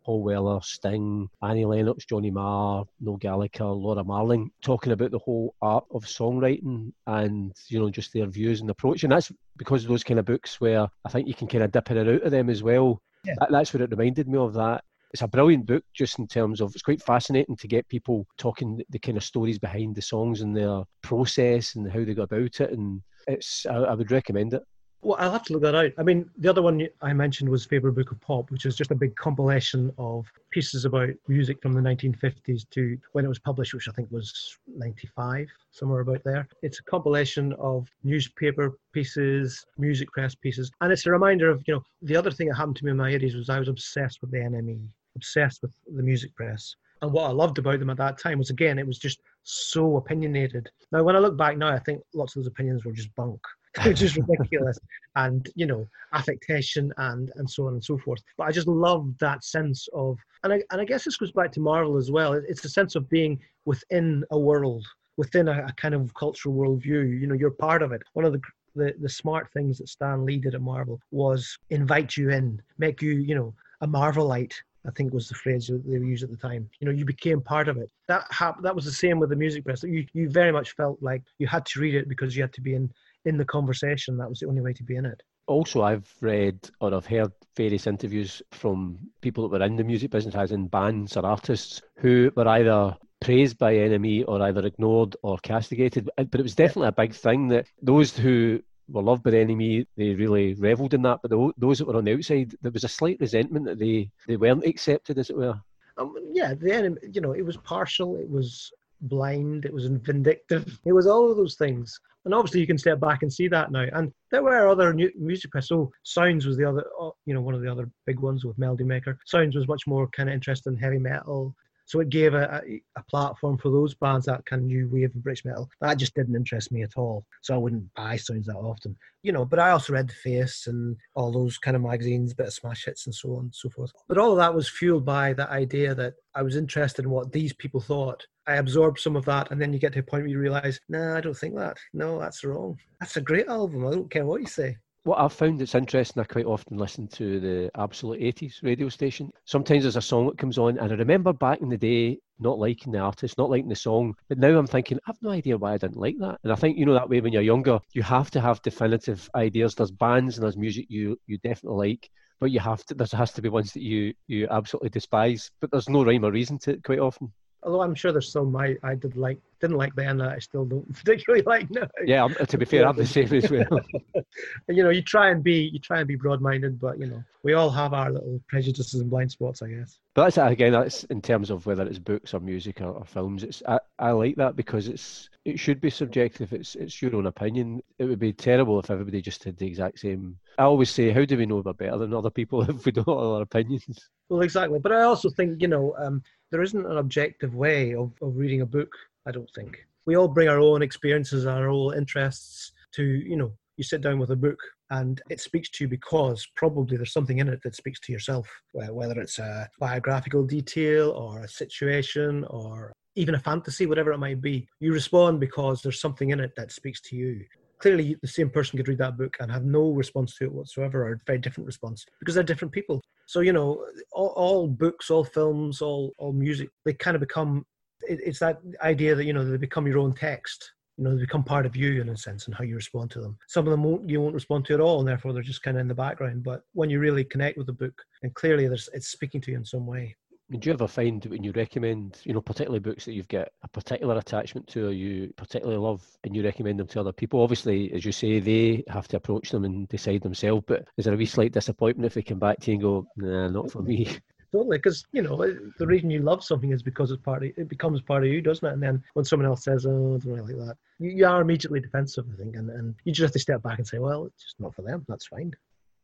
out 0.09 0.15
when 0.15 0.35
yeah. 0.35 0.41
you 0.41 0.43
just 0.43 0.43
maybe 0.43 0.43
want 0.43 0.43
to 0.43 0.43
read 0.43 0.43
a, 0.43 0.43
read 0.43 0.43
a 0.43 0.43
few 0.43 0.43
pages. 0.43 0.43
So 0.43 0.43
it's 0.43 0.43
got 0.43 0.43
basically 0.43 0.43
interviews 0.43 0.43
with 0.43 0.43
anybody 0.43 0.43
from 0.43 0.43
Ray 0.43 0.43
Davies, 0.43 0.43
Paul 0.43 0.47
Weller, 0.51 0.61
Sting, 0.63 1.29
Annie 1.43 1.65
Lennox, 1.65 2.05
Johnny 2.05 2.31
Marr, 2.31 2.85
Noel 3.01 3.17
Gallagher, 3.17 3.65
Laura 3.65 4.05
Marling, 4.05 4.51
talking 4.63 4.93
about 4.93 5.11
the 5.11 5.19
whole 5.19 5.55
art 5.63 5.85
of 5.91 6.05
songwriting 6.05 6.93
and, 7.07 7.53
you 7.69 7.79
know, 7.79 7.91
just 7.91 8.13
their 8.13 8.27
views 8.27 8.61
and 8.61 8.71
approach. 8.71 9.03
And 9.03 9.13
that's 9.13 9.33
because 9.57 9.85
of 9.85 9.89
those 9.89 10.05
kind 10.05 10.21
of 10.21 10.27
books 10.27 10.61
where 10.61 10.89
I 11.05 11.09
think 11.09 11.29
you 11.29 11.35
can 11.35 11.49
kind 11.49 11.65
of 11.65 11.73
dip 11.73 11.91
in 11.91 11.99
and 11.99 12.09
out 12.09 12.23
of 12.23 12.31
them 12.31 12.51
as 12.51 12.63
well. 12.63 13.01
Yeah. 13.25 13.35
That, 13.39 13.51
that's 13.51 13.73
what 13.73 13.83
it 13.83 13.91
reminded 13.91 14.29
me 14.29 14.39
of 14.39 14.55
that. 14.55 14.83
It's 15.13 15.23
a 15.23 15.29
brilliant 15.29 15.67
book 15.67 15.85
just 15.93 16.19
in 16.19 16.27
terms 16.27 16.61
of 16.63 16.73
it's 16.75 16.83
quite 16.83 17.03
fascinating 17.03 17.57
to 17.57 17.69
get 17.69 17.89
people 17.89 18.27
talking 18.39 18.83
the 18.89 18.99
kind 18.99 19.19
of 19.19 19.25
stories 19.25 19.59
behind 19.59 19.95
the 19.95 20.01
songs 20.01 20.41
and 20.41 20.57
their 20.57 20.85
process 21.03 21.75
and 21.75 21.91
how 21.93 22.03
they 22.03 22.15
go 22.15 22.23
about 22.23 22.61
it. 22.61 22.73
And 22.73 23.03
it's 23.29 23.67
I, 23.67 23.75
I 23.75 23.95
would 23.95 24.11
recommend 24.11 24.55
it. 24.55 24.63
Well, 25.05 25.17
I'll 25.19 25.33
have 25.33 25.43
to 25.47 25.53
look 25.55 25.63
that 25.63 25.75
out. 25.75 25.91
I 25.99 26.05
mean, 26.05 26.31
the 26.39 26.49
other 26.49 26.63
one 26.63 26.87
I 27.01 27.13
mentioned 27.13 27.51
was 27.51 27.67
Faber 27.67 27.91
Book 27.91 28.13
of 28.13 28.21
Pop, 28.21 28.53
which 28.53 28.67
is 28.67 28.77
just 28.77 28.93
a 28.93 28.95
big 28.95 29.17
compilation 29.17 29.93
of 29.99 30.31
pieces 30.51 30.85
about 30.85 31.11
music 31.27 31.61
from 31.61 31.73
the 31.73 31.81
1950s 31.81 32.71
to 32.71 32.97
when 33.11 33.25
it 33.25 33.29
was 33.29 33.41
published, 33.41 33.75
which 33.75 33.89
I 33.89 33.93
think 33.93 34.13
was 34.13 34.57
95, 34.69 35.49
somewhere 35.73 36.03
about 36.03 36.23
there. 36.23 36.47
It's 36.63 36.79
a 36.79 36.85
compilation 36.85 37.53
of 37.55 37.89
newspaper 38.05 38.79
pieces, 38.93 39.67
music 39.77 40.09
press 40.13 40.37
pieces, 40.37 40.71
and 40.81 40.93
it's 40.93 41.07
a 41.07 41.11
reminder 41.11 41.51
of, 41.51 41.65
you 41.67 41.75
know, 41.75 41.83
the 42.03 42.17
other 42.17 42.31
thing 42.31 42.47
that 42.49 42.55
happened 42.55 42.77
to 42.77 42.85
me 42.85 42.93
in 42.93 42.97
my 42.97 43.11
80s 43.11 43.35
was 43.35 43.51
I 43.51 43.59
was 43.59 43.69
obsessed 43.69 44.21
with 44.21 44.31
the 44.31 44.39
NME, 44.39 44.89
obsessed 45.17 45.63
with 45.63 45.73
the 45.97 46.03
music 46.03 46.33
press. 46.37 46.77
And 47.01 47.13
what 47.13 47.25
I 47.25 47.33
loved 47.33 47.59
about 47.59 47.81
them 47.81 47.91
at 47.91 47.97
that 47.97 48.19
time 48.19 48.39
was, 48.39 48.51
again, 48.51 48.79
it 48.79 48.87
was 48.87 49.01
just 49.01 49.19
so 49.43 49.97
opinionated. 49.97 50.71
Now, 50.93 51.03
when 51.03 51.17
I 51.17 51.19
look 51.19 51.37
back 51.37 51.57
now, 51.57 51.73
I 51.73 51.81
think 51.81 52.03
lots 52.15 52.37
of 52.37 52.43
those 52.43 52.47
opinions 52.47 52.85
were 52.85 52.93
just 52.93 53.13
bunk 53.17 53.41
which 53.87 54.03
is 54.03 54.17
ridiculous, 54.17 54.79
and 55.17 55.49
you 55.55 55.67
know, 55.67 55.87
affectation 56.13 56.93
and 56.99 57.33
and 57.37 57.49
so 57.49 57.67
on 57.67 57.73
and 57.75 57.85
so 57.85 57.97
forth. 57.99 58.23
But 58.37 58.45
I 58.45 58.53
just 58.53 58.69
love 58.69 59.15
that 59.19 59.45
sense 59.45 59.89
of, 59.95 60.19
and 60.45 60.53
I 60.53 60.63
and 60.71 60.81
I 60.81 60.85
guess 60.85 61.05
this 61.05 61.17
goes 61.17 61.33
back 61.33 61.53
to 61.53 61.61
Marvel 61.61 61.97
as 61.97 62.11
well. 62.11 62.35
It's 62.35 62.65
a 62.65 62.69
sense 62.69 62.97
of 62.97 63.09
being 63.09 63.41
within 63.65 64.25
a 64.31 64.39
world, 64.39 64.87
within 65.17 65.49
a, 65.49 65.67
a 65.67 65.73
kind 65.77 65.95
of 65.95 66.13
cultural 66.15 66.55
worldview. 66.55 67.21
You 67.21 67.27
know, 67.27 67.35
you're 67.35 67.51
part 67.51 67.83
of 67.83 67.93
it. 67.93 68.03
One 68.13 68.27
of 68.27 68.33
the 68.33 68.41
the, 68.75 68.95
the 69.01 69.09
smart 69.09 69.53
things 69.53 69.79
that 69.79 69.89
Stan 69.89 70.25
Lee 70.25 70.39
did 70.39 70.55
at 70.55 70.63
Marvel 70.63 71.01
was 71.11 71.59
invite 71.71 72.17
you 72.17 72.31
in, 72.31 72.61
make 72.79 73.03
you, 73.03 73.13
you 73.13 73.35
know, 73.35 73.55
a 73.83 73.87
Marvelite, 73.87 74.55
I 74.87 74.91
think 74.91 75.13
was 75.13 75.29
the 75.29 75.35
phrase 75.35 75.71
they 75.85 75.93
used 75.93 76.25
at 76.25 76.31
the 76.31 76.37
time. 76.37 76.69
You 76.81 76.87
know, 76.87 76.93
you 76.93 77.05
became 77.05 77.41
part 77.41 77.69
of 77.69 77.77
it. 77.77 77.91
That 78.09 78.27
hap- 78.31 78.63
that 78.63 78.75
was 78.75 78.85
the 78.85 78.93
same 78.93 79.19
with 79.19 79.31
the 79.31 79.37
music 79.37 79.65
press. 79.65 79.83
You 79.83 80.07
you 80.13 80.29
very 80.29 80.51
much 80.51 80.73
felt 80.73 81.01
like 81.01 81.23
you 81.39 81.47
had 81.47 81.65
to 81.67 81.81
read 81.81 81.95
it 81.95 82.09
because 82.09 82.35
you 82.37 82.43
had 82.43 82.53
to 82.55 82.61
be 82.61 82.75
in 82.75 82.93
in 83.25 83.37
the 83.37 83.45
conversation. 83.45 84.17
That 84.17 84.29
was 84.29 84.41
the 84.41 84.49
only 84.49 84.63
way 84.63 84.73
to 84.73 84.83
be 84.83 84.97
in 84.97 85.07
it. 85.07 85.23
Also, 85.47 85.83
I've 85.83 86.13
read 86.21 86.59
or 86.81 86.95
I've 86.95 87.07
heard 87.07 87.33
various 87.57 87.87
interviews 87.87 88.43
from 88.53 88.99
people 89.21 89.49
that 89.49 89.59
were 89.59 89.67
in 89.67 89.77
the 89.77 89.85
music 89.85 90.11
business, 90.11 90.35
as 90.35 90.53
in 90.53 90.69
bands 90.69 91.17
or 91.17 91.27
artists, 91.27 91.83
who 91.97 92.31
were 92.37 92.49
either 92.49 92.97
praised 93.21 93.59
by 93.59 93.75
NME 93.75 94.25
or 94.29 94.43
either 94.43 94.65
ignored 94.67 95.17
or 95.23 95.39
castigated. 95.39 96.09
But 96.17 96.35
it 96.35 96.43
was 96.43 96.55
definitely 96.55 96.89
a 96.89 96.93
big 96.93 97.15
thing 97.15 97.49
that 97.49 97.67
those 97.81 98.17
who 98.17 98.61
were 98.89 99.03
loved 99.03 99.23
by 99.23 99.31
the 99.31 99.39
NME, 99.39 99.87
they 99.97 100.15
really 100.15 100.55
revelled 100.55 100.95
in 100.95 101.03
that. 101.03 101.21
But 101.23 101.31
the, 101.31 101.53
those 101.57 101.79
that 101.79 101.87
were 101.87 101.97
on 101.97 102.05
the 102.05 102.15
outside, 102.15 102.55
there 102.63 102.73
was 102.73 102.85
a 102.85 102.89
slight 102.89 103.19
resentment 103.21 103.67
that 103.67 103.79
they, 103.79 104.11
they 104.27 104.37
weren't 104.37 104.65
accepted, 104.65 105.19
as 105.19 105.31
it 105.31 105.37
were. 105.37 105.61
Um, 105.99 106.15
yeah, 106.33 106.55
the 106.55 106.71
NME, 106.71 107.15
you 107.15 107.21
know, 107.21 107.33
it 107.33 107.45
was 107.45 107.57
partial, 107.59 108.17
it 108.17 108.31
was 108.31 108.73
blind, 109.03 109.65
it 109.65 109.73
was 109.73 109.87
vindictive, 109.87 110.79
it 110.85 110.93
was 110.93 111.07
all 111.07 111.31
of 111.31 111.37
those 111.37 111.57
things. 111.57 111.99
And 112.25 112.35
obviously, 112.35 112.61
you 112.61 112.67
can 112.67 112.79
step 112.79 113.01
back 113.01 113.23
and 113.23 113.33
see 113.33 113.49
that 113.49 113.73
now. 113.73 113.87
And 113.93 114.13
there 114.31 114.43
were 114.43 114.69
other 114.69 114.93
new 114.95 115.11
music 115.19 115.51
press. 115.51 115.69
So 115.69 115.91
Sounds 116.05 116.47
was 116.47 116.57
the 116.57 116.69
other, 116.69 116.85
uh, 117.01 117.11
you 117.27 117.35
know, 117.35 117.41
one 117.41 117.55
of 117.55 117.63
the 117.63 117.71
other 117.71 117.91
big 118.07 118.21
ones 118.21 118.45
with 118.45 118.59
Melody 118.59 118.85
Maker. 118.85 119.19
Sounds 119.27 119.57
was 119.57 119.69
much 119.69 119.87
more 119.87 120.09
kind 120.09 120.29
of 120.29 120.35
interested 120.35 120.73
in 120.73 120.79
heavy 120.79 120.99
metal. 120.99 121.55
So 121.85 122.01
it 122.01 122.09
gave 122.09 122.35
a, 122.35 122.63
a, 122.67 122.83
a, 122.97 123.03
platform 123.05 123.59
for 123.59 123.71
those 123.71 123.95
bands 123.95 124.27
that 124.27 124.47
kind 124.47 124.63
of 124.63 124.67
new 124.67 124.89
wave 124.91 125.15
of 125.15 125.23
British 125.23 125.45
metal. 125.45 125.69
That 125.81 125.99
just 125.99 126.15
didn't 126.15 126.37
interest 126.37 126.73
me 126.73 126.83
at 126.83 126.97
all. 126.97 127.25
So 127.43 127.55
I 127.55 127.59
wouldn't 127.59 127.93
buy 127.95 128.17
Sounds 128.17 128.47
that 128.47 128.57
often. 128.57 128.97
You 129.23 129.33
know, 129.33 129.45
but 129.45 129.59
I 129.59 129.71
also 129.71 129.93
read 129.93 130.09
The 130.09 130.15
Face 130.15 130.67
and 130.67 130.97
all 131.15 131.33
those 131.33 131.59
kind 131.59 131.77
of 131.77 131.83
magazines, 131.83 132.35
bit 132.35 132.47
of 132.47 132.53
smash 132.53 132.85
hits 132.85 133.07
and 133.07 133.15
so 133.15 133.35
on 133.35 133.45
and 133.45 133.55
so 133.55 133.69
forth. 133.69 133.93
But 134.09 134.19
all 134.19 134.33
of 134.33 134.39
that 134.39 134.55
was 134.55 134.69
fueled 134.69 135.05
by 135.05 135.33
the 135.33 135.49
idea 135.51 135.95
that 135.95 136.15
I 136.35 136.43
was 136.43 136.57
interested 136.57 137.05
in 137.05 137.11
what 137.11 137.33
these 137.33 137.53
people 137.53 137.81
thought 137.81 138.27
I 138.47 138.57
absorbed 138.57 138.99
some 138.99 139.15
of 139.15 139.25
that, 139.27 139.51
and 139.51 139.61
then 139.61 139.73
you 139.73 139.79
get 139.79 139.93
to 139.93 140.01
a 140.01 140.03
point 140.03 140.25
where 140.25 140.31
you 140.31 140.39
realize, 140.39 140.81
nah, 140.89 141.17
I 141.17 141.21
don't 141.21 141.37
think 141.37 141.55
that. 141.57 141.77
No, 141.93 142.19
that's 142.19 142.43
wrong. 142.43 142.77
That's 143.01 143.17
a 143.17 143.21
great 143.21 143.47
album. 143.47 143.87
I 143.87 143.93
don't 143.93 144.11
care 144.11 144.27
what 144.27 144.41
you 144.41 144.49
say. 144.49 144.77
What 145.05 145.19
I've 145.19 145.33
found 145.33 145.59
that's 145.59 145.75
interesting, 145.75 146.21
I 146.21 146.25
quite 146.25 146.47
often 146.47 146.77
listen 146.79 147.09
to 147.09 147.41
the 147.41 147.71
Absolute 147.77 148.21
80s 148.21 148.63
radio 148.63 148.89
station. 148.89 149.33
Sometimes 149.47 149.83
there's 149.83 149.97
a 149.97 150.01
song 150.01 150.27
that 150.27 150.39
comes 150.39 150.59
on, 150.59 150.79
and 150.79 150.93
I 150.93 150.95
remember 150.95 151.33
back 151.33 151.61
in 151.61 151.69
the 151.69 151.77
day 151.77 152.21
not 152.39 152.61
liking 152.61 152.93
the 152.93 153.01
artist, 153.01 153.37
not 153.37 153.51
liking 153.51 153.69
the 153.69 153.75
song, 153.75 154.15
but 154.29 154.39
now 154.39 154.57
I'm 154.57 154.67
thinking, 154.69 155.01
I've 155.09 155.21
no 155.21 155.31
idea 155.31 155.59
why 155.59 155.73
I 155.73 155.79
didn't 155.79 155.97
like 155.97 156.19
that. 156.21 156.39
And 156.45 156.53
I 156.53 156.55
think, 156.55 156.79
you 156.79 156.87
know, 156.87 156.95
that 156.95 157.09
way 157.09 157.21
when 157.21 157.33
you're 157.33 157.43
younger, 157.43 157.81
you 157.95 158.05
have 158.05 158.31
to 158.31 158.41
have 158.41 158.63
definitive 158.63 159.29
ideas. 159.35 159.75
There's 159.75 159.91
bands 159.91 160.37
and 160.37 160.45
there's 160.45 160.57
music 160.57 160.87
you, 160.89 161.19
you 161.27 161.37
definitely 161.39 161.91
like, 161.91 162.09
but 162.39 162.53
you 162.53 162.61
have 162.61 162.85
to, 162.87 162.95
there 162.95 163.09
has 163.13 163.33
to 163.33 163.43
be 163.43 163.49
ones 163.49 163.73
that 163.73 163.83
you, 163.83 164.15
you 164.29 164.47
absolutely 164.53 164.91
despise, 164.91 165.51
but 165.61 165.73
there's 165.73 165.89
no 165.89 166.05
rhyme 166.05 166.25
or 166.25 166.31
reason 166.31 166.61
to 166.61 166.75
it 166.75 166.85
quite 166.85 167.01
often 167.01 167.33
although 167.63 167.83
I'm 167.83 167.95
sure 167.95 168.13
there's 168.13 168.31
some 168.31 168.55
I, 168.57 168.77
I 168.83 168.95
did 168.95 169.17
like 169.17 169.39
didn't 169.61 169.77
like 169.77 169.95
then 169.95 170.19
that 170.19 170.31
I 170.31 170.39
still 170.39 170.65
don't 170.65 170.93
particularly 170.95 171.45
like 171.47 171.71
now. 171.71 171.87
Yeah, 172.05 172.27
to 172.29 172.59
be 172.59 172.65
fair, 172.65 172.87
I'm 172.87 172.97
the 172.97 173.07
same 173.07 173.33
as 173.33 173.51
well. 173.51 173.81
you 174.69 174.83
know, 174.83 174.91
you 174.91 175.03
try 175.03 175.31
and 175.31 175.43
be 175.43 175.71
you 175.73 175.79
try 175.79 176.01
and 176.01 176.09
be 176.09 176.17
broad-minded, 176.17 176.81
but 176.81 176.99
you 176.99 177.07
know, 177.07 177.23
we 177.43 177.55
all 177.55 177.71
have 177.71 177.95
our 177.95 178.11
little 178.11 178.41
prejudices 178.49 179.01
and 179.01 179.09
blind 179.09 179.31
spots, 179.31 179.63
I 179.63 179.69
guess. 179.69 179.99
But 180.15 180.25
that's 180.25 180.53
again, 180.53 180.73
that's 180.73 181.05
in 181.05 181.23
terms 181.23 181.51
of 181.51 181.65
whether 181.67 181.87
it's 181.87 181.99
books 181.99 182.35
or 182.35 182.41
music 182.41 182.81
or, 182.81 182.91
or 182.91 183.05
films. 183.05 183.45
It's 183.45 183.63
I, 183.67 183.79
I 183.99 184.11
like 184.11 184.37
that 184.37 184.57
because 184.57 184.89
it's 184.89 185.31
it 185.45 185.59
should 185.59 185.81
be 185.81 185.91
subjective. 185.91 186.53
It's 186.53 186.75
it's 186.75 187.01
your 187.01 187.15
own 187.15 187.27
opinion. 187.27 187.83
It 187.99 188.05
would 188.05 188.19
be 188.19 188.33
terrible 188.33 188.81
if 188.81 188.91
everybody 188.91 189.23
just 189.23 189.45
did 189.45 189.57
the 189.57 189.67
exact 189.67 190.01
same. 190.01 190.37
I 190.59 190.65
always 190.65 190.91
say, 190.91 191.11
how 191.11 191.25
do 191.25 191.39
we 191.39 191.47
know 191.47 191.63
we're 191.65 191.73
better 191.73 191.99
than 191.99 192.15
other 192.15 192.31
people 192.31 192.63
if 192.69 192.85
we 192.85 192.93
don't 192.93 193.07
have 193.07 193.17
our 193.17 193.43
opinions? 193.43 194.11
Well, 194.29 194.41
exactly. 194.41 194.81
But 194.81 194.93
I 194.93 195.03
also 195.03 195.31
think 195.31 195.63
you 195.63 195.69
know. 195.69 195.95
Um, 195.99 196.23
there 196.53 196.63
isn't 196.63 196.87
an 196.87 196.99
objective 196.99 197.55
way 197.55 197.95
of, 197.95 198.13
of 198.21 198.37
reading 198.37 198.61
a 198.61 198.67
book, 198.67 198.93
I 199.27 199.33
don't 199.33 199.51
think. 199.55 199.85
We 200.07 200.17
all 200.17 200.29
bring 200.29 200.49
our 200.49 200.61
own 200.61 200.83
experiences, 200.83 201.47
and 201.47 201.59
our 201.59 201.69
own 201.69 201.97
interests 201.97 202.73
to, 202.93 203.03
you 203.03 203.37
know, 203.37 203.53
you 203.79 203.85
sit 203.85 204.03
down 204.03 204.19
with 204.19 204.31
a 204.31 204.37
book 204.37 204.59
and 204.91 205.23
it 205.31 205.41
speaks 205.41 205.71
to 205.71 205.85
you 205.85 205.89
because 205.89 206.47
probably 206.55 206.99
there's 206.99 207.15
something 207.15 207.39
in 207.39 207.49
it 207.49 207.61
that 207.65 207.75
speaks 207.75 207.99
to 208.01 208.13
yourself, 208.13 208.47
whether 208.75 209.19
it's 209.19 209.39
a 209.39 209.67
biographical 209.81 210.45
detail 210.45 211.11
or 211.13 211.41
a 211.41 211.49
situation 211.49 212.45
or 212.51 212.93
even 213.17 213.35
a 213.35 213.39
fantasy, 213.39 213.87
whatever 213.87 214.13
it 214.13 214.19
might 214.19 214.43
be. 214.43 214.69
You 214.79 214.93
respond 214.93 215.41
because 215.41 215.81
there's 215.81 216.01
something 216.01 216.31
in 216.31 216.41
it 216.41 216.53
that 216.57 216.71
speaks 216.71 217.01
to 217.09 217.17
you 217.17 217.43
clearly 217.83 218.17
the 218.23 218.29
same 218.29 218.49
person 218.49 218.77
could 218.77 218.87
read 218.87 218.99
that 218.99 219.19
book 219.19 219.37
and 219.41 219.51
have 219.51 219.65
no 219.65 219.91
response 219.91 220.37
to 220.37 220.45
it 220.45 220.53
whatsoever 220.53 221.03
or 221.07 221.13
a 221.13 221.21
very 221.27 221.39
different 221.39 221.67
response 221.67 222.07
because 222.21 222.35
they're 222.35 222.45
different 222.45 222.73
people. 222.73 223.03
So 223.27 223.41
you 223.41 223.53
know 223.53 223.85
all, 224.13 224.29
all 224.29 224.69
books 224.69 225.11
all 225.11 225.25
films 225.25 225.83
all 225.83 226.13
all 226.19 226.33
music 226.33 226.69
they 226.85 226.95
kind 226.95 227.17
of 227.17 227.21
become 227.21 227.65
it, 228.03 228.21
it's 228.25 228.39
that 228.39 228.61
idea 228.83 229.15
that 229.15 229.25
you 229.25 229.33
know 229.33 229.45
they 229.45 229.57
become 229.57 229.87
your 229.87 229.99
own 229.99 230.15
text 230.15 230.73
you 230.97 231.05
know 231.05 231.15
they 231.15 231.23
become 231.23 231.43
part 231.43 231.67
of 231.67 231.75
you 231.75 232.01
in 232.01 232.09
a 232.11 232.17
sense 232.17 232.47
and 232.47 232.55
how 232.55 232.63
you 232.65 232.77
respond 232.77 233.11
to 233.11 233.21
them. 233.21 233.37
Some 233.49 233.67
of 233.67 233.73
them 233.73 233.83
won't 233.83 234.09
you 234.09 234.21
won't 234.21 234.35
respond 234.35 234.65
to 234.67 234.75
at 234.75 234.81
all 234.81 235.01
and 235.01 235.09
therefore 235.09 235.33
they're 235.33 235.43
just 235.43 235.63
kind 235.65 235.77
of 235.77 235.81
in 235.81 235.89
the 235.89 235.95
background. 235.95 236.45
But 236.45 236.63
when 236.75 236.89
you 236.89 237.01
really 237.01 237.25
connect 237.25 237.59
with 237.59 237.67
the 237.67 237.73
book 237.73 238.01
and 238.23 238.33
clearly 238.35 238.69
there's 238.69 238.89
it's 238.93 239.09
speaking 239.09 239.41
to 239.43 239.51
you 239.51 239.57
in 239.57 239.65
some 239.65 239.87
way 239.87 240.17
Do 240.59 240.69
you 240.69 240.75
ever 240.75 240.87
find 240.87 241.25
when 241.27 241.43
you 241.43 241.53
recommend, 241.53 242.19
you 242.25 242.35
know, 242.35 242.43
particularly 242.43 242.81
books 242.81 243.07
that 243.07 243.15
you've 243.15 243.29
got 243.29 243.49
a 243.63 243.69
particular 243.69 244.19
attachment 244.19 244.67
to 244.69 244.89
or 244.89 244.93
you 244.93 245.33
particularly 245.37 245.79
love 245.79 246.05
and 246.25 246.37
you 246.37 246.45
recommend 246.45 246.79
them 246.79 246.87
to 246.89 247.01
other 247.01 247.13
people? 247.13 247.43
Obviously, 247.43 247.91
as 247.93 248.05
you 248.05 248.13
say, 248.13 248.39
they 248.39 248.85
have 248.89 249.09
to 249.09 249.17
approach 249.17 249.51
them 249.51 249.65
and 249.65 249.89
decide 249.89 250.23
themselves, 250.23 250.65
but 250.67 250.87
is 250.99 251.07
there 251.07 251.15
a 251.15 251.17
wee 251.17 251.25
slight 251.25 251.53
disappointment 251.53 252.07
if 252.07 252.15
they 252.15 252.23
come 252.23 252.39
back 252.39 252.61
to 252.61 252.71
you 252.71 252.75
and 252.75 252.83
go, 252.83 253.07
nah, 253.17 253.49
not 253.49 253.71
for 253.71 253.83
me? 253.83 254.19
Totally, 254.53 254.77
because 254.77 255.07
you 255.13 255.23
know 255.23 255.39
the 255.79 255.87
reason 255.87 256.11
you 256.11 256.19
love 256.19 256.45
something 256.45 256.73
is 256.73 256.83
because 256.83 257.11
it's 257.11 257.23
part 257.23 257.43
of, 257.43 257.53
it 257.57 257.71
becomes 257.71 258.03
part 258.03 258.23
of 258.23 258.29
you, 258.29 258.43
doesn't 258.43 258.69
it? 258.69 258.75
And 258.75 258.83
then 258.83 259.03
when 259.15 259.25
someone 259.25 259.49
else 259.49 259.65
says, 259.65 259.87
"Oh, 259.87 260.17
I 260.17 260.19
don't 260.19 260.27
really 260.27 260.53
like 260.53 260.69
that," 260.69 260.77
you, 260.99 261.11
you 261.11 261.27
are 261.27 261.41
immediately 261.41 261.81
defensive, 261.81 262.27
I 262.31 262.37
think, 262.37 262.57
and, 262.57 262.69
and 262.69 262.95
you 263.05 263.13
just 263.13 263.23
have 263.23 263.33
to 263.33 263.39
step 263.39 263.63
back 263.63 263.79
and 263.79 263.89
say, 263.89 263.99
"Well, 263.99 264.27
it's 264.27 264.43
just 264.43 264.61
not 264.61 264.75
for 264.75 264.83
them. 264.83 265.07
That's 265.09 265.27
fine." 265.27 265.53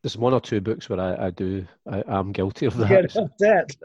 There's 0.02 0.16
one 0.16 0.32
or 0.32 0.40
two 0.40 0.61
books 0.61 0.88
where 0.88 1.00
I, 1.00 1.26
I 1.26 1.30
do 1.30 1.66
I 1.90 2.02
am 2.08 2.32
guilty 2.32 2.66
of 2.66 2.76
that. 2.76 2.88
Get 2.88 3.16
upset. 3.16 3.76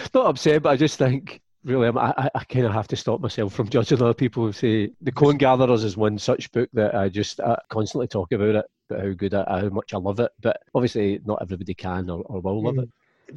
not 0.14 0.26
upset, 0.26 0.62
but 0.62 0.70
I 0.70 0.76
just 0.76 0.98
think 0.98 1.40
really 1.64 1.88
I, 1.88 2.30
I 2.34 2.44
kind 2.44 2.64
of 2.64 2.72
have 2.72 2.88
to 2.88 2.96
stop 2.96 3.20
myself 3.20 3.52
from 3.52 3.68
judging 3.68 4.00
other 4.00 4.14
people 4.14 4.44
who 4.44 4.52
say 4.52 4.90
the 5.02 5.12
Cone 5.12 5.36
Gatherers 5.36 5.84
is 5.84 5.96
one 5.96 6.18
such 6.18 6.50
book 6.52 6.70
that 6.72 6.94
I 6.94 7.08
just 7.08 7.40
I 7.40 7.58
constantly 7.68 8.08
talk 8.08 8.32
about 8.32 8.54
it, 8.54 8.66
but 8.88 9.00
how 9.00 9.12
good 9.12 9.34
I, 9.34 9.60
how 9.60 9.68
much 9.68 9.92
I 9.92 9.98
love 9.98 10.20
it. 10.20 10.32
But 10.40 10.62
obviously, 10.74 11.20
not 11.24 11.42
everybody 11.42 11.74
can 11.74 12.08
or, 12.08 12.22
or 12.22 12.40
will 12.40 12.62
love 12.62 12.76
mm. 12.76 12.84
it 12.84 12.90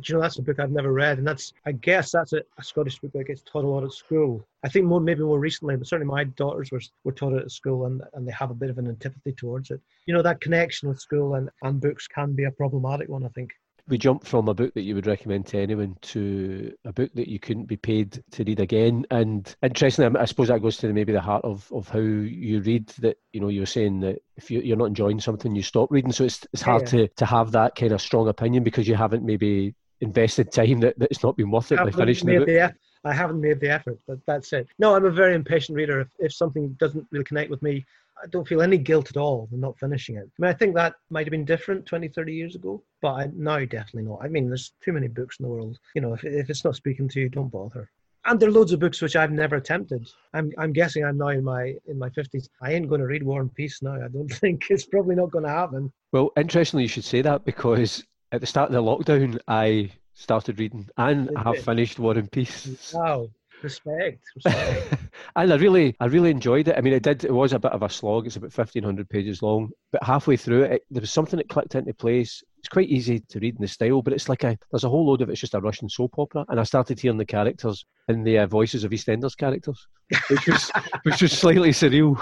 you 0.03 0.15
know, 0.15 0.21
that's 0.21 0.37
a 0.37 0.41
book 0.41 0.59
I've 0.59 0.71
never 0.71 0.91
read, 0.91 1.17
and 1.17 1.27
that's 1.27 1.53
I 1.65 1.73
guess 1.73 2.11
that's 2.11 2.33
a, 2.33 2.41
a, 2.57 2.63
Scottish 2.63 2.99
book 2.99 3.11
that 3.13 3.27
gets 3.27 3.41
taught 3.41 3.65
a 3.65 3.67
lot 3.67 3.83
at 3.83 3.91
school. 3.91 4.45
I 4.63 4.69
think 4.69 4.85
more 4.85 5.01
maybe 5.01 5.21
more 5.21 5.39
recently, 5.39 5.75
but 5.75 5.87
certainly 5.87 6.11
my 6.11 6.23
daughters 6.23 6.71
were 6.71 6.81
were 7.03 7.11
taught 7.11 7.33
it 7.33 7.43
at 7.43 7.51
school, 7.51 7.85
and 7.85 8.01
and 8.13 8.27
they 8.27 8.31
have 8.31 8.51
a 8.51 8.55
bit 8.55 8.69
of 8.69 8.77
an 8.77 8.87
antipathy 8.87 9.33
towards 9.33 9.71
it. 9.71 9.81
You 10.05 10.13
know, 10.13 10.21
that 10.21 10.41
connection 10.41 10.89
with 10.89 10.99
school 10.99 11.35
and 11.35 11.49
and 11.63 11.81
books 11.81 12.07
can 12.07 12.33
be 12.33 12.45
a 12.45 12.51
problematic 12.51 13.09
one. 13.09 13.25
I 13.25 13.29
think. 13.29 13.51
We 13.87 13.97
jump 13.97 14.25
from 14.25 14.47
a 14.47 14.53
book 14.53 14.73
that 14.75 14.83
you 14.83 14.95
would 14.95 15.07
recommend 15.07 15.47
to 15.47 15.59
anyone 15.59 15.97
to 16.01 16.73
a 16.85 16.93
book 16.93 17.11
that 17.15 17.27
you 17.27 17.39
couldn't 17.39 17.65
be 17.65 17.77
paid 17.77 18.23
to 18.31 18.43
read 18.43 18.59
again. 18.59 19.05
And 19.09 19.53
interestingly, 19.61 20.17
I 20.19 20.25
suppose 20.25 20.49
that 20.49 20.61
goes 20.61 20.77
to 20.77 20.93
maybe 20.93 21.11
the 21.11 21.19
heart 21.19 21.43
of, 21.43 21.69
of 21.73 21.89
how 21.89 21.99
you 21.99 22.61
read. 22.61 22.87
That 22.99 23.17
you 23.33 23.41
know, 23.41 23.49
you 23.49 23.61
were 23.61 23.65
saying 23.65 24.01
that 24.01 24.21
if 24.37 24.51
you, 24.51 24.73
are 24.73 24.77
not 24.77 24.85
enjoying 24.85 25.19
something, 25.19 25.55
you 25.55 25.63
stop 25.63 25.91
reading. 25.91 26.11
So 26.11 26.23
it's 26.23 26.45
it's 26.53 26.61
hard 26.61 26.83
yeah. 26.83 26.89
to 26.89 27.07
to 27.09 27.25
have 27.25 27.51
that 27.53 27.75
kind 27.75 27.91
of 27.91 28.01
strong 28.01 28.27
opinion 28.27 28.63
because 28.63 28.87
you 28.87 28.95
haven't 28.95 29.25
maybe 29.25 29.75
invested 30.01 30.51
time 30.51 30.79
that, 30.81 30.97
that 30.99 31.09
it's 31.11 31.23
not 31.23 31.37
been 31.37 31.51
worth 31.51 31.71
it 31.71 31.77
by 31.77 31.91
finishing 31.91 32.27
the 32.27 32.37
book. 32.37 32.47
The, 32.47 32.73
I 33.03 33.13
haven't 33.13 33.41
made 33.41 33.59
the 33.59 33.69
effort, 33.69 33.99
but 34.07 34.19
that's 34.27 34.53
it. 34.53 34.67
No, 34.77 34.95
I'm 34.95 35.05
a 35.05 35.11
very 35.11 35.33
impatient 35.33 35.75
reader. 35.75 36.01
If, 36.01 36.09
if 36.19 36.33
something 36.33 36.69
doesn't 36.79 37.07
really 37.11 37.25
connect 37.25 37.49
with 37.49 37.61
me, 37.63 37.85
I 38.21 38.27
don't 38.27 38.47
feel 38.47 38.61
any 38.61 38.77
guilt 38.77 39.09
at 39.09 39.17
all 39.17 39.49
in 39.51 39.59
not 39.59 39.79
finishing 39.79 40.17
it. 40.17 40.29
I 40.37 40.41
mean, 40.41 40.49
I 40.49 40.53
think 40.53 40.75
that 40.75 40.95
might 41.09 41.25
have 41.25 41.31
been 41.31 41.45
different 41.45 41.85
20, 41.87 42.09
30 42.09 42.33
years 42.33 42.55
ago, 42.55 42.83
but 43.01 43.13
I, 43.13 43.29
now 43.33 43.59
definitely 43.59 44.03
not. 44.03 44.19
I 44.21 44.27
mean, 44.27 44.47
there's 44.47 44.73
too 44.83 44.93
many 44.93 45.07
books 45.07 45.37
in 45.39 45.43
the 45.43 45.49
world. 45.49 45.79
You 45.95 46.01
know, 46.01 46.13
if, 46.13 46.23
if 46.23 46.49
it's 46.49 46.63
not 46.63 46.75
speaking 46.75 47.09
to 47.09 47.19
you, 47.19 47.29
don't 47.29 47.49
bother 47.49 47.89
and 48.25 48.39
there 48.39 48.49
are 48.49 48.51
loads 48.51 48.71
of 48.71 48.79
books 48.79 49.01
which 49.01 49.15
I've 49.15 49.31
never 49.31 49.55
attempted. 49.55 50.07
I'm, 50.33 50.51
I'm 50.57 50.73
guessing 50.73 51.03
I'm 51.03 51.17
now 51.17 51.29
in 51.29 51.43
my 51.43 51.75
in 51.87 51.97
my 51.97 52.09
fifties. 52.09 52.49
I 52.61 52.73
ain't 52.73 52.87
going 52.87 53.01
to 53.01 53.07
read 53.07 53.23
War 53.23 53.41
and 53.41 53.53
Peace 53.53 53.81
now. 53.81 53.95
I 53.95 54.07
don't 54.07 54.27
think 54.31 54.65
it's 54.69 54.85
probably 54.85 55.15
not 55.15 55.31
going 55.31 55.45
to 55.45 55.51
happen. 55.51 55.91
Well, 56.11 56.31
interestingly, 56.37 56.83
you 56.83 56.89
should 56.89 57.03
say 57.03 57.21
that 57.21 57.45
because 57.45 58.03
at 58.31 58.41
the 58.41 58.47
start 58.47 58.69
of 58.69 58.73
the 58.73 58.81
lockdown, 58.81 59.39
I 59.47 59.91
started 60.13 60.59
reading 60.59 60.87
and 60.97 61.29
I 61.35 61.43
have 61.43 61.63
finished 61.63 61.99
War 61.99 62.17
and 62.17 62.31
Peace. 62.31 62.93
Wow. 62.93 63.29
Respect. 63.61 64.23
Respect. 64.35 64.95
and 65.35 65.53
I 65.53 65.55
really, 65.55 65.95
I 65.99 66.05
really 66.05 66.31
enjoyed 66.31 66.67
it. 66.67 66.75
I 66.75 66.81
mean, 66.81 66.93
it 66.93 67.03
did. 67.03 67.23
It 67.23 67.33
was 67.33 67.53
a 67.53 67.59
bit 67.59 67.71
of 67.71 67.83
a 67.83 67.89
slog. 67.89 68.25
It's 68.25 68.35
about 68.35 68.51
fifteen 68.51 68.81
hundred 68.81 69.07
pages 69.07 69.43
long, 69.43 69.69
but 69.91 70.03
halfway 70.03 70.35
through 70.35 70.63
it, 70.63 70.83
there 70.89 71.01
was 71.01 71.11
something 71.11 71.37
that 71.37 71.47
clicked 71.47 71.75
into 71.75 71.93
place. 71.93 72.41
It's 72.57 72.69
quite 72.69 72.89
easy 72.89 73.19
to 73.19 73.39
read 73.39 73.55
in 73.55 73.61
the 73.61 73.67
style, 73.67 74.01
but 74.01 74.13
it's 74.13 74.29
like 74.29 74.43
a 74.43 74.57
there's 74.71 74.83
a 74.83 74.89
whole 74.89 75.05
load 75.05 75.21
of 75.21 75.29
it's 75.29 75.41
just 75.41 75.53
a 75.53 75.59
Russian 75.59 75.89
soap 75.89 76.17
opera, 76.17 76.43
and 76.49 76.59
I 76.59 76.63
started 76.63 76.99
hearing 76.99 77.19
the 77.19 77.25
characters 77.25 77.85
in 78.07 78.23
the 78.23 78.39
uh, 78.39 78.47
voices 78.47 78.83
of 78.83 78.91
EastEnders 78.91 79.37
characters, 79.37 79.87
which 80.29 80.47
was 80.47 80.71
which 81.03 81.21
was 81.21 81.31
slightly 81.31 81.69
surreal. 81.69 82.17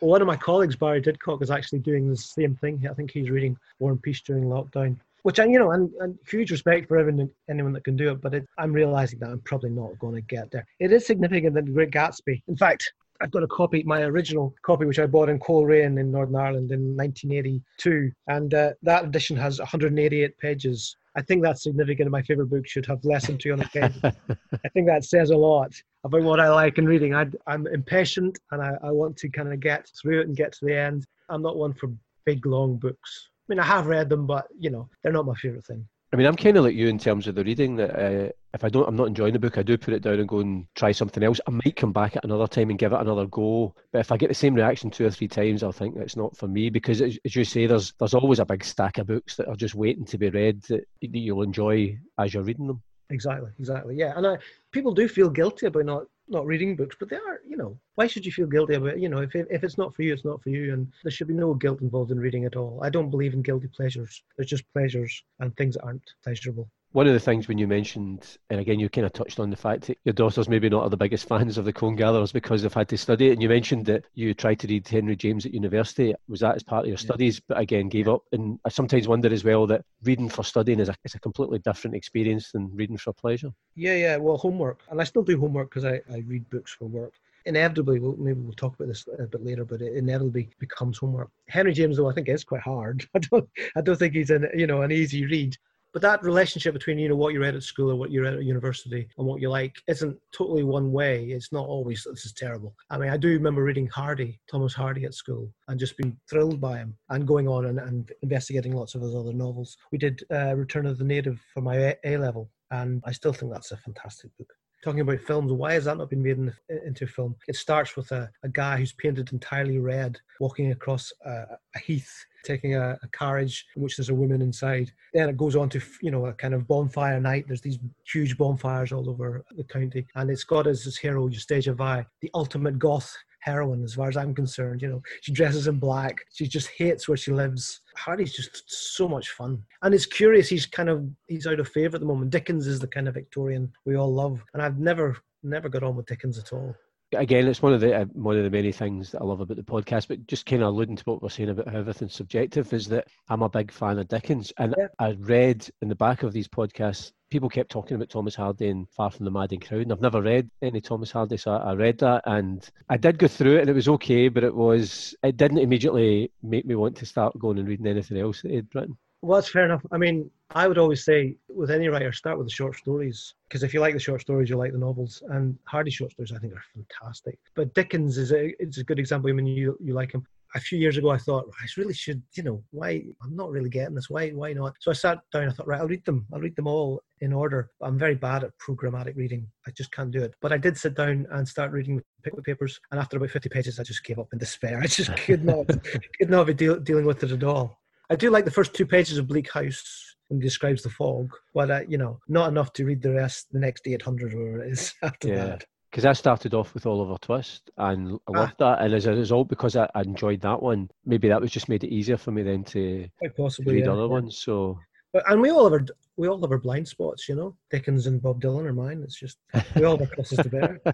one 0.00 0.20
of 0.20 0.26
my 0.26 0.36
colleagues, 0.36 0.74
Barry 0.74 1.00
Didcock, 1.00 1.42
is 1.42 1.50
actually 1.52 1.78
doing 1.78 2.10
the 2.10 2.16
same 2.16 2.56
thing. 2.56 2.88
I 2.90 2.94
think 2.94 3.12
he's 3.12 3.30
reading 3.30 3.56
War 3.78 3.92
and 3.92 4.02
Peace 4.02 4.20
during 4.20 4.46
lockdown 4.46 4.96
which 5.22 5.38
I, 5.38 5.44
you 5.44 5.58
know, 5.58 5.70
and, 5.72 5.90
and 6.00 6.18
huge 6.28 6.50
respect 6.50 6.88
for 6.88 6.96
everyone, 6.96 7.30
anyone 7.48 7.72
that 7.72 7.84
can 7.84 7.96
do 7.96 8.10
it, 8.10 8.20
but 8.20 8.34
it, 8.34 8.46
I'm 8.58 8.72
realizing 8.72 9.18
that 9.20 9.30
I'm 9.30 9.40
probably 9.40 9.70
not 9.70 9.98
going 9.98 10.14
to 10.14 10.20
get 10.20 10.50
there. 10.50 10.66
It 10.80 10.92
is 10.92 11.06
significant 11.06 11.54
that 11.54 11.66
The 11.66 11.72
Great 11.72 11.90
Gatsby, 11.90 12.42
in 12.48 12.56
fact, 12.56 12.92
I've 13.20 13.30
got 13.30 13.44
a 13.44 13.48
copy, 13.48 13.84
my 13.84 14.02
original 14.02 14.52
copy, 14.62 14.84
which 14.84 14.98
I 14.98 15.06
bought 15.06 15.28
in 15.28 15.38
Coleraine 15.38 15.98
in 15.98 16.10
Northern 16.10 16.34
Ireland 16.34 16.72
in 16.72 16.96
1982, 16.96 18.10
and 18.26 18.52
uh, 18.52 18.72
that 18.82 19.04
edition 19.04 19.36
has 19.36 19.60
188 19.60 20.36
pages. 20.38 20.96
I 21.14 21.22
think 21.22 21.42
that's 21.42 21.62
significant. 21.62 22.10
My 22.10 22.22
favorite 22.22 22.50
book 22.50 22.66
should 22.66 22.86
have 22.86 23.04
less 23.04 23.28
than 23.28 23.38
200 23.38 23.70
pages. 23.70 24.02
I 24.04 24.68
think 24.70 24.88
that 24.88 25.04
says 25.04 25.30
a 25.30 25.36
lot 25.36 25.72
about 26.02 26.22
what 26.22 26.40
I 26.40 26.50
like 26.50 26.78
in 26.78 26.86
reading. 26.86 27.14
I, 27.14 27.26
am 27.46 27.68
impatient 27.68 28.40
and 28.50 28.60
I, 28.60 28.72
I 28.82 28.90
want 28.90 29.16
to 29.18 29.28
kind 29.28 29.52
of 29.52 29.60
get 29.60 29.88
through 30.00 30.22
it 30.22 30.26
and 30.26 30.36
get 30.36 30.52
to 30.54 30.64
the 30.64 30.76
end. 30.76 31.06
I'm 31.28 31.42
not 31.42 31.56
one 31.56 31.74
for 31.74 31.92
big, 32.24 32.44
long 32.44 32.76
books 32.76 33.28
mean, 33.48 33.58
I 33.58 33.64
have 33.64 33.86
read 33.86 34.08
them, 34.08 34.26
but 34.26 34.46
you 34.58 34.70
know, 34.70 34.88
they're 35.02 35.12
not 35.12 35.26
my 35.26 35.34
favorite 35.34 35.66
thing. 35.66 35.86
I 36.12 36.18
mean, 36.18 36.26
I'm 36.26 36.36
kind 36.36 36.58
of 36.58 36.64
like 36.64 36.74
you 36.74 36.88
in 36.88 36.98
terms 36.98 37.26
of 37.26 37.34
the 37.34 37.44
reading. 37.44 37.76
That 37.76 37.98
uh, 37.98 38.28
if 38.52 38.64
I 38.64 38.68
don't, 38.68 38.86
I'm 38.86 38.96
not 38.96 39.06
enjoying 39.06 39.32
the 39.32 39.38
book, 39.38 39.56
I 39.56 39.62
do 39.62 39.78
put 39.78 39.94
it 39.94 40.02
down 40.02 40.20
and 40.20 40.28
go 40.28 40.40
and 40.40 40.66
try 40.74 40.92
something 40.92 41.22
else. 41.22 41.40
I 41.46 41.50
might 41.50 41.74
come 41.74 41.92
back 41.92 42.16
at 42.16 42.24
another 42.24 42.46
time 42.46 42.68
and 42.68 42.78
give 42.78 42.92
it 42.92 43.00
another 43.00 43.26
go. 43.26 43.74
But 43.92 44.00
if 44.00 44.12
I 44.12 44.18
get 44.18 44.28
the 44.28 44.34
same 44.34 44.54
reaction 44.54 44.90
two 44.90 45.06
or 45.06 45.10
three 45.10 45.28
times, 45.28 45.62
I'll 45.62 45.72
think 45.72 45.96
it's 45.96 46.16
not 46.16 46.36
for 46.36 46.48
me 46.48 46.68
because, 46.68 47.00
as, 47.00 47.18
you 47.24 47.44
say, 47.44 47.66
there's 47.66 47.94
there's 47.98 48.12
always 48.12 48.40
a 48.40 48.44
big 48.44 48.62
stack 48.62 48.98
of 48.98 49.06
books 49.06 49.36
that 49.36 49.48
are 49.48 49.56
just 49.56 49.74
waiting 49.74 50.04
to 50.04 50.18
be 50.18 50.28
read 50.28 50.60
that, 50.64 50.84
that 51.00 51.18
you'll 51.18 51.42
enjoy 51.42 51.98
as 52.18 52.34
you're 52.34 52.42
reading 52.42 52.66
them. 52.66 52.82
Exactly, 53.08 53.50
exactly. 53.58 53.96
Yeah, 53.96 54.12
and 54.14 54.26
I, 54.26 54.38
people 54.70 54.92
do 54.92 55.08
feel 55.08 55.30
guilty 55.30 55.66
about 55.66 55.86
not 55.86 56.04
not 56.32 56.46
reading 56.46 56.74
books, 56.76 56.96
but 56.98 57.08
they 57.08 57.16
are, 57.16 57.40
you 57.46 57.56
know, 57.56 57.78
why 57.94 58.06
should 58.06 58.26
you 58.26 58.32
feel 58.32 58.46
guilty 58.46 58.74
about? 58.74 58.98
You 58.98 59.08
know, 59.08 59.18
if, 59.18 59.34
if 59.34 59.62
it's 59.62 59.78
not 59.78 59.94
for 59.94 60.02
you, 60.02 60.12
it's 60.12 60.24
not 60.24 60.42
for 60.42 60.50
you. 60.50 60.72
And 60.72 60.90
there 61.04 61.12
should 61.12 61.28
be 61.28 61.34
no 61.34 61.54
guilt 61.54 61.80
involved 61.80 62.10
in 62.10 62.18
reading 62.18 62.44
at 62.44 62.56
all. 62.56 62.80
I 62.82 62.90
don't 62.90 63.10
believe 63.10 63.34
in 63.34 63.42
guilty 63.42 63.68
pleasures. 63.68 64.22
There's 64.36 64.50
just 64.50 64.70
pleasures 64.72 65.22
and 65.38 65.56
things 65.56 65.74
that 65.74 65.84
aren't 65.84 66.02
pleasurable 66.24 66.68
one 66.92 67.06
of 67.06 67.12
the 67.12 67.20
things 67.20 67.48
when 67.48 67.58
you 67.58 67.66
mentioned, 67.66 68.36
and 68.50 68.60
again, 68.60 68.78
you 68.78 68.88
kind 68.88 69.06
of 69.06 69.12
touched 69.12 69.40
on 69.40 69.50
the 69.50 69.56
fact 69.56 69.86
that 69.86 69.98
your 70.04 70.12
daughters 70.12 70.48
maybe 70.48 70.68
not 70.68 70.82
are 70.82 70.90
the 70.90 70.96
biggest 70.96 71.26
fans 71.28 71.58
of 71.58 71.64
the 71.64 71.72
Cone 71.72 71.96
Gatherers 71.96 72.32
because 72.32 72.62
they've 72.62 72.72
had 72.72 72.88
to 72.88 72.98
study 72.98 73.28
it. 73.28 73.32
And 73.32 73.42
you 73.42 73.48
mentioned 73.48 73.86
that 73.86 74.04
you 74.14 74.34
tried 74.34 74.58
to 74.60 74.66
read 74.66 74.86
Henry 74.86 75.16
James 75.16 75.46
at 75.46 75.54
university. 75.54 76.14
Was 76.28 76.40
that 76.40 76.56
as 76.56 76.62
part 76.62 76.84
of 76.84 76.88
your 76.88 76.98
studies, 76.98 77.40
but 77.40 77.58
again, 77.58 77.88
gave 77.88 78.08
up? 78.08 78.22
And 78.32 78.58
I 78.64 78.68
sometimes 78.68 79.08
wonder 79.08 79.32
as 79.32 79.44
well 79.44 79.66
that 79.68 79.84
reading 80.04 80.28
for 80.28 80.44
studying 80.44 80.80
is 80.80 80.88
a, 80.88 80.94
is 81.04 81.14
a 81.14 81.20
completely 81.20 81.58
different 81.60 81.96
experience 81.96 82.52
than 82.52 82.70
reading 82.74 82.98
for 82.98 83.12
pleasure. 83.12 83.50
Yeah, 83.74 83.94
yeah. 83.94 84.16
Well, 84.16 84.36
homework. 84.36 84.80
And 84.90 85.00
I 85.00 85.04
still 85.04 85.22
do 85.22 85.38
homework 85.38 85.70
because 85.70 85.84
I, 85.84 86.00
I 86.12 86.22
read 86.26 86.48
books 86.50 86.72
for 86.72 86.86
work 86.86 87.14
inevitably, 87.44 87.98
we'll, 87.98 88.16
maybe 88.16 88.40
we'll 88.40 88.52
talk 88.52 88.74
about 88.74 88.88
this 88.88 89.04
a 89.18 89.26
bit 89.26 89.44
later, 89.44 89.64
but 89.64 89.82
it 89.82 89.96
inevitably 89.96 90.48
becomes 90.58 90.98
homework. 90.98 91.30
Henry 91.48 91.72
James, 91.72 91.96
though, 91.96 92.08
I 92.08 92.14
think 92.14 92.28
is 92.28 92.44
quite 92.44 92.60
hard. 92.60 93.04
I 93.14 93.18
don't, 93.18 93.48
I 93.76 93.80
don't 93.80 93.98
think 93.98 94.14
he's 94.14 94.30
an, 94.30 94.48
you 94.54 94.66
know, 94.66 94.82
an 94.82 94.92
easy 94.92 95.26
read. 95.26 95.56
But 95.92 96.02
that 96.02 96.22
relationship 96.22 96.72
between 96.72 96.98
you 96.98 97.08
know 97.08 97.16
what 97.16 97.34
you 97.34 97.40
read 97.40 97.54
at 97.54 97.62
school 97.62 97.90
or 97.90 97.96
what 97.96 98.10
you 98.10 98.22
read 98.22 98.34
at 98.34 98.44
university 98.44 99.08
and 99.18 99.26
what 99.26 99.42
you 99.42 99.50
like 99.50 99.76
isn't 99.88 100.18
totally 100.32 100.64
one 100.64 100.90
way. 100.90 101.26
It's 101.26 101.52
not 101.52 101.66
always 101.66 102.06
this 102.08 102.24
is 102.24 102.32
terrible. 102.32 102.74
I 102.88 102.96
mean, 102.96 103.10
I 103.10 103.18
do 103.18 103.28
remember 103.28 103.62
reading 103.62 103.88
Hardy, 103.88 104.40
Thomas 104.50 104.72
Hardy 104.72 105.04
at 105.04 105.14
school, 105.14 105.52
and 105.68 105.78
just 105.78 105.96
being 105.98 106.16
thrilled 106.30 106.60
by 106.60 106.78
him 106.78 106.96
and 107.10 107.26
going 107.26 107.46
on 107.46 107.66
and, 107.66 107.78
and 107.78 108.10
investigating 108.22 108.74
lots 108.74 108.94
of 108.94 109.02
his 109.02 109.14
other 109.14 109.34
novels. 109.34 109.76
We 109.90 109.98
did 109.98 110.24
uh, 110.30 110.56
Return 110.56 110.86
of 110.86 110.98
the 110.98 111.04
Native 111.04 111.40
for 111.52 111.60
my 111.60 111.94
A 112.04 112.16
level, 112.16 112.50
and 112.70 113.02
I 113.04 113.12
still 113.12 113.34
think 113.34 113.52
that's 113.52 113.72
a 113.72 113.76
fantastic 113.76 114.30
book 114.38 114.52
talking 114.82 115.00
about 115.00 115.20
films, 115.20 115.52
why 115.52 115.74
has 115.74 115.84
that 115.84 115.96
not 115.96 116.10
been 116.10 116.22
made 116.22 116.38
in, 116.38 116.52
into 116.86 117.06
film? 117.06 117.36
It 117.48 117.56
starts 117.56 117.96
with 117.96 118.10
a, 118.12 118.30
a 118.42 118.48
guy 118.48 118.76
who's 118.76 118.92
painted 118.92 119.32
entirely 119.32 119.78
red 119.78 120.18
walking 120.40 120.72
across 120.72 121.12
a, 121.24 121.44
a 121.74 121.78
heath 121.78 122.26
taking 122.44 122.74
a, 122.74 122.98
a, 123.02 123.08
carriage 123.12 123.66
in 123.76 123.82
which 123.82 123.96
there's 123.96 124.08
a 124.08 124.14
woman 124.14 124.42
inside. 124.42 124.90
Then 125.14 125.28
it 125.28 125.36
goes 125.36 125.56
on 125.56 125.68
to, 125.70 125.80
you 126.00 126.10
know, 126.10 126.26
a 126.26 126.32
kind 126.32 126.54
of 126.54 126.66
bonfire 126.66 127.20
night. 127.20 127.44
There's 127.46 127.60
these 127.60 127.78
huge 128.04 128.36
bonfires 128.36 128.92
all 128.92 129.08
over 129.08 129.44
the 129.56 129.64
county. 129.64 130.06
And 130.16 130.30
it's 130.30 130.44
got 130.44 130.66
as 130.66 130.82
his 130.82 130.98
hero, 130.98 131.28
Eustacia 131.28 131.72
Vye, 131.72 132.04
the 132.20 132.30
ultimate 132.34 132.78
goth 132.78 133.16
heroine 133.42 133.84
as 133.84 133.94
far 133.94 134.08
as 134.08 134.16
I'm 134.16 134.34
concerned. 134.34 134.82
You 134.82 134.88
know, 134.88 135.02
she 135.20 135.32
dresses 135.32 135.66
in 135.66 135.78
black. 135.78 136.18
She 136.32 136.46
just 136.46 136.68
hates 136.68 137.08
where 137.08 137.16
she 137.16 137.32
lives. 137.32 137.80
Hardy's 137.96 138.34
just 138.34 138.62
so 138.66 139.08
much 139.08 139.30
fun. 139.30 139.62
And 139.82 139.94
it's 139.94 140.06
curious, 140.06 140.48
he's 140.48 140.66
kind 140.66 140.88
of, 140.88 141.06
he's 141.28 141.46
out 141.46 141.60
of 141.60 141.68
favour 141.68 141.96
at 141.96 142.00
the 142.00 142.06
moment. 142.06 142.30
Dickens 142.30 142.66
is 142.66 142.80
the 142.80 142.86
kind 142.86 143.08
of 143.08 143.14
Victorian 143.14 143.72
we 143.84 143.96
all 143.96 144.12
love. 144.12 144.42
And 144.54 144.62
I've 144.62 144.78
never, 144.78 145.16
never 145.42 145.68
got 145.68 145.82
on 145.82 145.96
with 145.96 146.06
Dickens 146.06 146.38
at 146.38 146.52
all 146.52 146.74
again, 147.14 147.46
it's 147.46 147.62
one 147.62 147.72
of 147.72 147.80
the 147.80 147.94
uh, 147.94 148.04
one 148.12 148.36
of 148.36 148.44
the 148.44 148.50
many 148.50 148.72
things 148.72 149.10
that 149.10 149.20
I 149.20 149.24
love 149.24 149.40
about 149.40 149.56
the 149.56 149.62
podcast. 149.62 150.08
But 150.08 150.26
just 150.26 150.46
kind 150.46 150.62
of 150.62 150.68
alluding 150.68 150.96
to 150.96 151.04
what 151.04 151.22
we're 151.22 151.28
saying 151.28 151.50
about 151.50 151.68
how 151.68 151.78
everything's 151.78 152.14
subjective 152.14 152.72
is 152.72 152.88
that 152.88 153.08
I'm 153.28 153.42
a 153.42 153.48
big 153.48 153.70
fan 153.70 153.98
of 153.98 154.08
Dickens, 154.08 154.52
and 154.58 154.74
yeah. 154.78 154.88
I 154.98 155.12
read 155.12 155.68
in 155.82 155.88
the 155.88 155.94
back 155.94 156.22
of 156.22 156.32
these 156.32 156.48
podcasts. 156.48 157.12
People 157.32 157.48
kept 157.48 157.70
talking 157.70 157.94
about 157.94 158.10
Thomas 158.10 158.34
Hardy 158.34 158.68
and 158.68 158.86
Far 158.90 159.10
from 159.10 159.24
the 159.24 159.30
Madding 159.30 159.58
Crowd, 159.58 159.80
and 159.80 159.90
I've 159.90 160.02
never 160.02 160.20
read 160.20 160.50
any 160.60 160.82
Thomas 160.82 161.10
Hardy, 161.10 161.38
so 161.38 161.52
I 161.52 161.72
read 161.72 161.96
that, 162.00 162.22
and 162.26 162.68
I 162.90 162.98
did 162.98 163.18
go 163.18 163.26
through 163.26 163.56
it, 163.56 163.60
and 163.62 163.70
it 163.70 163.72
was 163.72 163.88
okay, 163.88 164.28
but 164.28 164.44
it 164.44 164.54
was 164.54 165.14
it 165.22 165.38
didn't 165.38 165.56
immediately 165.56 166.30
make 166.42 166.66
me 166.66 166.74
want 166.74 166.94
to 166.98 167.06
start 167.06 167.38
going 167.38 167.56
and 167.58 167.66
reading 167.66 167.86
anything 167.86 168.18
else 168.18 168.42
that 168.42 168.50
he'd 168.50 168.74
written. 168.74 168.98
Well, 169.22 169.40
that's 169.40 169.50
fair 169.50 169.64
enough. 169.64 169.80
I 169.90 169.96
mean, 169.96 170.30
I 170.50 170.68
would 170.68 170.76
always 170.76 171.06
say 171.06 171.36
with 171.48 171.70
any 171.70 171.88
writer, 171.88 172.12
start 172.12 172.36
with 172.36 172.48
the 172.48 172.52
short 172.52 172.76
stories 172.76 173.32
because 173.48 173.62
if 173.62 173.72
you 173.72 173.80
like 173.80 173.94
the 173.94 174.00
short 174.00 174.20
stories, 174.20 174.50
you 174.50 174.58
like 174.58 174.72
the 174.72 174.78
novels. 174.78 175.22
And 175.30 175.58
Hardy 175.64 175.90
short 175.90 176.10
stories, 176.10 176.32
I 176.32 176.38
think, 176.38 176.52
are 176.52 176.64
fantastic. 176.74 177.38
But 177.54 177.72
Dickens 177.72 178.18
is 178.18 178.32
a 178.32 178.52
it's 178.62 178.76
a 178.76 178.84
good 178.84 178.98
example. 178.98 179.30
I 179.30 179.32
mean, 179.32 179.46
you 179.46 179.78
you 179.80 179.94
like 179.94 180.12
him. 180.12 180.26
A 180.54 180.60
few 180.60 180.78
years 180.78 180.96
ago, 180.98 181.10
I 181.10 181.18
thought 181.18 181.50
I 181.60 181.66
really 181.76 181.94
should, 181.94 182.22
you 182.34 182.42
know, 182.42 182.62
why 182.70 183.02
I'm 183.22 183.34
not 183.34 183.50
really 183.50 183.70
getting 183.70 183.94
this. 183.94 184.10
Why 184.10 184.30
why 184.30 184.52
not? 184.52 184.74
So 184.80 184.90
I 184.90 184.94
sat 184.94 185.18
down. 185.32 185.48
I 185.48 185.52
thought, 185.52 185.66
right, 185.66 185.80
I'll 185.80 185.88
read 185.88 186.04
them. 186.04 186.26
I'll 186.32 186.40
read 186.40 186.56
them 186.56 186.66
all 186.66 187.02
in 187.20 187.32
order. 187.32 187.70
I'm 187.80 187.98
very 187.98 188.14
bad 188.14 188.44
at 188.44 188.50
programmatic 188.58 189.16
reading. 189.16 189.46
I 189.66 189.70
just 189.70 189.92
can't 189.92 190.10
do 190.10 190.22
it. 190.22 190.34
But 190.42 190.52
I 190.52 190.58
did 190.58 190.76
sit 190.76 190.94
down 190.94 191.26
and 191.30 191.48
start 191.48 191.72
reading 191.72 192.02
Pickwick 192.22 192.44
Papers, 192.44 192.78
and 192.90 193.00
after 193.00 193.16
about 193.16 193.30
50 193.30 193.48
pages, 193.48 193.78
I 193.78 193.82
just 193.82 194.04
gave 194.04 194.18
up 194.18 194.28
in 194.32 194.38
despair. 194.38 194.80
I 194.82 194.86
just 194.86 195.14
could 195.16 195.44
not 195.44 195.66
could 196.18 196.30
not 196.30 196.46
be 196.46 196.54
deal, 196.54 196.78
dealing 196.78 197.06
with 197.06 197.22
it 197.24 197.32
at 197.32 197.44
all. 197.44 197.78
I 198.10 198.16
do 198.16 198.30
like 198.30 198.44
the 198.44 198.50
first 198.50 198.74
two 198.74 198.84
pages 198.84 199.16
of 199.16 199.28
Bleak 199.28 199.50
House 199.50 200.16
and 200.30 200.40
describes 200.40 200.82
the 200.82 200.90
fog, 200.90 201.30
but 201.54 201.70
uh, 201.70 201.80
you 201.88 201.98
know, 201.98 202.18
not 202.28 202.48
enough 202.48 202.72
to 202.74 202.84
read 202.84 203.02
the 203.02 203.12
rest, 203.12 203.46
the 203.52 203.58
next 203.58 203.86
800 203.86 204.34
or 204.34 204.62
it 204.62 204.72
is 204.72 204.94
after 205.02 205.28
yeah. 205.28 205.44
that. 205.46 205.64
Because 205.92 206.06
I 206.06 206.14
started 206.14 206.54
off 206.54 206.72
with 206.72 206.86
Oliver 206.86 207.18
Twist 207.20 207.70
and 207.76 208.18
I 208.26 208.38
loved 208.38 208.54
ah. 208.60 208.76
that, 208.76 208.82
and 208.82 208.94
as 208.94 209.04
a 209.04 209.12
result, 209.12 209.48
because 209.48 209.76
I, 209.76 209.88
I, 209.94 210.00
enjoyed 210.00 210.40
that 210.40 210.62
one, 210.62 210.90
maybe 211.04 211.28
that 211.28 211.40
was 211.40 211.50
just 211.50 211.68
made 211.68 211.84
it 211.84 211.92
easier 211.92 212.16
for 212.16 212.32
me 212.32 212.42
then 212.42 212.64
to, 212.64 213.06
Quite 213.18 213.36
possibly, 213.36 213.74
read 213.74 213.84
yeah, 213.84 213.92
other 213.92 214.08
ones. 214.08 214.38
So 214.38 214.78
but, 215.12 215.30
and 215.30 215.42
we 215.42 215.50
all 215.50 215.64
have 215.64 215.74
our 215.74 215.86
we 216.16 216.28
all 216.28 216.40
have 216.40 216.50
our 216.50 216.58
blind 216.58 216.88
spots, 216.88 217.28
you 217.28 217.34
know. 217.34 217.54
Dickens 217.70 218.06
and 218.06 218.22
Bob 218.22 218.40
Dylan 218.40 218.64
are 218.64 218.72
mine. 218.72 219.02
It's 219.04 219.18
just 219.20 219.38
we 219.76 219.84
all 219.84 219.98
have 219.98 220.08
our 220.08 220.14
crosses 220.14 220.38
to 220.38 220.48
bear. 220.48 220.80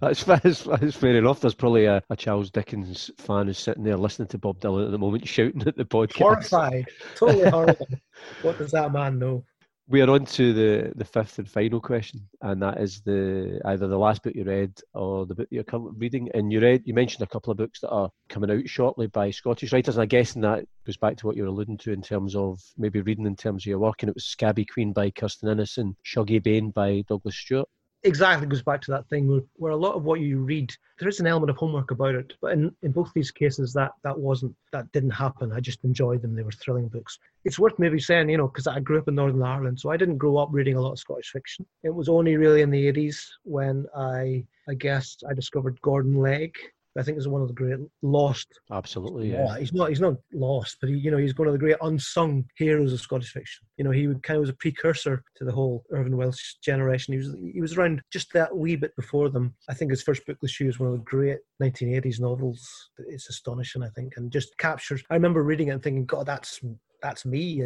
That's, 0.00 0.24
that's, 0.24 0.64
that's 0.64 0.96
fair 0.96 1.16
enough. 1.16 1.40
There's 1.40 1.54
probably 1.54 1.86
a, 1.86 2.02
a, 2.10 2.16
Charles 2.16 2.50
Dickens 2.50 3.10
fan 3.18 3.46
who's 3.46 3.58
sitting 3.58 3.84
there 3.84 3.96
listening 3.96 4.28
to 4.28 4.38
Bob 4.38 4.58
Dylan 4.60 4.86
at 4.86 4.90
the 4.90 4.98
moment, 4.98 5.28
shouting 5.28 5.62
at 5.66 5.76
the 5.76 5.84
podcast. 5.84 6.18
Horrified, 6.18 6.86
totally 7.14 7.48
horrified. 7.48 8.00
what 8.42 8.58
does 8.58 8.72
that 8.72 8.92
man 8.92 9.18
know? 9.18 9.44
We 9.88 10.00
are 10.00 10.10
on 10.10 10.24
to 10.24 10.52
the, 10.52 10.92
the 10.94 11.04
fifth 11.04 11.38
and 11.38 11.50
final 11.50 11.80
question, 11.80 12.28
and 12.40 12.62
that 12.62 12.80
is 12.80 13.02
the 13.02 13.60
either 13.64 13.88
the 13.88 13.98
last 13.98 14.22
book 14.22 14.34
you 14.34 14.44
read 14.44 14.72
or 14.94 15.26
the 15.26 15.34
book 15.34 15.48
you're 15.50 15.64
currently 15.64 15.92
reading. 15.98 16.30
And 16.34 16.52
you 16.52 16.60
read, 16.60 16.82
you 16.84 16.94
mentioned 16.94 17.22
a 17.22 17.26
couple 17.26 17.50
of 17.50 17.56
books 17.56 17.80
that 17.80 17.90
are 17.90 18.08
coming 18.28 18.50
out 18.50 18.68
shortly 18.68 19.08
by 19.08 19.30
Scottish 19.30 19.72
writers, 19.72 19.96
and 19.96 20.02
I 20.02 20.06
guess 20.06 20.34
and 20.34 20.44
that 20.44 20.64
goes 20.86 20.96
back 20.96 21.16
to 21.16 21.26
what 21.26 21.36
you 21.36 21.42
were 21.42 21.48
alluding 21.48 21.78
to 21.78 21.92
in 21.92 22.00
terms 22.00 22.36
of 22.36 22.60
maybe 22.78 23.00
reading 23.00 23.26
in 23.26 23.36
terms 23.36 23.64
of 23.64 23.66
your 23.66 23.80
work. 23.80 24.02
And 24.02 24.08
it 24.08 24.14
was 24.14 24.24
Scabby 24.24 24.64
Queen 24.64 24.92
by 24.92 25.10
Kirstin 25.10 25.50
Innes 25.50 25.76
and 25.78 25.96
Shuggie 26.06 26.42
Bain 26.42 26.70
by 26.70 27.02
Douglas 27.08 27.36
Stuart 27.36 27.68
exactly 28.04 28.46
goes 28.46 28.62
back 28.62 28.80
to 28.80 28.90
that 28.90 29.08
thing 29.08 29.28
where, 29.28 29.40
where 29.56 29.72
a 29.72 29.76
lot 29.76 29.94
of 29.94 30.04
what 30.04 30.20
you 30.20 30.38
read 30.38 30.74
there 30.98 31.08
is 31.08 31.20
an 31.20 31.26
element 31.26 31.50
of 31.50 31.56
homework 31.56 31.90
about 31.90 32.14
it 32.14 32.32
but 32.40 32.52
in, 32.52 32.74
in 32.82 32.90
both 32.90 33.10
these 33.14 33.30
cases 33.30 33.72
that 33.72 33.92
that 34.02 34.18
wasn't 34.18 34.54
that 34.72 34.90
didn't 34.92 35.10
happen. 35.10 35.52
I 35.52 35.60
just 35.60 35.84
enjoyed 35.84 36.22
them. 36.22 36.34
They 36.34 36.42
were 36.42 36.52
thrilling 36.52 36.88
books. 36.88 37.18
It's 37.44 37.58
worth 37.58 37.78
maybe 37.78 38.00
saying 38.00 38.28
you 38.28 38.38
know 38.38 38.48
because 38.48 38.66
i 38.66 38.80
grew 38.80 38.98
up 38.98 39.08
in 39.08 39.14
northern 39.14 39.42
ireland 39.42 39.78
so 39.78 39.90
i 39.90 39.96
didn't 39.96 40.18
grow 40.18 40.36
up 40.36 40.48
reading 40.52 40.76
a 40.76 40.80
lot 40.80 40.92
of 40.92 40.98
scottish 40.98 41.30
fiction. 41.30 41.66
It 41.82 41.94
was 41.94 42.08
only 42.08 42.36
really 42.36 42.62
in 42.62 42.70
the 42.70 42.92
80s 42.92 43.24
when 43.44 43.86
i 43.96 44.44
i 44.68 44.74
guess 44.74 45.16
i 45.28 45.34
discovered 45.34 45.80
gordon 45.82 46.14
legge 46.14 46.58
I 46.98 47.02
think 47.02 47.18
is 47.18 47.28
one 47.28 47.42
of 47.42 47.48
the 47.48 47.54
great 47.54 47.78
lost. 48.02 48.48
Absolutely, 48.70 49.32
yeah. 49.32 49.58
He's 49.58 49.72
not. 49.72 49.88
He's 49.88 50.00
not 50.00 50.16
lost, 50.32 50.76
but 50.80 50.90
he, 50.90 50.96
you 50.96 51.10
know, 51.10 51.16
he's 51.16 51.36
one 51.36 51.48
of 51.48 51.52
the 51.52 51.58
great 51.58 51.76
unsung 51.80 52.44
heroes 52.56 52.92
of 52.92 53.00
Scottish 53.00 53.32
fiction. 53.32 53.66
You 53.76 53.84
know, 53.84 53.90
he 53.90 54.06
kind 54.22 54.36
of 54.36 54.42
was 54.42 54.50
a 54.50 54.54
precursor 54.54 55.22
to 55.36 55.44
the 55.44 55.52
whole 55.52 55.84
Irvine 55.90 56.16
Welsh 56.16 56.56
generation. 56.62 57.12
He 57.14 57.18
was 57.18 57.36
he 57.54 57.60
was 57.60 57.76
around 57.76 58.02
just 58.12 58.32
that 58.34 58.56
wee 58.56 58.76
bit 58.76 58.94
before 58.96 59.30
them. 59.30 59.54
I 59.68 59.74
think 59.74 59.90
his 59.90 60.02
first 60.02 60.26
book, 60.26 60.38
The 60.42 60.48
Shoe, 60.48 60.68
is 60.68 60.78
one 60.78 60.88
of 60.88 60.94
the 60.94 61.04
great 61.04 61.38
1980s 61.62 62.20
novels. 62.20 62.90
It's 63.08 63.28
astonishing, 63.28 63.82
I 63.82 63.88
think, 63.90 64.14
and 64.16 64.30
just 64.30 64.56
captures. 64.58 65.02
I 65.10 65.14
remember 65.14 65.42
reading 65.42 65.68
it 65.68 65.72
and 65.72 65.82
thinking, 65.82 66.06
God, 66.06 66.26
that's 66.26 66.60
that's 67.02 67.26
me. 67.26 67.62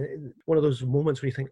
One 0.46 0.56
of 0.56 0.64
those 0.64 0.82
moments 0.82 1.20
where 1.20 1.28
you 1.28 1.34
think 1.34 1.50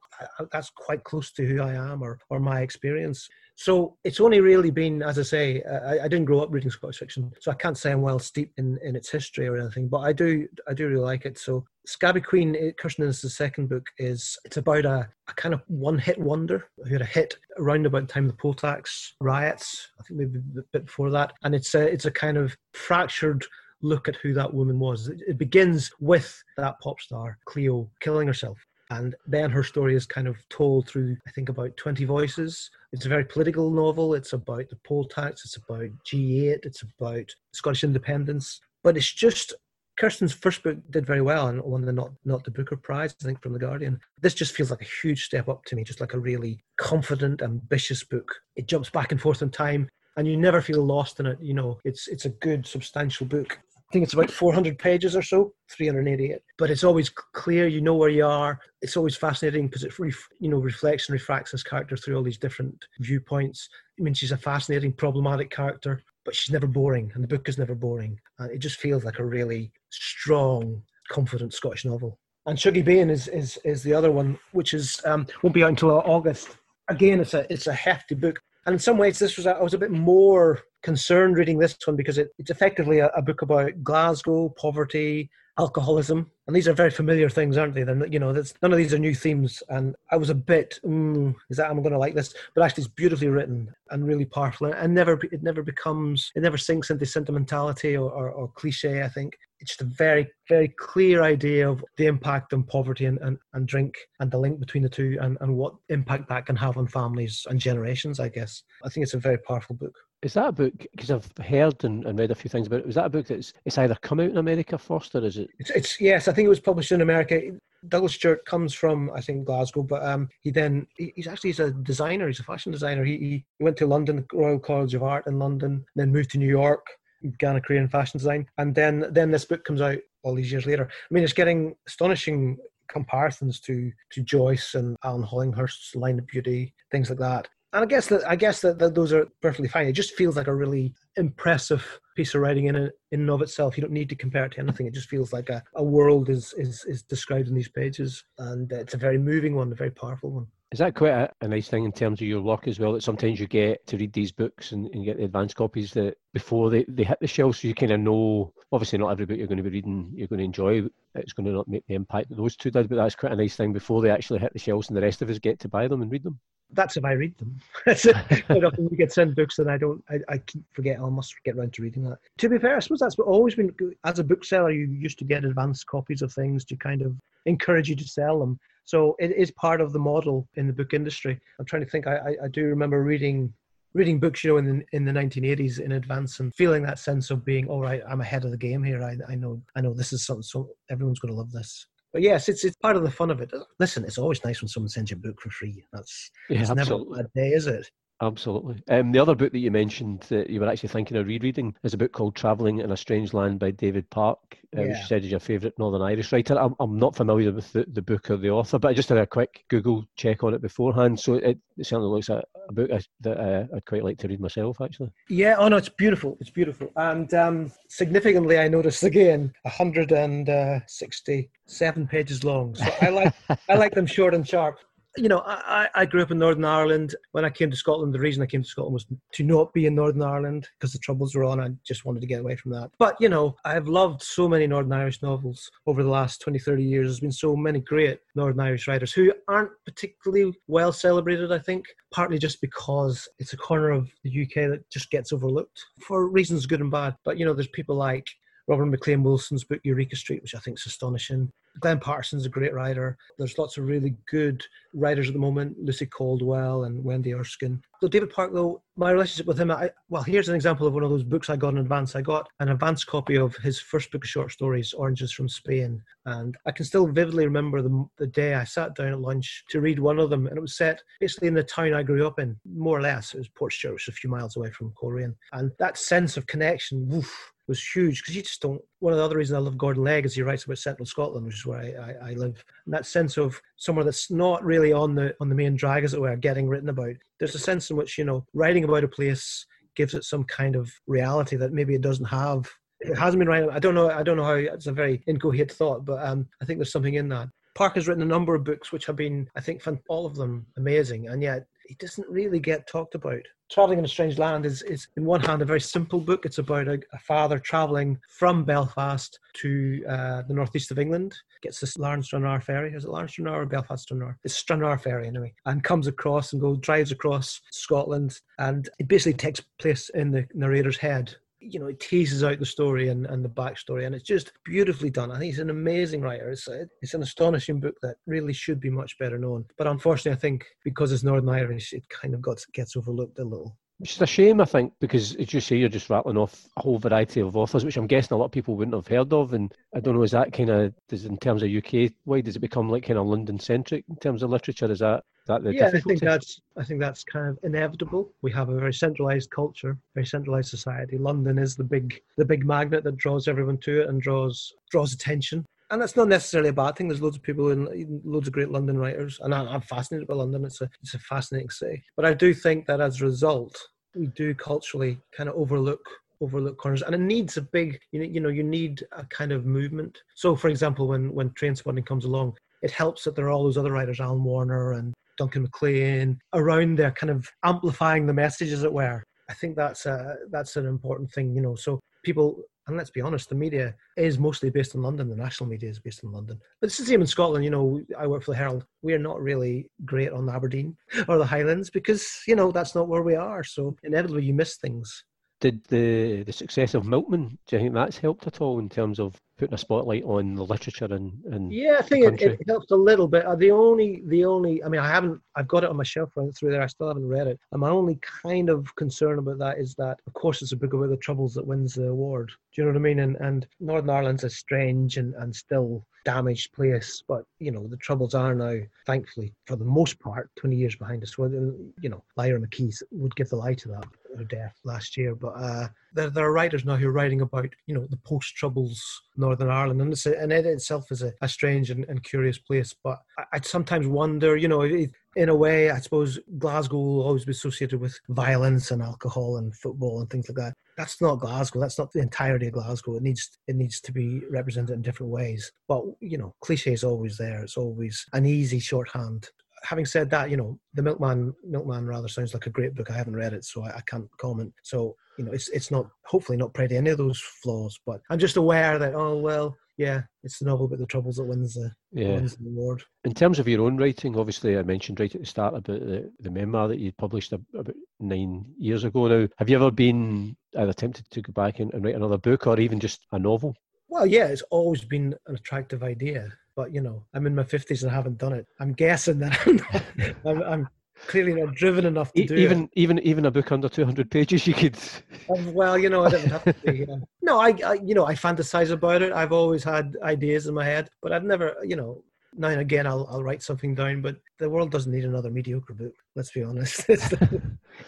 that's 0.50 0.70
quite 0.70 1.04
close 1.04 1.32
to 1.32 1.44
who 1.44 1.60
I 1.60 1.74
am 1.74 2.02
or 2.02 2.18
or 2.30 2.40
my 2.40 2.62
experience. 2.62 3.28
So 3.56 3.96
it's 4.02 4.20
only 4.20 4.40
really 4.40 4.70
been, 4.70 5.02
as 5.02 5.18
I 5.18 5.22
say, 5.22 5.62
uh, 5.62 5.88
I, 5.88 6.04
I, 6.04 6.08
didn't 6.08 6.24
grow 6.24 6.40
up 6.40 6.48
reading 6.50 6.70
Scottish 6.70 6.98
fiction, 6.98 7.30
so 7.40 7.52
I 7.52 7.54
can't 7.54 7.78
say 7.78 7.92
I'm 7.92 8.02
well 8.02 8.18
steeped 8.18 8.58
in, 8.58 8.78
in 8.82 8.96
its 8.96 9.10
history 9.10 9.46
or 9.46 9.56
anything. 9.56 9.88
But 9.88 10.00
I 10.00 10.12
do, 10.12 10.48
I 10.68 10.74
do 10.74 10.88
really 10.88 11.00
like 11.00 11.24
it. 11.24 11.38
So 11.38 11.64
Scabby 11.86 12.20
Queen, 12.20 12.56
eh, 12.56 12.72
Kirstin 12.80 13.04
Innes' 13.04 13.36
second 13.36 13.68
book 13.68 13.86
is 13.98 14.36
it's 14.44 14.56
about 14.56 14.84
a, 14.84 15.08
a 15.28 15.34
kind 15.34 15.54
of 15.54 15.62
one-hit 15.68 16.18
wonder 16.18 16.66
who 16.78 16.92
had 16.92 17.02
a 17.02 17.06
hit 17.06 17.38
around 17.58 17.86
about 17.86 18.08
the 18.08 18.12
time 18.12 18.24
of 18.24 18.32
the 18.32 18.36
poll 18.38 18.54
tax 18.54 19.14
riots. 19.20 19.88
I 20.00 20.02
think 20.02 20.18
maybe 20.18 20.40
a 20.58 20.62
bit 20.72 20.86
before 20.86 21.10
that, 21.10 21.32
and 21.44 21.54
it's 21.54 21.74
a 21.74 21.80
it's 21.80 22.06
a 22.06 22.10
kind 22.10 22.36
of 22.36 22.56
fractured 22.72 23.46
look 23.82 24.08
at 24.08 24.16
who 24.16 24.34
that 24.34 24.52
woman 24.52 24.80
was. 24.80 25.08
It, 25.08 25.20
it 25.28 25.38
begins 25.38 25.92
with 26.00 26.42
that 26.56 26.80
pop 26.80 27.00
star 27.00 27.38
Cleo 27.46 27.88
killing 28.00 28.26
herself 28.26 28.58
and 28.90 29.14
then 29.26 29.50
her 29.50 29.62
story 29.62 29.94
is 29.94 30.06
kind 30.06 30.28
of 30.28 30.36
told 30.48 30.88
through, 30.88 31.16
I 31.26 31.30
think, 31.30 31.48
about 31.48 31.76
20 31.76 32.04
voices. 32.04 32.70
It's 32.92 33.06
a 33.06 33.08
very 33.08 33.24
political 33.24 33.70
novel. 33.70 34.14
It's 34.14 34.32
about 34.32 34.68
the 34.68 34.76
poll 34.84 35.04
tax. 35.04 35.44
It's 35.44 35.56
about 35.56 35.90
G8. 36.06 36.66
It's 36.66 36.82
about 36.82 37.30
Scottish 37.52 37.84
independence. 37.84 38.60
But 38.82 38.96
it's 38.96 39.10
just 39.10 39.54
Kirstin's 39.96 40.32
first 40.32 40.62
book 40.62 40.78
did 40.90 41.06
very 41.06 41.22
well 41.22 41.48
and 41.48 41.62
won 41.62 41.84
the 41.84 41.92
not 41.92 42.10
not 42.24 42.44
the 42.44 42.50
Booker 42.50 42.76
Prize, 42.76 43.14
I 43.22 43.24
think, 43.24 43.42
from 43.42 43.52
the 43.52 43.58
Guardian. 43.58 44.00
This 44.20 44.34
just 44.34 44.54
feels 44.54 44.70
like 44.70 44.82
a 44.82 44.96
huge 45.02 45.24
step 45.24 45.48
up 45.48 45.64
to 45.66 45.76
me, 45.76 45.84
just 45.84 46.00
like 46.00 46.14
a 46.14 46.18
really 46.18 46.60
confident, 46.76 47.42
ambitious 47.42 48.02
book. 48.02 48.34
It 48.56 48.66
jumps 48.66 48.90
back 48.90 49.12
and 49.12 49.20
forth 49.20 49.40
in 49.42 49.50
time, 49.50 49.88
and 50.16 50.26
you 50.26 50.36
never 50.36 50.60
feel 50.60 50.84
lost 50.84 51.20
in 51.20 51.26
it. 51.26 51.38
You 51.40 51.54
know, 51.54 51.78
it's 51.84 52.08
it's 52.08 52.24
a 52.24 52.30
good, 52.30 52.66
substantial 52.66 53.26
book 53.26 53.58
think 53.94 54.02
it's 54.02 54.14
about 54.14 54.30
400 54.30 54.76
pages 54.76 55.14
or 55.14 55.22
so, 55.22 55.54
388. 55.70 56.40
But 56.58 56.68
it's 56.68 56.82
always 56.82 57.08
clear, 57.08 57.68
you 57.68 57.80
know 57.80 57.94
where 57.94 58.08
you 58.08 58.26
are. 58.26 58.58
It's 58.82 58.96
always 58.96 59.16
fascinating 59.16 59.68
because 59.68 59.84
it 59.84 59.94
you 60.40 60.48
know 60.48 60.58
reflects 60.58 61.08
and 61.08 61.12
refracts 61.12 61.52
this 61.52 61.62
character 61.62 61.96
through 61.96 62.16
all 62.16 62.24
these 62.24 62.36
different 62.36 62.84
viewpoints. 62.98 63.68
I 63.96 64.02
mean, 64.02 64.12
she's 64.12 64.32
a 64.32 64.36
fascinating, 64.36 64.92
problematic 64.94 65.48
character, 65.48 66.02
but 66.24 66.34
she's 66.34 66.52
never 66.52 66.66
boring, 66.66 67.12
and 67.14 67.22
the 67.22 67.28
book 67.28 67.48
is 67.48 67.56
never 67.56 67.76
boring. 67.76 68.18
And 68.40 68.50
it 68.50 68.58
just 68.58 68.80
feels 68.80 69.04
like 69.04 69.20
a 69.20 69.24
really 69.24 69.70
strong, 69.90 70.82
confident 71.08 71.54
Scottish 71.54 71.84
novel. 71.84 72.18
And 72.46 72.58
Shuggie 72.58 72.84
Bain 72.84 73.10
is, 73.10 73.28
is 73.28 73.58
is 73.58 73.84
the 73.84 73.94
other 73.94 74.10
one, 74.10 74.36
which 74.50 74.74
is 74.74 75.00
um, 75.04 75.24
won't 75.42 75.54
be 75.54 75.62
out 75.62 75.70
until 75.70 75.92
August. 75.92 76.48
Again, 76.88 77.20
it's 77.20 77.34
a 77.34 77.46
it's 77.48 77.68
a 77.68 77.72
hefty 77.72 78.16
book. 78.16 78.40
And 78.66 78.72
in 78.72 78.80
some 78.80 78.98
ways, 78.98 79.20
this 79.20 79.36
was 79.36 79.46
I 79.46 79.60
was 79.60 79.74
a 79.74 79.78
bit 79.78 79.92
more 79.92 80.62
concerned 80.84 81.36
reading 81.36 81.58
this 81.58 81.76
one 81.84 81.96
because 81.96 82.18
it, 82.18 82.28
it's 82.38 82.50
effectively 82.50 83.00
a, 83.00 83.08
a, 83.08 83.22
book 83.22 83.42
about 83.42 83.82
Glasgow, 83.82 84.50
poverty, 84.50 85.30
alcoholism, 85.58 86.30
and 86.46 86.54
these 86.54 86.68
are 86.68 86.74
very 86.74 86.90
familiar 86.90 87.30
things, 87.30 87.56
aren't 87.56 87.74
they? 87.74 87.84
They're, 87.84 88.06
you 88.06 88.18
know, 88.18 88.32
none 88.32 88.72
of 88.72 88.76
these 88.76 88.92
are 88.92 88.98
new 88.98 89.14
themes. 89.14 89.62
And 89.70 89.96
I 90.10 90.16
was 90.16 90.28
a 90.28 90.34
bit, 90.34 90.78
mm, 90.84 91.34
is 91.48 91.56
that 91.56 91.70
I'm 91.70 91.80
going 91.80 91.92
to 91.92 91.98
like 91.98 92.14
this? 92.14 92.34
But 92.54 92.64
actually, 92.64 92.84
it's 92.84 92.92
beautifully 92.92 93.28
written 93.28 93.72
and 93.90 94.06
really 94.06 94.26
powerful, 94.26 94.66
and 94.66 94.94
never 94.94 95.18
it 95.32 95.42
never 95.42 95.62
becomes 95.62 96.30
it 96.34 96.42
never 96.42 96.58
sinks 96.58 96.90
into 96.90 97.06
sentimentality 97.06 97.96
or, 97.96 98.10
or, 98.10 98.30
or 98.30 98.48
cliche. 98.48 99.02
I 99.02 99.08
think 99.08 99.38
it's 99.60 99.70
just 99.70 99.80
a 99.80 99.94
very 99.96 100.28
very 100.48 100.68
clear 100.68 101.22
idea 101.22 101.70
of 101.70 101.82
the 101.96 102.06
impact 102.06 102.52
on 102.52 102.64
poverty 102.64 103.06
and, 103.06 103.18
and, 103.20 103.38
and 103.54 103.66
drink 103.66 103.94
and 104.20 104.30
the 104.30 104.38
link 104.38 104.60
between 104.60 104.82
the 104.82 104.88
two 104.88 105.16
and, 105.20 105.38
and 105.40 105.56
what 105.56 105.74
impact 105.88 106.28
that 106.28 106.44
can 106.44 106.56
have 106.56 106.76
on 106.76 106.86
families 106.86 107.46
and 107.48 107.58
generations. 107.58 108.20
I 108.20 108.28
guess 108.28 108.62
I 108.84 108.88
think 108.88 109.04
it's 109.04 109.14
a 109.14 109.18
very 109.18 109.38
powerful 109.38 109.76
book. 109.76 109.94
Is 110.24 110.32
that 110.34 110.48
a 110.48 110.52
book? 110.52 110.86
Because 110.90 111.10
I've 111.10 111.30
heard 111.44 111.84
and, 111.84 112.06
and, 112.06 112.18
read 112.18 112.30
a 112.30 112.34
few 112.34 112.48
things 112.48 112.66
about 112.66 112.80
it. 112.80 112.86
Was 112.86 112.94
that 112.94 113.04
a 113.04 113.10
book 113.10 113.26
that's 113.26 113.52
it's 113.66 113.76
either 113.76 113.94
come 113.96 114.20
out 114.20 114.30
in 114.30 114.38
America 114.38 114.78
first, 114.78 115.14
or 115.14 115.22
is 115.22 115.36
it? 115.36 115.50
It's, 115.58 115.70
it's 115.70 116.00
yes, 116.00 116.28
I 116.28 116.32
think 116.32 116.46
it 116.46 116.48
was 116.48 116.60
published 116.60 116.92
in 116.92 117.02
America. 117.02 117.40
Douglas 117.88 118.14
Stuart 118.14 118.46
comes 118.46 118.72
from 118.72 119.10
I 119.14 119.20
think 119.20 119.44
Glasgow, 119.44 119.82
but 119.82 120.02
um, 120.02 120.30
he 120.40 120.50
then 120.50 120.86
he, 120.96 121.12
he's 121.14 121.26
actually 121.26 121.50
he's 121.50 121.60
a 121.60 121.72
designer. 121.72 122.26
He's 122.26 122.40
a 122.40 122.44
fashion 122.44 122.72
designer. 122.72 123.04
He, 123.04 123.18
he 123.18 123.44
went 123.60 123.76
to 123.76 123.86
London 123.86 124.24
Royal 124.32 124.58
College 124.58 124.94
of 124.94 125.02
Art 125.02 125.26
in 125.26 125.38
London, 125.38 125.84
then 125.94 126.10
moved 126.10 126.30
to 126.30 126.38
New 126.38 126.48
York, 126.48 126.86
began 127.20 127.56
a 127.56 127.60
career 127.60 127.82
in 127.82 127.88
fashion 127.88 128.16
design, 128.16 128.46
and 128.56 128.74
then 128.74 129.06
then 129.10 129.30
this 129.30 129.44
book 129.44 129.62
comes 129.62 129.82
out 129.82 129.98
all 130.22 130.34
these 130.34 130.50
years 130.50 130.64
later. 130.64 130.88
I 130.90 131.14
mean, 131.14 131.22
it's 131.22 131.34
getting 131.34 131.74
astonishing 131.86 132.56
comparisons 132.88 133.60
to 133.60 133.92
to 134.12 134.22
Joyce 134.22 134.74
and 134.74 134.96
Alan 135.04 135.22
Hollinghurst's 135.22 135.94
Line 135.94 136.18
of 136.18 136.26
Beauty, 136.26 136.72
things 136.90 137.10
like 137.10 137.18
that 137.18 137.46
and 137.74 137.82
I 137.82 137.86
guess 137.86 138.06
that 138.06 138.26
I 138.26 138.36
guess 138.36 138.60
that, 138.60 138.78
that 138.78 138.94
those 138.94 139.12
are 139.12 139.26
perfectly 139.42 139.68
fine. 139.68 139.88
It 139.88 139.92
just 139.92 140.14
feels 140.14 140.36
like 140.36 140.46
a 140.46 140.54
really 140.54 140.94
impressive 141.16 142.00
piece 142.14 142.34
of 142.34 142.40
writing 142.40 142.66
in, 142.66 142.76
in 142.76 142.90
and 143.10 143.30
of 143.30 143.42
itself. 143.42 143.76
You 143.76 143.82
don't 143.82 143.92
need 143.92 144.08
to 144.10 144.14
compare 144.14 144.44
it 144.44 144.52
to 144.52 144.60
anything. 144.60 144.86
It 144.86 144.94
just 144.94 145.08
feels 145.08 145.32
like 145.32 145.50
a, 145.50 145.60
a 145.74 145.82
world 145.82 146.30
is, 146.30 146.54
is 146.56 146.84
is 146.86 147.02
described 147.02 147.48
in 147.48 147.54
these 147.54 147.68
pages, 147.68 148.24
and 148.38 148.72
uh, 148.72 148.76
it's 148.76 148.94
a 148.94 148.98
very 148.98 149.18
moving 149.18 149.56
one, 149.56 149.72
a 149.72 149.74
very 149.74 149.90
powerful 149.90 150.30
one. 150.30 150.46
Is 150.70 150.78
that 150.78 150.94
quite 150.94 151.10
a, 151.10 151.30
a, 151.40 151.48
nice 151.48 151.68
thing 151.68 151.84
in 151.84 151.92
terms 151.92 152.20
of 152.20 152.26
your 152.26 152.42
work 152.42 152.66
as 152.66 152.78
well? 152.78 152.92
That 152.92 153.02
sometimes 153.02 153.38
you 153.38 153.46
get 153.46 153.86
to 153.88 153.96
read 153.96 154.12
these 154.12 154.32
books 154.32 154.72
and, 154.72 154.86
and 154.92 155.04
get 155.04 155.18
the 155.18 155.24
advanced 155.24 155.54
copies 155.54 155.92
that 155.92 156.16
before 156.32 156.70
they, 156.70 156.84
they 156.88 157.04
hit 157.04 157.18
the 157.20 157.26
shelves, 157.26 157.60
so 157.60 157.68
you 157.68 157.74
kind 157.74 157.92
of 157.92 158.00
know. 158.00 158.52
Obviously, 158.70 158.98
not 158.98 159.10
every 159.10 159.26
book 159.26 159.36
you're 159.36 159.48
going 159.48 159.58
to 159.58 159.64
be 159.64 159.70
reading 159.70 160.12
you're 160.14 160.28
going 160.28 160.38
to 160.38 160.44
enjoy. 160.44 160.82
It's 161.16 161.32
going 161.32 161.46
to 161.46 161.52
not 161.52 161.68
make 161.68 161.84
the 161.88 161.94
impact 161.94 162.28
that 162.28 162.36
those 162.36 162.56
two 162.56 162.70
did, 162.70 162.88
but 162.88 162.96
that's 162.96 163.16
quite 163.16 163.32
a 163.32 163.36
nice 163.36 163.56
thing 163.56 163.72
before 163.72 164.00
they 164.00 164.10
actually 164.10 164.38
hit 164.38 164.52
the 164.52 164.60
shelves 164.60 164.88
and 164.88 164.96
the 164.96 165.02
rest 165.02 165.22
of 165.22 165.30
us 165.30 165.40
get 165.40 165.58
to 165.60 165.68
buy 165.68 165.88
them 165.88 166.02
and 166.02 166.10
read 166.10 166.22
them. 166.22 166.38
That's 166.74 166.96
if 166.96 167.04
I 167.04 167.12
read 167.12 167.36
them. 167.38 167.58
Quite 168.46 168.64
often 168.64 168.88
we 168.90 168.96
get 168.96 169.12
sent 169.12 169.36
books 169.36 169.58
and 169.58 169.70
I 169.70 169.78
don't, 169.78 170.02
I, 170.08 170.18
I 170.28 170.38
keep 170.38 170.62
forget, 170.72 171.00
I 171.00 171.08
must 171.08 171.34
get 171.44 171.56
around 171.56 171.72
to 171.74 171.82
reading 171.82 172.04
that. 172.04 172.18
To 172.38 172.48
be 172.48 172.58
fair, 172.58 172.76
I 172.76 172.80
suppose 172.80 173.00
that's 173.00 173.18
always 173.18 173.54
been, 173.54 173.74
as 174.04 174.18
a 174.18 174.24
bookseller, 174.24 174.70
you 174.70 174.86
used 174.86 175.18
to 175.20 175.24
get 175.24 175.44
advanced 175.44 175.86
copies 175.86 176.22
of 176.22 176.32
things 176.32 176.64
to 176.66 176.76
kind 176.76 177.02
of 177.02 177.14
encourage 177.46 177.88
you 177.88 177.96
to 177.96 178.04
sell 178.04 178.38
them. 178.38 178.58
So 178.84 179.16
it 179.18 179.32
is 179.32 179.50
part 179.52 179.80
of 179.80 179.92
the 179.92 179.98
model 179.98 180.46
in 180.56 180.66
the 180.66 180.72
book 180.72 180.92
industry. 180.92 181.40
I'm 181.58 181.64
trying 181.64 181.84
to 181.84 181.90
think. 181.90 182.06
I, 182.06 182.16
I, 182.16 182.36
I 182.44 182.48
do 182.48 182.64
remember 182.66 183.02
reading 183.02 183.52
reading 183.94 184.18
books, 184.18 184.42
you 184.42 184.50
know, 184.50 184.56
in 184.58 184.78
the, 184.78 184.84
in 184.92 185.04
the 185.04 185.12
1980s 185.12 185.78
in 185.80 185.92
advance 185.92 186.40
and 186.40 186.52
feeling 186.54 186.82
that 186.82 186.98
sense 186.98 187.30
of 187.30 187.44
being, 187.44 187.68
all 187.68 187.80
right, 187.80 188.02
I'm 188.08 188.20
ahead 188.20 188.44
of 188.44 188.50
the 188.50 188.56
game 188.56 188.82
here. 188.82 189.02
I, 189.02 189.16
I 189.30 189.36
know, 189.36 189.62
I 189.76 189.80
know 189.80 189.94
this 189.94 190.12
is 190.12 190.26
something, 190.26 190.42
so 190.42 190.68
everyone's 190.90 191.20
going 191.20 191.32
to 191.32 191.38
love 191.38 191.52
this. 191.52 191.86
But 192.14 192.22
yes, 192.22 192.48
it's 192.48 192.64
it's 192.64 192.76
part 192.76 192.96
of 192.96 193.02
the 193.02 193.10
fun 193.10 193.32
of 193.32 193.40
it. 193.40 193.52
Listen, 193.80 194.04
it's 194.04 194.18
always 194.18 194.42
nice 194.44 194.62
when 194.62 194.68
someone 194.68 194.88
sends 194.88 195.10
you 195.10 195.16
a 195.16 195.20
book 195.20 195.40
for 195.40 195.50
free. 195.50 195.84
That's 195.92 196.30
yeah, 196.48 196.60
it's 196.60 196.70
absolutely. 196.70 197.18
never 197.18 197.28
a 197.28 197.38
day, 197.38 197.48
is 197.48 197.66
it? 197.66 197.90
Absolutely. 198.20 198.82
Um, 198.88 199.12
the 199.12 199.18
other 199.18 199.34
book 199.34 199.52
that 199.52 199.58
you 199.58 199.70
mentioned 199.70 200.20
that 200.28 200.48
you 200.48 200.60
were 200.60 200.68
actually 200.68 200.90
thinking 200.90 201.16
of 201.16 201.26
rereading 201.26 201.74
is 201.82 201.94
a 201.94 201.98
book 201.98 202.12
called 202.12 202.36
Travelling 202.36 202.78
in 202.78 202.92
a 202.92 202.96
Strange 202.96 203.34
Land 203.34 203.58
by 203.58 203.72
David 203.72 204.08
Park, 204.08 204.38
uh, 204.76 204.80
yeah. 204.80 204.88
which 204.88 204.98
you 204.98 205.04
said 205.04 205.24
is 205.24 205.32
your 205.32 205.40
favourite 205.40 205.76
Northern 205.78 206.00
Irish 206.00 206.30
writer. 206.32 206.56
I'm, 206.58 206.76
I'm 206.78 206.96
not 206.96 207.16
familiar 207.16 207.50
with 207.50 207.72
the, 207.72 207.84
the 207.92 208.02
book 208.02 208.30
or 208.30 208.36
the 208.36 208.50
author, 208.50 208.78
but 208.78 208.86
I 208.88 208.94
just 208.94 209.08
did 209.08 209.18
a 209.18 209.26
quick 209.26 209.64
Google 209.68 210.04
check 210.16 210.44
on 210.44 210.54
it 210.54 210.62
beforehand. 210.62 211.18
So 211.18 211.34
it, 211.34 211.58
it 211.76 211.86
certainly 211.86 212.08
looks 212.08 212.28
like 212.28 212.44
a 212.68 212.72
book 212.72 212.92
I, 212.92 213.00
that 213.20 213.38
uh, 213.38 213.66
I'd 213.74 213.84
quite 213.84 214.04
like 214.04 214.18
to 214.18 214.28
read 214.28 214.38
myself, 214.40 214.80
actually. 214.80 215.10
Yeah, 215.28 215.56
oh 215.58 215.66
no, 215.68 215.76
it's 215.76 215.88
beautiful. 215.88 216.36
It's 216.40 216.50
beautiful. 216.50 216.92
And 216.96 217.34
um, 217.34 217.72
significantly, 217.88 218.58
I 218.58 218.68
noticed 218.68 219.02
again 219.02 219.52
167 219.62 222.06
pages 222.06 222.44
long. 222.44 222.76
So 222.76 222.86
I 223.02 223.08
like, 223.08 223.34
I 223.68 223.74
like 223.74 223.94
them 223.94 224.06
short 224.06 224.34
and 224.34 224.46
sharp 224.46 224.78
you 225.16 225.28
know, 225.28 225.42
I, 225.46 225.88
I 225.94 226.06
grew 226.06 226.22
up 226.22 226.30
in 226.30 226.38
Northern 226.38 226.64
Ireland. 226.64 227.14
When 227.32 227.44
I 227.44 227.50
came 227.50 227.70
to 227.70 227.76
Scotland, 227.76 228.12
the 228.12 228.18
reason 228.18 228.42
I 228.42 228.46
came 228.46 228.62
to 228.62 228.68
Scotland 228.68 228.94
was 228.94 229.06
to 229.32 229.42
not 229.44 229.72
be 229.72 229.86
in 229.86 229.94
Northern 229.94 230.22
Ireland 230.22 230.68
because 230.78 230.92
the 230.92 230.98
Troubles 230.98 231.34
were 231.34 231.44
on. 231.44 231.60
I 231.60 231.70
just 231.84 232.04
wanted 232.04 232.20
to 232.20 232.26
get 232.26 232.40
away 232.40 232.56
from 232.56 232.72
that. 232.72 232.90
But, 232.98 233.16
you 233.20 233.28
know, 233.28 233.56
I've 233.64 233.86
loved 233.86 234.22
so 234.22 234.48
many 234.48 234.66
Northern 234.66 234.92
Irish 234.92 235.22
novels 235.22 235.70
over 235.86 236.02
the 236.02 236.08
last 236.08 236.40
20, 236.40 236.58
30 236.58 236.82
years. 236.82 237.06
There's 237.06 237.20
been 237.20 237.32
so 237.32 237.54
many 237.54 237.80
great 237.80 238.18
Northern 238.34 238.60
Irish 238.60 238.88
writers 238.88 239.12
who 239.12 239.32
aren't 239.48 239.70
particularly 239.84 240.52
well 240.66 240.92
celebrated, 240.92 241.52
I 241.52 241.58
think, 241.58 241.86
partly 242.12 242.38
just 242.38 242.60
because 242.60 243.28
it's 243.38 243.52
a 243.52 243.58
corner 243.58 243.90
of 243.90 244.10
the 244.24 244.42
UK 244.42 244.70
that 244.70 244.88
just 244.90 245.10
gets 245.10 245.32
overlooked 245.32 245.84
for 246.00 246.28
reasons 246.28 246.66
good 246.66 246.80
and 246.80 246.90
bad. 246.90 247.14
But, 247.24 247.38
you 247.38 247.44
know, 247.44 247.54
there's 247.54 247.68
people 247.68 247.96
like 247.96 248.26
Robert 248.66 248.86
McLiam 248.86 249.22
Wilson's 249.22 249.64
book 249.64 249.80
Eureka 249.84 250.16
Street, 250.16 250.42
which 250.42 250.54
I 250.54 250.58
think 250.58 250.78
is 250.78 250.86
astonishing. 250.86 251.52
Glenn 251.80 251.98
Patterson's 251.98 252.46
a 252.46 252.50
great 252.50 252.72
writer. 252.72 253.16
There's 253.36 253.58
lots 253.58 253.76
of 253.76 253.86
really 253.86 254.16
good 254.30 254.64
writers 254.92 255.26
at 255.26 255.32
the 255.32 255.40
moment, 255.40 255.76
Lucy 255.78 256.06
Caldwell 256.06 256.84
and 256.84 257.02
Wendy 257.02 257.34
Erskine. 257.34 257.82
So 258.00 258.06
David 258.06 258.30
Park, 258.30 258.52
though, 258.52 258.80
my 258.96 259.10
relationship 259.10 259.46
with 259.46 259.58
him, 259.58 259.70
I, 259.70 259.90
well, 260.08 260.22
here's 260.22 260.48
an 260.48 260.54
example 260.54 260.86
of 260.86 260.94
one 260.94 261.02
of 261.02 261.10
those 261.10 261.24
books 261.24 261.50
I 261.50 261.56
got 261.56 261.74
in 261.74 261.78
advance. 261.78 262.14
I 262.14 262.22
got 262.22 262.48
an 262.60 262.68
advance 262.68 263.02
copy 263.04 263.36
of 263.36 263.56
his 263.56 263.80
first 263.80 264.12
book 264.12 264.22
of 264.22 264.28
short 264.28 264.52
stories, 264.52 264.92
Oranges 264.92 265.32
from 265.32 265.48
Spain. 265.48 266.00
And 266.26 266.56
I 266.64 266.70
can 266.70 266.84
still 266.84 267.06
vividly 267.06 267.44
remember 267.44 267.82
the, 267.82 268.06
the 268.18 268.26
day 268.26 268.54
I 268.54 268.64
sat 268.64 268.94
down 268.94 269.12
at 269.12 269.20
lunch 269.20 269.64
to 269.70 269.80
read 269.80 269.98
one 269.98 270.20
of 270.20 270.30
them. 270.30 270.46
And 270.46 270.56
it 270.56 270.60
was 270.60 270.76
set 270.76 271.02
basically 271.18 271.48
in 271.48 271.54
the 271.54 271.64
town 271.64 271.94
I 271.94 272.02
grew 272.02 272.26
up 272.26 272.38
in, 272.38 272.56
more 272.72 272.98
or 272.98 273.02
less. 273.02 273.34
It 273.34 273.38
was 273.38 273.74
is 273.82 274.08
a 274.08 274.12
few 274.12 274.30
miles 274.30 274.56
away 274.56 274.70
from 274.70 274.92
Coleraine. 274.98 275.34
And 275.52 275.72
that 275.78 275.98
sense 275.98 276.36
of 276.36 276.46
connection, 276.46 277.08
woof, 277.08 277.52
was 277.68 277.82
huge 277.82 278.22
because 278.22 278.36
you 278.36 278.42
just 278.42 278.60
don't. 278.60 278.80
One 279.00 279.12
of 279.12 279.18
the 279.18 279.24
other 279.24 279.36
reasons 279.36 279.56
I 279.56 279.60
love 279.60 279.78
Gordon 279.78 280.04
Legge 280.04 280.26
is 280.26 280.34
he 280.34 280.42
writes 280.42 280.64
about 280.64 280.78
central 280.78 281.06
Scotland, 281.06 281.46
which 281.46 281.56
is 281.56 281.66
where 281.66 281.80
I, 281.80 282.28
I, 282.28 282.30
I, 282.30 282.34
live. 282.34 282.64
And 282.84 282.94
that 282.94 283.06
sense 283.06 283.36
of 283.36 283.60
somewhere 283.76 284.04
that's 284.04 284.30
not 284.30 284.64
really 284.64 284.92
on 284.92 285.14
the 285.14 285.34
on 285.40 285.48
the 285.48 285.54
main 285.54 285.76
drag, 285.76 286.04
as 286.04 286.14
it 286.14 286.20
were, 286.20 286.36
getting 286.36 286.68
written 286.68 286.88
about. 286.88 287.14
There's 287.38 287.54
a 287.54 287.58
sense 287.58 287.90
in 287.90 287.96
which 287.96 288.18
you 288.18 288.24
know 288.24 288.44
writing 288.54 288.84
about 288.84 289.04
a 289.04 289.08
place 289.08 289.66
gives 289.96 290.14
it 290.14 290.24
some 290.24 290.44
kind 290.44 290.76
of 290.76 290.92
reality 291.06 291.56
that 291.56 291.72
maybe 291.72 291.94
it 291.94 292.02
doesn't 292.02 292.26
have. 292.26 292.70
It 293.00 293.16
hasn't 293.16 293.38
been 293.38 293.48
writing. 293.48 293.70
I 293.70 293.78
don't 293.78 293.94
know. 293.94 294.10
I 294.10 294.22
don't 294.22 294.36
know 294.36 294.44
how. 294.44 294.54
It's 294.54 294.86
a 294.86 294.92
very 294.92 295.22
incoherent 295.26 295.72
thought, 295.72 296.04
but 296.04 296.24
um, 296.24 296.46
I 296.62 296.64
think 296.64 296.78
there's 296.78 296.92
something 296.92 297.14
in 297.14 297.28
that. 297.28 297.48
Park 297.74 297.96
has 297.96 298.06
written 298.06 298.22
a 298.22 298.26
number 298.26 298.54
of 298.54 298.62
books 298.62 298.92
which 298.92 299.06
have 299.06 299.16
been, 299.16 299.48
I 299.56 299.60
think, 299.60 299.82
all 300.08 300.26
of 300.26 300.36
them 300.36 300.66
amazing, 300.76 301.28
and 301.28 301.42
yet 301.42 301.66
he 301.86 301.94
doesn't 301.94 302.28
really 302.28 302.58
get 302.58 302.86
talked 302.86 303.14
about. 303.14 303.42
Traveling 303.70 303.98
in 303.98 304.04
a 304.04 304.08
Strange 304.08 304.38
Land 304.38 304.66
is, 304.66 304.82
is 304.82 305.08
in 305.16 305.24
one 305.24 305.40
hand, 305.40 305.62
a 305.62 305.64
very 305.64 305.80
simple 305.80 306.20
book. 306.20 306.44
It's 306.44 306.58
about 306.58 306.86
a, 306.86 307.00
a 307.12 307.18
father 307.18 307.58
traveling 307.58 308.18
from 308.28 308.64
Belfast 308.64 309.38
to 309.54 310.04
uh, 310.08 310.42
the 310.42 310.54
northeast 310.54 310.90
of 310.90 310.98
England, 310.98 311.34
gets 311.62 311.80
this 311.80 311.96
Larne 311.96 312.22
ferry. 312.60 312.92
Is 312.92 313.04
it 313.04 313.10
Larne 313.10 313.28
or 313.46 313.66
Belfast 313.66 314.02
Stranraer? 314.02 314.38
It's 314.44 314.54
Stranraer 314.54 314.98
ferry 314.98 315.26
anyway, 315.26 315.54
and 315.66 315.82
comes 315.82 316.06
across 316.06 316.52
and 316.52 316.60
goes, 316.60 316.78
drives 316.78 317.10
across 317.10 317.60
Scotland. 317.72 318.38
And 318.58 318.88
it 318.98 319.08
basically 319.08 319.34
takes 319.34 319.60
place 319.78 320.10
in 320.10 320.30
the 320.30 320.46
narrator's 320.54 320.98
head 320.98 321.34
you 321.64 321.80
know, 321.80 321.86
it 321.86 322.00
teases 322.00 322.44
out 322.44 322.58
the 322.58 322.66
story 322.66 323.08
and, 323.08 323.26
and 323.26 323.44
the 323.44 323.48
backstory, 323.48 324.06
and 324.06 324.14
it's 324.14 324.24
just 324.24 324.52
beautifully 324.64 325.10
done. 325.10 325.30
I 325.30 325.38
think 325.38 325.52
he's 325.52 325.58
an 325.58 325.70
amazing 325.70 326.20
writer. 326.20 326.50
It's 326.50 326.68
a, 326.68 326.86
it's 327.02 327.14
an 327.14 327.22
astonishing 327.22 327.80
book 327.80 327.96
that 328.02 328.16
really 328.26 328.52
should 328.52 328.80
be 328.80 328.90
much 328.90 329.18
better 329.18 329.38
known. 329.38 329.64
But 329.78 329.86
unfortunately, 329.86 330.36
I 330.36 330.40
think 330.40 330.66
because 330.84 331.12
it's 331.12 331.24
Northern 331.24 331.48
Irish, 331.48 331.92
it 331.92 332.08
kind 332.08 332.34
of 332.34 332.42
got 332.42 332.62
gets 332.72 332.96
overlooked 332.96 333.38
a 333.38 333.44
little. 333.44 333.76
Which 333.98 334.16
is 334.16 334.22
a 334.22 334.26
shame, 334.26 334.60
I 334.60 334.64
think, 334.64 334.92
because 335.00 335.36
as 335.36 335.54
you 335.54 335.60
say, 335.60 335.76
you're 335.76 335.88
just 335.88 336.10
rattling 336.10 336.36
off 336.36 336.66
a 336.76 336.80
whole 336.80 336.98
variety 336.98 337.40
of 337.40 337.56
authors, 337.56 337.84
which 337.84 337.96
I'm 337.96 338.08
guessing 338.08 338.34
a 338.34 338.38
lot 338.38 338.46
of 338.46 338.52
people 338.52 338.74
wouldn't 338.74 338.94
have 338.94 339.06
heard 339.06 339.32
of. 339.32 339.54
And 339.54 339.72
I 339.94 340.00
don't 340.00 340.16
know, 340.16 340.22
is 340.22 340.32
that 340.32 340.52
kind 340.52 340.70
of, 340.70 340.94
does 341.08 341.24
in 341.24 341.38
terms 341.38 341.62
of 341.62 341.70
UK, 341.70 342.10
why 342.24 342.40
does 342.40 342.56
it 342.56 342.60
become 342.60 342.88
like 342.88 343.06
kind 343.06 343.18
of 343.18 343.26
London 343.26 343.58
centric 343.58 344.04
in 344.08 344.16
terms 344.16 344.42
of 344.42 344.50
literature? 344.50 344.90
Is 344.90 344.98
that 344.98 345.22
that 345.46 345.62
the 345.62 345.74
yeah, 345.74 345.90
I 345.92 346.00
think 346.00 346.20
that's 346.20 346.60
I 346.76 346.84
think 346.84 347.00
that's 347.00 347.22
kind 347.24 347.48
of 347.48 347.58
inevitable. 347.62 348.32
We 348.42 348.50
have 348.52 348.68
a 348.68 348.78
very 348.78 348.94
centralized 348.94 349.50
culture, 349.50 349.98
very 350.14 350.26
centralized 350.26 350.70
society. 350.70 351.18
London 351.18 351.58
is 351.58 351.76
the 351.76 351.84
big 351.84 352.20
the 352.36 352.44
big 352.44 352.66
magnet 352.66 353.04
that 353.04 353.16
draws 353.16 353.46
everyone 353.48 353.78
to 353.78 354.02
it 354.02 354.08
and 354.08 354.20
draws 354.20 354.72
draws 354.90 355.12
attention. 355.12 355.64
And 355.90 356.00
that's 356.00 356.16
not 356.16 356.28
necessarily 356.28 356.70
a 356.70 356.72
bad 356.72 356.96
thing. 356.96 357.08
There's 357.08 357.20
loads 357.20 357.36
of 357.36 357.42
people 357.42 357.70
and 357.70 358.22
loads 358.24 358.48
of 358.48 358.54
great 358.54 358.70
London 358.70 358.98
writers, 358.98 359.38
and 359.42 359.54
I'm 359.54 359.82
fascinated 359.82 360.26
by 360.26 360.34
London. 360.34 360.64
It's 360.64 360.80
a 360.80 360.88
it's 361.02 361.14
a 361.14 361.18
fascinating 361.18 361.70
city. 361.70 362.02
But 362.16 362.24
I 362.24 362.32
do 362.32 362.54
think 362.54 362.86
that 362.86 363.00
as 363.00 363.20
a 363.20 363.26
result, 363.26 363.78
we 364.14 364.28
do 364.28 364.54
culturally 364.54 365.18
kind 365.36 365.48
of 365.48 365.56
overlook 365.56 366.00
overlook 366.40 366.76
corners 366.76 367.02
and 367.02 367.14
it 367.14 367.20
needs 367.20 367.56
a 367.56 367.62
big 367.62 367.98
you 368.12 368.18
know, 368.18 368.26
you 368.26 368.40
know 368.40 368.48
you 368.48 368.64
need 368.64 369.06
a 369.12 369.24
kind 369.26 369.52
of 369.52 369.64
movement 369.64 370.18
so 370.34 370.56
for 370.56 370.68
example 370.68 371.06
when 371.06 371.32
when 371.32 371.48
Trainspotting 371.50 372.04
comes 372.04 372.24
along 372.24 372.56
it 372.82 372.90
helps 372.90 373.22
that 373.24 373.36
there 373.36 373.46
are 373.46 373.50
all 373.50 373.62
those 373.62 373.78
other 373.78 373.92
writers 373.92 374.20
alan 374.20 374.42
warner 374.42 374.94
and 374.94 375.14
Duncan 375.36 375.62
McLean 375.62 376.38
around 376.52 376.98
there, 376.98 377.12
kind 377.12 377.30
of 377.30 377.48
amplifying 377.64 378.26
the 378.26 378.32
message, 378.32 378.72
as 378.72 378.84
it 378.84 378.92
were. 378.92 379.22
I 379.48 379.54
think 379.54 379.76
that's 379.76 380.06
a, 380.06 380.36
that's 380.50 380.76
an 380.76 380.86
important 380.86 381.30
thing, 381.32 381.54
you 381.54 381.60
know. 381.60 381.74
So 381.74 382.00
people, 382.22 382.62
and 382.86 382.96
let's 382.96 383.10
be 383.10 383.20
honest, 383.20 383.48
the 383.48 383.54
media 383.54 383.94
is 384.16 384.38
mostly 384.38 384.70
based 384.70 384.94
in 384.94 385.02
London. 385.02 385.28
The 385.28 385.36
national 385.36 385.68
media 385.68 385.90
is 385.90 385.98
based 385.98 386.22
in 386.22 386.32
London. 386.32 386.58
But 386.80 386.86
it's 386.88 386.98
the 386.98 387.04
same 387.04 387.20
in 387.20 387.26
Scotland. 387.26 387.64
You 387.64 387.70
know, 387.70 388.00
I 388.18 388.26
work 388.26 388.42
for 388.42 388.52
the 388.52 388.56
Herald. 388.56 388.84
We 389.02 389.12
are 389.12 389.18
not 389.18 389.40
really 389.40 389.90
great 390.04 390.32
on 390.32 390.48
Aberdeen 390.48 390.96
or 391.28 391.38
the 391.38 391.46
Highlands 391.46 391.90
because 391.90 392.42
you 392.46 392.56
know 392.56 392.70
that's 392.72 392.94
not 392.94 393.08
where 393.08 393.22
we 393.22 393.34
are. 393.34 393.62
So 393.64 393.96
inevitably, 394.02 394.44
you 394.44 394.54
miss 394.54 394.76
things 394.76 395.24
did 395.64 395.82
the 395.84 396.42
the 396.42 396.52
success 396.52 396.92
of 396.92 397.06
Milkman? 397.06 397.56
Do 397.66 397.76
you 397.76 397.82
think 397.82 397.94
that's 397.94 398.18
helped 398.18 398.46
at 398.46 398.60
all 398.60 398.78
in 398.78 398.90
terms 398.90 399.18
of 399.18 399.40
putting 399.56 399.72
a 399.72 399.78
spotlight 399.78 400.22
on 400.24 400.54
the 400.54 400.64
literature 400.64 401.06
and, 401.06 401.32
and 401.44 401.72
yeah, 401.72 401.96
I 402.00 402.02
think 402.02 402.42
it, 402.42 402.60
it, 402.60 402.68
helps 402.68 402.90
a 402.90 402.96
little 402.96 403.26
bit. 403.26 403.46
Uh, 403.46 403.54
the 403.54 403.70
only 403.70 404.22
the 404.26 404.44
only 404.44 404.84
I 404.84 404.88
mean 404.88 405.00
I 405.00 405.08
haven't 405.08 405.40
I've 405.56 405.68
got 405.68 405.82
it 405.82 405.88
on 405.88 405.96
my 405.96 406.02
shelf 406.04 406.32
right 406.36 406.54
through 406.54 406.72
there. 406.72 406.82
I 406.82 406.86
still 406.86 407.08
haven't 407.08 407.26
read 407.26 407.46
it. 407.46 407.58
And 407.72 407.80
my 407.80 407.88
only 407.88 408.18
kind 408.42 408.68
of 408.68 408.94
concern 408.96 409.38
about 409.38 409.56
that 409.58 409.78
is 409.78 409.94
that 409.94 410.18
of 410.26 410.34
course 410.34 410.60
it's 410.60 410.72
a 410.72 410.76
book 410.76 410.92
about 410.92 411.08
the 411.08 411.16
troubles 411.16 411.54
that 411.54 411.66
wins 411.66 411.94
the 411.94 412.08
award. 412.08 412.52
Do 412.74 412.82
you 412.82 412.84
know 412.84 412.92
what 412.92 412.98
I 412.98 413.02
mean? 413.02 413.20
And 413.20 413.36
and 413.36 413.66
Northern 413.80 414.10
Ireland's 414.10 414.44
a 414.44 414.50
strange 414.50 415.16
and, 415.16 415.32
and 415.36 415.56
still 415.56 416.04
damaged 416.26 416.74
place. 416.74 417.22
But 417.26 417.46
you 417.58 417.70
know 417.70 417.86
the 417.88 417.96
troubles 417.96 418.34
are 418.34 418.54
now, 418.54 418.80
thankfully, 419.06 419.54
for 419.64 419.76
the 419.76 419.84
most 419.86 420.20
part, 420.20 420.50
20 420.56 420.76
years 420.76 420.96
behind 420.96 421.22
us. 421.22 421.38
Well, 421.38 421.50
you 421.50 422.10
know, 422.10 422.22
Lyra 422.36 422.60
McKee 422.60 423.00
would 423.12 423.34
give 423.34 423.48
the 423.48 423.56
lie 423.56 423.74
to 423.74 423.88
that 423.88 424.04
her 424.36 424.44
death 424.44 424.78
last 424.84 425.16
year. 425.16 425.34
But 425.34 425.54
uh, 425.56 425.88
there, 426.12 426.30
there 426.30 426.44
are 426.44 426.52
writers 426.52 426.84
now 426.84 426.96
who 426.96 427.08
are 427.08 427.12
writing 427.12 427.40
about 427.40 427.68
you 427.86 427.94
know 427.94 428.06
the 428.08 428.16
post 428.18 428.54
troubles 428.56 429.02
Northern 429.36 429.70
Ireland, 429.70 430.00
and, 430.00 430.12
it's 430.12 430.26
a, 430.26 430.38
and 430.38 430.52
it 430.52 430.66
itself 430.66 431.10
is 431.10 431.22
a, 431.22 431.32
a 431.42 431.48
strange 431.48 431.90
and, 431.90 432.04
and, 432.04 432.22
curious 432.22 432.58
place. 432.58 432.94
But 433.02 433.18
I, 433.38 433.44
would 433.54 433.66
sometimes 433.66 434.06
wonder, 434.06 434.56
you 434.56 434.68
know, 434.68 434.82
in 434.82 435.48
a 435.48 435.54
way, 435.54 435.90
I 435.90 435.98
suppose 435.98 436.38
Glasgow 436.58 436.98
will 436.98 437.22
always 437.22 437.44
be 437.44 437.52
associated 437.52 438.00
with 438.00 438.18
violence 438.28 438.90
and 438.90 439.02
alcohol 439.02 439.56
and 439.56 439.74
football 439.76 440.20
and 440.20 440.30
things 440.30 440.48
like 440.48 440.56
that. 440.56 440.74
That's 440.96 441.20
not 441.20 441.40
Glasgow. 441.40 441.80
That's 441.80 441.98
not 441.98 442.12
the 442.12 442.20
entirety 442.20 442.68
of 442.68 442.74
Glasgow. 442.74 443.16
It 443.16 443.22
needs 443.22 443.58
it 443.66 443.76
needs 443.76 444.00
to 444.02 444.12
be 444.12 444.40
represented 444.50 444.94
in 444.94 445.02
different 445.02 445.32
ways. 445.32 445.72
But 445.88 446.04
you 446.20 446.38
know, 446.38 446.54
cliche 446.60 446.92
is 446.92 447.04
always 447.04 447.36
there. 447.36 447.62
It's 447.62 447.76
always 447.76 448.24
an 448.32 448.46
easy 448.46 448.78
shorthand 448.78 449.48
having 449.84 450.06
said 450.06 450.30
that, 450.30 450.50
you 450.50 450.56
know, 450.56 450.78
the 450.94 451.02
Milkman 451.02 451.54
Milkman 451.64 452.06
rather 452.06 452.28
sounds 452.28 452.54
like 452.54 452.66
a 452.66 452.70
great 452.70 452.94
book. 452.94 453.10
I 453.10 453.14
haven't 453.14 453.36
read 453.36 453.52
it, 453.52 453.64
so 453.64 453.84
I, 453.84 453.96
I, 453.96 454.00
can't 454.06 454.28
comment. 454.38 454.72
So 454.82 455.14
you 455.38 455.44
know, 455.44 455.52
it's 455.52 455.68
it's 455.68 455.90
not 455.90 456.06
hopefully 456.24 456.58
not 456.58 456.74
prey 456.74 456.88
to 456.88 456.96
any 456.96 457.10
of 457.10 457.18
those 457.18 457.40
flaws. 457.62 457.98
But 458.06 458.20
I'm 458.30 458.38
just 458.38 458.56
aware 458.56 458.98
that 458.98 459.14
oh 459.14 459.38
well, 459.38 459.76
yeah, 459.96 460.22
it's 460.42 460.58
the 460.58 460.64
novel 460.64 460.86
about 460.86 460.98
the 460.98 461.06
troubles 461.06 461.36
that 461.36 461.44
wins 461.44 461.74
the, 461.74 461.92
Yeah. 462.12 462.34
wins 462.34 462.56
the 462.56 462.66
award. 462.68 463.02
In 463.24 463.34
terms 463.34 463.58
of 463.58 463.68
your 463.68 463.82
own 463.82 463.96
writing, 463.96 464.36
obviously, 464.36 464.76
I 464.76 464.82
mentioned 464.82 465.20
right 465.20 465.34
at 465.34 465.40
the 465.40 465.46
start 465.46 465.74
about 465.74 465.84
the, 465.84 466.32
the 466.40 466.50
memoir 466.50 466.88
that 466.88 466.98
you 466.98 467.12
published 467.12 467.52
about 467.52 467.94
nine 468.18 468.64
years 468.78 469.04
ago 469.04 469.28
now. 469.28 469.48
Have 469.58 469.70
you 469.70 469.76
ever 469.76 469.90
been 469.90 470.56
either 470.76 470.92
tempted 470.92 471.30
to 471.30 471.42
go 471.42 471.52
back 471.52 471.78
and, 471.78 471.92
and 471.94 472.04
write 472.04 472.16
another 472.16 472.38
book 472.38 472.66
or 472.66 472.80
even 472.80 472.98
just 472.98 473.26
a 473.32 473.38
novel? 473.38 473.76
Well, 474.08 474.26
yeah, 474.26 474.46
it's 474.46 474.62
always 474.70 475.04
been 475.04 475.34
an 475.46 475.54
attractive 475.56 476.02
idea, 476.02 476.52
but 476.76 476.92
you 476.92 477.00
know, 477.00 477.24
I'm 477.34 477.46
in 477.46 477.54
my 477.54 477.64
fifties 477.64 478.02
and 478.02 478.12
I 478.12 478.14
haven't 478.14 478.38
done 478.38 478.52
it. 478.52 478.66
I'm 478.80 478.92
guessing 478.92 479.38
that 479.40 479.58
I'm, 479.66 479.76
not, 479.76 480.02
I'm, 480.44 480.62
I'm 480.62 480.88
clearly 481.26 481.54
not 481.54 481.74
driven 481.74 482.04
enough 482.06 482.32
to 482.32 482.44
do 482.44 482.54
even 482.54 482.88
even 482.94 483.18
even 483.20 483.46
a 483.46 483.50
book 483.50 483.72
under 483.72 483.88
200 483.88 484.30
pages, 484.30 484.66
you 484.66 484.74
could. 484.74 484.98
Um, 485.50 485.74
Well, 485.74 485.98
you 485.98 486.08
know, 486.08 486.24
i 486.24 486.30
don't 486.30 486.46
have 486.46 486.64
to 486.64 486.72
be. 486.72 487.04
yeah. 487.06 487.16
No, 487.42 487.60
I, 487.60 487.76
I, 487.84 487.94
you 488.02 488.14
know, 488.14 488.26
I 488.26 488.34
fantasize 488.34 488.90
about 488.90 489.20
it. 489.20 489.32
I've 489.32 489.52
always 489.52 489.84
had 489.84 490.16
ideas 490.22 490.66
in 490.66 490.74
my 490.74 490.84
head, 490.84 491.10
but 491.20 491.32
I've 491.32 491.44
never, 491.44 491.76
you 491.82 491.96
know, 491.96 492.24
now 492.56 492.68
and 492.68 492.80
again 492.80 493.06
I'll, 493.06 493.26
I'll 493.30 493.42
write 493.42 493.62
something 493.62 493.94
down. 493.94 494.22
But 494.22 494.36
the 494.58 494.70
world 494.70 494.90
doesn't 494.90 495.12
need 495.12 495.24
another 495.24 495.50
mediocre 495.50 495.92
book. 495.92 496.14
Let's 496.34 496.50
be 496.52 496.62
honest. 496.62 497.06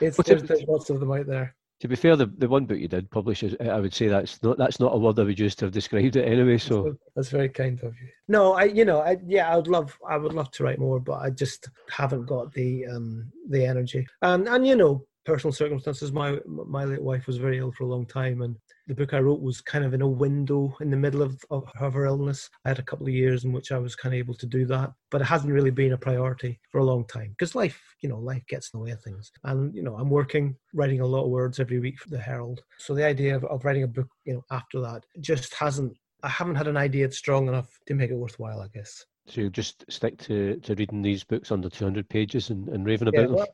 It's, 0.01 0.19
it's 0.19 0.29
there's, 0.29 0.43
there's 0.43 0.65
lots 0.67 0.91
of 0.91 0.99
them 1.01 1.13
out 1.13 1.27
there. 1.27 1.55
To 1.81 1.89
be 1.89 1.97
fair, 1.97 2.17
the, 2.17 2.27
the 2.39 2.49
one 2.49 2.65
book 2.65 2.79
you 2.79 2.89
did 2.89 3.11
publish, 3.11 3.43
is, 3.43 3.55
I 3.61 3.79
would 3.81 3.93
say 3.93 4.09
that's 4.09 4.43
not 4.43 4.57
that's 4.57 4.81
not 4.81 4.95
a 4.95 4.99
word 4.99 5.19
I 5.19 5.25
would 5.25 5.39
use 5.39 5.55
to 5.57 5.67
have 5.67 5.73
described 5.73 6.17
it 6.17 6.27
anyway. 6.27 6.57
So 6.57 6.97
that's 7.15 7.29
very 7.29 7.51
kind 7.51 7.79
of 7.83 7.93
you. 8.01 8.09
No, 8.29 8.55
I, 8.55 8.65
you 8.65 8.87
know, 8.87 9.01
I, 9.01 9.19
yeah, 9.27 9.53
I 9.53 9.57
would 9.57 9.69
love, 9.69 9.99
I 10.09 10.17
would 10.17 10.33
love 10.33 10.51
to 10.53 10.65
write 10.65 10.79
more, 10.79 11.01
but 11.01 11.21
I 11.21 11.29
just 11.29 11.69
haven't 11.91 12.25
got 12.25 12.53
the, 12.55 12.87
um, 12.87 13.31
the 13.51 13.67
energy. 13.67 14.07
And 14.23 14.49
and 14.49 14.67
you 14.67 14.75
know, 14.75 15.05
personal 15.27 15.53
circumstances. 15.53 16.13
My 16.13 16.39
my 16.47 16.85
late 16.85 17.03
wife 17.03 17.27
was 17.27 17.37
very 17.37 17.59
ill 17.59 17.73
for 17.73 17.85
a 17.85 17.89
long 17.89 18.07
time, 18.07 18.41
and 18.43 18.57
the 18.87 18.95
book 18.95 19.13
I 19.13 19.19
wrote 19.19 19.43
was 19.43 19.61
kind 19.61 19.85
of 19.85 19.93
in 19.93 20.01
a 20.01 20.09
window 20.09 20.75
in 20.81 20.91
the 20.91 20.97
middle 20.97 21.21
of, 21.21 21.45
of 21.51 21.65
her 21.75 22.07
illness. 22.07 22.49
I 22.65 22.69
had 22.69 22.79
a 22.79 22.85
couple 22.85 23.07
of 23.07 23.13
years 23.13 23.45
in 23.45 23.53
which 23.53 23.73
I 23.73 23.79
was 23.79 23.97
kind 23.97 24.15
of 24.15 24.19
able 24.19 24.35
to 24.35 24.47
do 24.47 24.65
that, 24.67 24.93
but 25.11 25.21
it 25.21 25.25
hasn't 25.25 25.53
really 25.53 25.73
been 25.73 25.93
a 25.93 25.99
priority 25.99 26.61
for 26.71 26.79
a 26.79 26.85
long 26.85 27.05
time 27.07 27.31
because 27.31 27.55
life, 27.55 27.83
you 28.01 28.09
know, 28.09 28.19
life 28.19 28.45
gets 28.49 28.71
in 28.73 28.79
the 28.79 28.85
way 28.85 28.93
of 28.93 29.03
things. 29.03 29.33
And 29.45 29.75
you 29.75 29.83
know, 29.83 29.97
I'm 29.97 30.11
working, 30.11 30.57
writing 30.73 31.01
a 31.01 31.07
lot 31.07 31.25
of 31.25 31.31
words 31.31 31.59
every 31.61 31.81
week 31.81 31.99
for 31.99 32.09
the 32.09 32.21
Herald. 32.21 32.63
So 32.79 32.95
the 32.95 33.05
idea 33.05 33.37
of, 33.37 33.45
of 33.45 33.65
writing 33.65 33.83
a 33.83 33.89
book, 33.89 34.09
you 34.25 34.35
know, 34.35 34.45
after 34.51 34.81
that 34.81 35.05
just 35.21 35.55
hasn't. 35.55 35.97
I 36.23 36.29
haven't 36.29 36.55
had 36.57 36.67
an 36.67 36.79
idea 36.79 37.11
strong 37.13 37.47
enough 37.47 37.69
to 37.87 37.95
make 37.95 38.11
it 38.11 38.17
worthwhile. 38.17 38.61
I 38.63 38.69
guess. 38.69 39.05
so 39.27 39.43
you 39.43 39.51
just 39.51 39.85
stick 39.91 40.17
to, 40.19 40.57
to 40.61 40.75
reading 40.77 41.03
these 41.03 41.25
books 41.25 41.53
under 41.53 41.69
200 41.69 42.09
pages 42.09 42.51
and, 42.51 42.69
and 42.69 42.87
raving 42.87 43.09
about 43.09 43.29
them. 43.29 43.47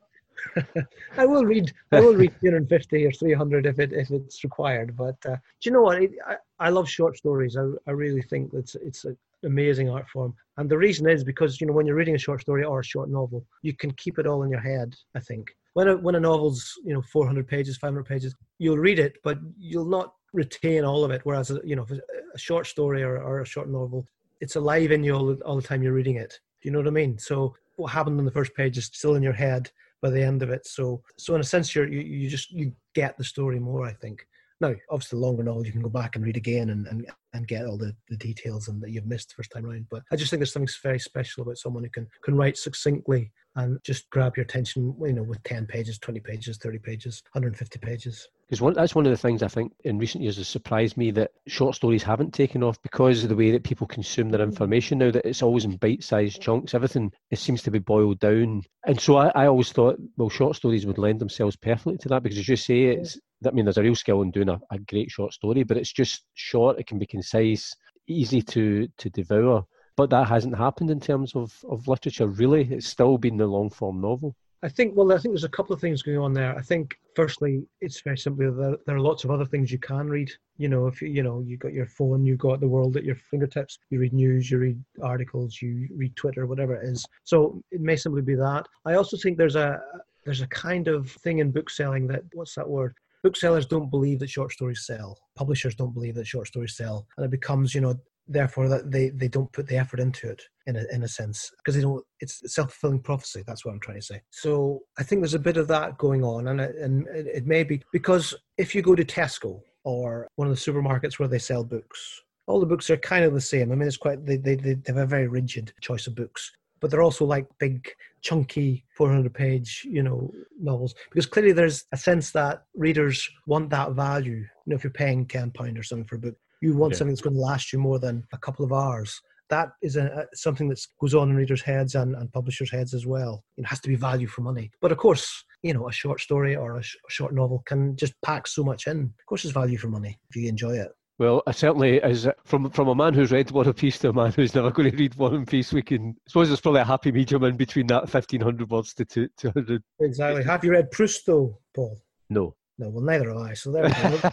I 1.16 1.26
will 1.26 1.45
read. 1.45 1.72
I 1.93 2.01
will 2.01 2.14
read 2.14 2.34
250 2.40 3.07
or 3.07 3.12
300 3.12 3.66
if 3.66 3.78
it 3.78 3.93
if 3.93 4.11
it's 4.11 4.45
required. 4.45 4.97
But 4.97 5.16
uh, 5.26 5.36
do 5.36 5.64
you 5.64 5.72
know 5.72 5.82
what? 5.82 5.99
I, 6.26 6.36
I 6.59 6.68
love 6.70 6.88
short 6.88 7.16
stories. 7.16 7.57
I, 7.57 7.64
I 7.86 7.93
really 7.93 8.22
think 8.22 8.53
that's 8.53 8.74
it's 8.76 9.05
an 9.05 9.16
amazing 9.45 9.88
art 9.90 10.09
form. 10.09 10.34
And 10.57 10.70
the 10.70 10.78
reason 10.78 11.09
is 11.09 11.24
because 11.24 11.61
you 11.61 11.66
know 11.66 11.72
when 11.72 11.86
you're 11.86 11.97
reading 11.97 12.14
a 12.14 12.18
short 12.18 12.40
story 12.40 12.64
or 12.64 12.80
a 12.80 12.84
short 12.84 13.09
novel, 13.09 13.45
you 13.62 13.74
can 13.74 13.90
keep 13.93 14.18
it 14.18 14.26
all 14.26 14.43
in 14.43 14.51
your 14.51 14.61
head. 14.61 14.95
I 15.14 15.20
think 15.20 15.51
when 15.74 15.88
a 15.88 15.97
when 15.97 16.14
a 16.14 16.20
novel's 16.20 16.78
you 16.84 16.95
know 16.95 17.03
400 17.03 17.47
pages, 17.47 17.76
500 17.76 18.05
pages, 18.05 18.34
you'll 18.59 18.78
read 18.78 18.99
it, 18.99 19.16
but 19.22 19.38
you'll 19.59 19.84
not 19.84 20.14
retain 20.32 20.84
all 20.84 21.05
of 21.05 21.11
it. 21.11 21.20
Whereas 21.24 21.51
you 21.64 21.76
know 21.76 21.86
a 22.34 22.38
short 22.38 22.66
story 22.66 23.03
or, 23.03 23.18
or 23.22 23.40
a 23.40 23.47
short 23.47 23.68
novel, 23.68 24.07
it's 24.40 24.57
alive 24.57 24.93
in 24.93 25.05
you 25.05 25.14
all 25.14 25.34
all 25.45 25.57
the 25.57 25.66
time 25.66 25.82
you're 25.82 25.93
reading 25.93 26.16
it. 26.16 26.38
Do 26.61 26.68
you 26.68 26.72
know 26.72 26.78
what 26.78 26.88
I 26.88 26.93
mean? 26.93 27.18
So 27.18 27.55
what 27.76 27.88
happened 27.93 28.18
on 28.18 28.24
the 28.24 28.30
first 28.30 28.55
page 28.55 28.78
is 28.78 28.86
still 28.86 29.14
in 29.14 29.22
your 29.22 29.32
head 29.32 29.70
by 30.03 30.11
the 30.11 30.22
end 30.22 30.42
of 30.42 30.50
it. 30.50 30.66
So 30.66 31.03
so 31.16 31.34
in 31.34 31.40
a 31.40 31.44
sense 31.44 31.74
you, 31.74 31.84
you 31.84 32.28
just 32.28 32.50
you 32.50 32.72
get 32.94 33.16
the 33.16 33.24
story 33.24 33.59
more, 33.59 33.86
I 33.86 33.92
think. 33.92 34.26
Now, 34.61 34.74
obviously 34.90 35.18
the 35.18 35.24
longer 35.24 35.42
novel 35.42 35.66
you 35.66 35.72
can 35.72 35.82
go 35.82 35.88
back 35.88 36.14
and 36.14 36.24
read 36.24 36.36
again 36.36 36.70
and, 36.70 36.86
and, 36.86 37.11
and 37.32 37.48
get 37.48 37.66
all 37.66 37.76
the, 37.76 37.96
the 38.09 38.16
details 38.16 38.68
and 38.68 38.80
that 38.80 38.92
you've 38.92 39.07
missed 39.07 39.30
the 39.30 39.34
first 39.34 39.50
time 39.50 39.66
around. 39.66 39.86
But 39.90 40.03
I 40.12 40.16
just 40.16 40.30
think 40.30 40.38
there's 40.38 40.53
something 40.53 40.72
very 40.84 41.00
special 41.00 41.42
about 41.42 41.59
someone 41.59 41.82
who 41.82 41.90
can 41.90 42.07
can 42.22 42.36
write 42.36 42.57
succinctly 42.57 43.32
and 43.57 43.78
just 43.84 44.09
grab 44.11 44.36
your 44.36 44.44
attention, 44.44 44.94
you 45.00 45.12
know, 45.12 45.22
with 45.22 45.42
10 45.44 45.66
pages, 45.66 45.98
20 45.98 46.20
pages, 46.20 46.57
30 46.57 46.78
pages, 46.78 47.22
150 47.32 47.78
pages. 47.78 48.28
Because 48.48 48.61
one, 48.61 48.74
that's 48.74 48.94
one 48.94 49.07
of 49.07 49.11
the 49.11 49.16
things 49.16 49.42
I 49.42 49.48
think 49.48 49.72
in 49.84 49.98
recent 49.98 50.22
years 50.22 50.36
has 50.36 50.48
surprised 50.48 50.96
me 50.96 51.11
that 51.12 51.30
short 51.48 51.74
stories 51.74 52.03
haven't 52.03 52.34
taken 52.34 52.62
off 52.62 52.80
because 52.82 53.22
of 53.22 53.28
the 53.28 53.36
way 53.36 53.50
that 53.50 53.64
people 53.64 53.86
consume 53.86 54.30
their 54.30 54.40
mm. 54.40 54.50
information 54.50 54.98
now, 54.98 55.11
that 55.11 55.26
it's 55.26 55.42
always 55.42 55.64
in 55.64 55.76
bite 55.76 56.03
sized 56.03 56.40
chunks. 56.40 56.74
Everything 56.74 57.12
it 57.30 57.38
seems 57.38 57.62
to 57.62 57.70
be 57.70 57.78
boiled 57.78 58.18
down. 58.20 58.62
And 58.86 59.00
so 59.00 59.16
I, 59.16 59.28
I 59.34 59.46
always 59.46 59.72
thought, 59.72 59.98
well, 60.16 60.28
short 60.28 60.57
stories 60.57 60.86
would 60.86 60.98
lend 60.98 61.20
themselves 61.20 61.57
perfectly 61.57 61.98
to 61.98 62.09
that 62.09 62.22
because 62.22 62.38
as 62.38 62.48
you 62.48 62.57
say, 62.57 62.82
it's, 62.84 63.18
I 63.46 63.50
mean, 63.50 63.64
there's 63.64 63.78
a 63.78 63.82
real 63.82 63.94
skill 63.94 64.22
in 64.22 64.30
doing 64.30 64.48
a, 64.48 64.61
a 64.70 64.78
great 64.78 65.11
short 65.11 65.32
story, 65.32 65.62
but 65.62 65.76
it's 65.76 65.92
just 65.92 66.24
short, 66.34 66.78
it 66.78 66.86
can 66.86 66.98
be 66.98 67.07
concise, 67.07 67.74
easy 68.07 68.42
to, 68.42 68.88
to 68.98 69.11
devour. 69.11 69.64
But 70.03 70.11
that 70.11 70.26
hasn't 70.26 70.59
happened 70.59 70.90
in 70.90 70.98
terms 70.98 71.36
of, 71.36 71.64
of 71.68 71.86
literature, 71.86 72.26
really. 72.26 72.64
It's 72.72 72.88
still 72.88 73.18
been 73.18 73.36
the 73.36 73.46
long 73.46 73.70
form 73.70 74.00
novel. 74.00 74.34
I 74.64 74.68
think, 74.68 74.96
well, 74.96 75.12
I 75.12 75.18
think 75.18 75.32
there's 75.32 75.44
a 75.44 75.48
couple 75.48 75.72
of 75.72 75.80
things 75.80 76.03
going 76.03 76.18
on 76.18 76.32
there. 76.32 76.59
I 76.59 76.61
think, 76.61 76.98
firstly, 77.14 77.68
it's 77.80 78.00
very 78.00 78.18
simply 78.18 78.46
that 78.46 78.80
there 78.84 78.96
are 78.96 79.00
lots 79.00 79.22
of 79.22 79.30
other 79.30 79.44
things 79.44 79.70
you 79.70 79.78
can 79.78 80.09
read. 80.09 80.32
You 80.57 80.70
know, 80.70 80.88
if 80.88 81.00
you, 81.00 81.07
you 81.07 81.22
know, 81.22 81.40
you've 81.46 81.61
got 81.61 81.72
your 81.72 81.86
phone, 81.86 82.26
you've 82.26 82.40
got 82.40 82.59
the 82.59 82.66
world 82.66 82.96
at 82.96 83.05
your 83.05 83.14
fingertips. 83.14 83.78
You 83.90 84.00
read 84.00 84.12
news, 84.12 84.50
you 84.50 84.59
read 84.59 84.84
articles, 85.00 85.62
you 85.62 85.86
read 85.94 86.16
Twitter, 86.16 86.46
whatever 86.46 86.74
it 86.74 86.88
is. 86.88 87.07
So 87.22 87.62
it 87.70 87.80
may 87.80 87.94
simply 87.94 88.22
be 88.22 88.34
that. 88.34 88.66
I 88.84 88.94
also 88.94 89.16
think 89.16 89.38
there's 89.38 89.55
a 89.55 89.80
there's 90.24 90.40
a 90.40 90.48
kind 90.48 90.88
of 90.88 91.12
thing 91.12 91.38
in 91.38 91.53
book 91.53 91.70
selling 91.70 92.09
that 92.09 92.24
what's 92.32 92.57
that 92.57 92.68
word? 92.68 92.96
Booksellers 93.22 93.66
don't 93.66 93.88
believe 93.88 94.18
that 94.18 94.30
short 94.30 94.50
stories 94.50 94.84
sell. 94.84 95.16
Publishers 95.36 95.76
don't 95.76 95.94
believe 95.94 96.16
that 96.16 96.26
short 96.26 96.48
stories 96.48 96.76
sell, 96.76 97.07
and 97.16 97.24
it 97.24 97.30
becomes, 97.30 97.72
you 97.72 97.80
know, 97.80 97.94
therefore 98.28 98.68
that 98.68 98.90
they, 98.90 99.10
they 99.10 99.28
don't 99.28 99.52
put 99.52 99.66
the 99.66 99.76
effort 99.76 100.00
into 100.00 100.28
it 100.30 100.42
in 100.66 100.76
a, 100.76 100.84
in 100.92 101.02
a 101.02 101.08
sense 101.08 101.50
because 101.58 101.74
they 101.74 101.80
don't 101.80 102.04
it's 102.20 102.40
self-fulfilling 102.54 103.00
prophecy 103.00 103.42
that's 103.46 103.64
what 103.64 103.72
i'm 103.72 103.80
trying 103.80 103.98
to 103.98 104.06
say. 104.06 104.20
So 104.30 104.80
i 104.98 105.02
think 105.02 105.20
there's 105.20 105.34
a 105.34 105.38
bit 105.38 105.56
of 105.56 105.68
that 105.68 105.98
going 105.98 106.24
on 106.24 106.48
and 106.48 106.60
it, 106.60 106.76
and 106.76 107.06
it, 107.08 107.46
may 107.46 107.64
be 107.64 107.82
because 107.92 108.34
if 108.58 108.74
you 108.74 108.82
go 108.82 108.94
to 108.94 109.04
tesco 109.04 109.60
or 109.84 110.28
one 110.36 110.48
of 110.48 110.54
the 110.54 110.72
supermarkets 110.72 111.18
where 111.18 111.28
they 111.28 111.38
sell 111.38 111.64
books 111.64 112.22
all 112.46 112.60
the 112.60 112.66
books 112.66 112.90
are 112.90 112.96
kind 112.96 113.24
of 113.24 113.32
the 113.34 113.40
same. 113.40 113.70
I 113.70 113.74
mean 113.74 113.88
it's 113.88 113.96
quite 113.96 114.24
they, 114.24 114.36
they, 114.36 114.56
they 114.56 114.76
have 114.86 114.96
a 114.96 115.06
very 115.06 115.28
rigid 115.28 115.72
choice 115.80 116.06
of 116.06 116.14
books 116.14 116.50
but 116.82 116.90
they're 116.90 117.02
also 117.02 117.24
like 117.24 117.46
big 117.58 117.88
chunky 118.20 118.84
400 118.96 119.32
page 119.32 119.86
you 119.88 120.02
know 120.02 120.30
novels 120.60 120.94
because 121.10 121.26
clearly 121.26 121.52
there's 121.52 121.84
a 121.92 121.96
sense 121.96 122.30
that 122.32 122.64
readers 122.74 123.28
want 123.46 123.70
that 123.70 123.92
value 123.92 124.36
you 124.36 124.46
know 124.66 124.76
if 124.76 124.84
you're 124.84 124.92
paying 124.92 125.24
10 125.26 125.52
pound 125.52 125.78
or 125.78 125.82
something 125.82 126.06
for 126.06 126.16
a 126.16 126.18
book 126.18 126.36
you 126.62 126.74
want 126.76 126.92
Yeah. 126.92 126.98
something 126.98 127.12
that's 127.14 127.20
going 127.20 127.34
to 127.36 127.40
last 127.40 127.72
you 127.72 127.78
more 127.78 127.98
than 127.98 128.24
a 128.32 128.38
couple 128.38 128.64
of 128.64 128.72
hours 128.72 129.20
that 129.50 129.68
is 129.82 129.96
a, 129.96 130.04
a- 130.06 130.36
something 130.36 130.68
that 130.70 130.80
goes 130.98 131.14
on 131.14 131.28
in 131.28 131.36
readers' 131.36 131.60
heads 131.60 131.94
and, 131.94 132.14
and 132.16 132.32
publishers' 132.32 132.70
heads 132.70 132.94
as 132.94 133.04
well. 133.06 133.44
It 133.58 133.66
has 133.66 133.80
to 133.80 133.88
be 133.88 133.96
value 133.96 134.26
for 134.26 134.40
money. 134.40 134.70
But 134.80 134.92
of 134.92 134.96
course, 134.98 135.44
you 135.62 135.74
know, 135.74 135.88
a 135.88 135.92
short 135.92 136.20
story 136.20 136.56
or 136.56 136.78
a, 136.78 136.82
sh- 136.82 136.96
short 137.10 137.34
novel 137.34 137.62
can 137.66 137.94
just 137.96 138.14
pack 138.22 138.46
so 138.46 138.64
much 138.64 138.86
in. 138.86 139.12
Of 139.18 139.26
course, 139.26 139.44
it's 139.44 139.52
value 139.52 139.76
for 139.76 139.88
money 139.88 140.18
if 140.30 140.36
you 140.36 140.48
enjoy 140.48 140.76
it. 140.76 140.88
Well, 141.18 141.42
I 141.46 141.52
certainly, 141.52 142.00
as 142.00 142.26
from 142.44 142.70
from 142.70 142.88
a 142.88 142.94
man 142.94 143.12
who's 143.12 143.30
read 143.30 143.50
War 143.50 143.64
and 143.64 143.76
Peace 143.76 143.98
to 143.98 144.08
a 144.08 144.12
man 144.14 144.32
who's 144.32 144.54
never 144.54 144.70
going 144.70 144.90
to 144.90 144.96
read 144.96 145.14
One 145.16 145.44
Piece. 145.44 145.70
We 145.72 145.82
can 145.82 146.14
I 146.16 146.30
suppose 146.30 146.48
there's 146.48 146.62
probably 146.62 146.80
a 146.80 146.84
happy 146.84 147.12
medium 147.12 147.44
in 147.44 147.56
between 147.56 147.86
that 147.88 148.08
fifteen 148.08 148.40
hundred 148.40 148.70
words 148.70 148.94
to 148.94 149.04
two 149.04 149.28
hundred. 149.52 149.82
Exactly. 150.00 150.42
Have 150.44 150.64
you 150.64 150.70
read 150.72 150.90
Proust, 150.90 151.26
though, 151.26 151.58
Paul? 151.74 152.00
No. 152.30 152.56
No, 152.78 152.88
well, 152.88 153.04
neither 153.04 153.28
have 153.30 153.38
I. 153.38 153.54
So 153.54 153.70
there 153.72 153.84
we 153.84 153.90
go. 153.90 154.30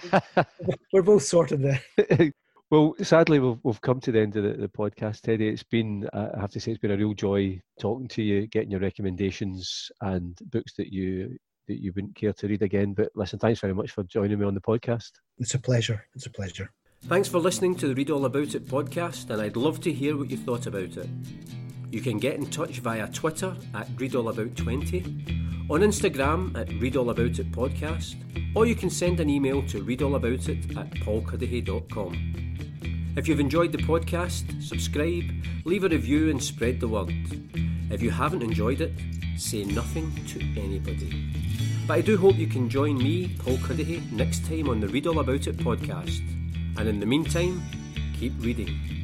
We're- 0.62 0.78
We're 0.94 1.02
both 1.02 1.24
sorted 1.24 1.62
there. 1.62 2.32
well, 2.72 2.96
sadly, 3.02 3.40
we've 3.40 3.58
we've 3.64 3.82
come 3.82 4.00
to 4.02 4.12
the 4.12 4.20
end 4.20 4.36
of 4.36 4.44
the, 4.44 4.54
the 4.54 4.68
podcast, 4.70 5.22
Teddy. 5.22 5.48
It's 5.48 5.64
been, 5.64 6.08
uh, 6.14 6.30
I 6.36 6.42
have 6.42 6.52
to 6.52 6.60
say, 6.60 6.72
it's 6.72 6.80
been 6.80 6.92
a 6.92 6.98
real 6.98 7.14
joy 7.14 7.62
talking 7.80 8.08
to 8.10 8.22
you, 8.24 8.48
getting 8.48 8.72
your 8.72 8.80
recommendations 8.80 9.92
and 10.02 10.38
books 10.52 10.74
that 10.78 10.92
you 10.94 11.38
that 11.68 11.82
you 11.82 11.92
wouldn't 11.96 12.16
care 12.16 12.34
to 12.34 12.48
read 12.48 12.64
again. 12.64 12.94
But 12.94 13.12
listen, 13.16 13.38
thanks 13.40 13.60
very 13.60 13.76
much 13.76 13.92
for 13.92 14.04
joining 14.04 14.40
me 14.40 14.46
on 14.46 14.56
the 14.56 14.62
podcast. 14.62 15.12
It's 15.38 15.54
a 15.54 15.60
pleasure. 15.60 16.04
It's 16.16 16.26
a 16.26 16.32
pleasure. 16.32 16.72
Thanks 17.04 17.30
for 17.30 17.40
listening 17.40 17.76
to 17.76 17.88
the 17.88 17.96
Read 17.96 18.10
All 18.10 18.26
About 18.26 18.56
It 18.56 18.66
podcast, 18.66 19.30
and 19.30 19.42
I'd 19.42 19.56
love 19.56 19.80
to 19.82 19.94
hear 19.94 20.18
what 20.18 20.30
you 20.30 20.38
thought 20.38 20.66
about 20.66 20.98
it. 20.98 21.08
You 21.92 22.02
can 22.02 22.20
get 22.20 22.36
in 22.36 22.46
touch 22.46 22.80
via 22.80 23.08
Twitter 23.08 23.56
at 23.74 23.88
ReadAllAbout20, 23.96 25.72
on 25.72 25.82
Instagram 25.82 26.56
at 26.56 26.68
ReadAllAboutIt 26.68 27.52
podcast, 27.52 28.16
or 28.56 28.66
you 28.66 28.76
can 28.76 28.90
send 28.90 29.20
an 29.20 29.30
email 29.30 29.62
to 29.68 29.84
readallaboutit 29.84 30.78
at 30.78 30.90
paulcuddihy.com. 31.02 32.40
If 33.16 33.28
you've 33.28 33.40
enjoyed 33.40 33.72
the 33.72 33.80
podcast, 33.80 34.62
subscribe, 34.62 35.26
leave 35.66 35.84
a 35.84 35.90
review, 35.90 36.30
and 36.30 36.42
spread 36.42 36.80
the 36.80 36.88
word. 36.88 37.14
If 37.92 38.02
you 38.02 38.12
haven't 38.12 38.44
enjoyed 38.44 38.82
it, 38.82 38.94
say 39.38 39.64
nothing 39.64 40.12
to 40.28 40.40
anybody. 40.60 41.32
But 41.88 41.96
I 41.96 42.02
do 42.02 42.18
hope 42.18 42.36
you 42.36 42.48
can 42.48 42.70
join 42.70 42.98
me, 42.98 43.36
Paul 43.40 43.58
Cuddihy, 43.58 44.12
next 44.12 44.46
time 44.46 44.70
on 44.70 44.80
the 44.80 44.88
Read 44.88 45.08
All 45.08 45.20
About 45.20 45.48
It 45.48 45.58
podcast. 45.58 46.22
And 46.78 46.88
in 46.88 47.00
the 47.00 47.06
meantime, 47.08 47.64
keep 48.18 48.34
reading. 48.40 48.99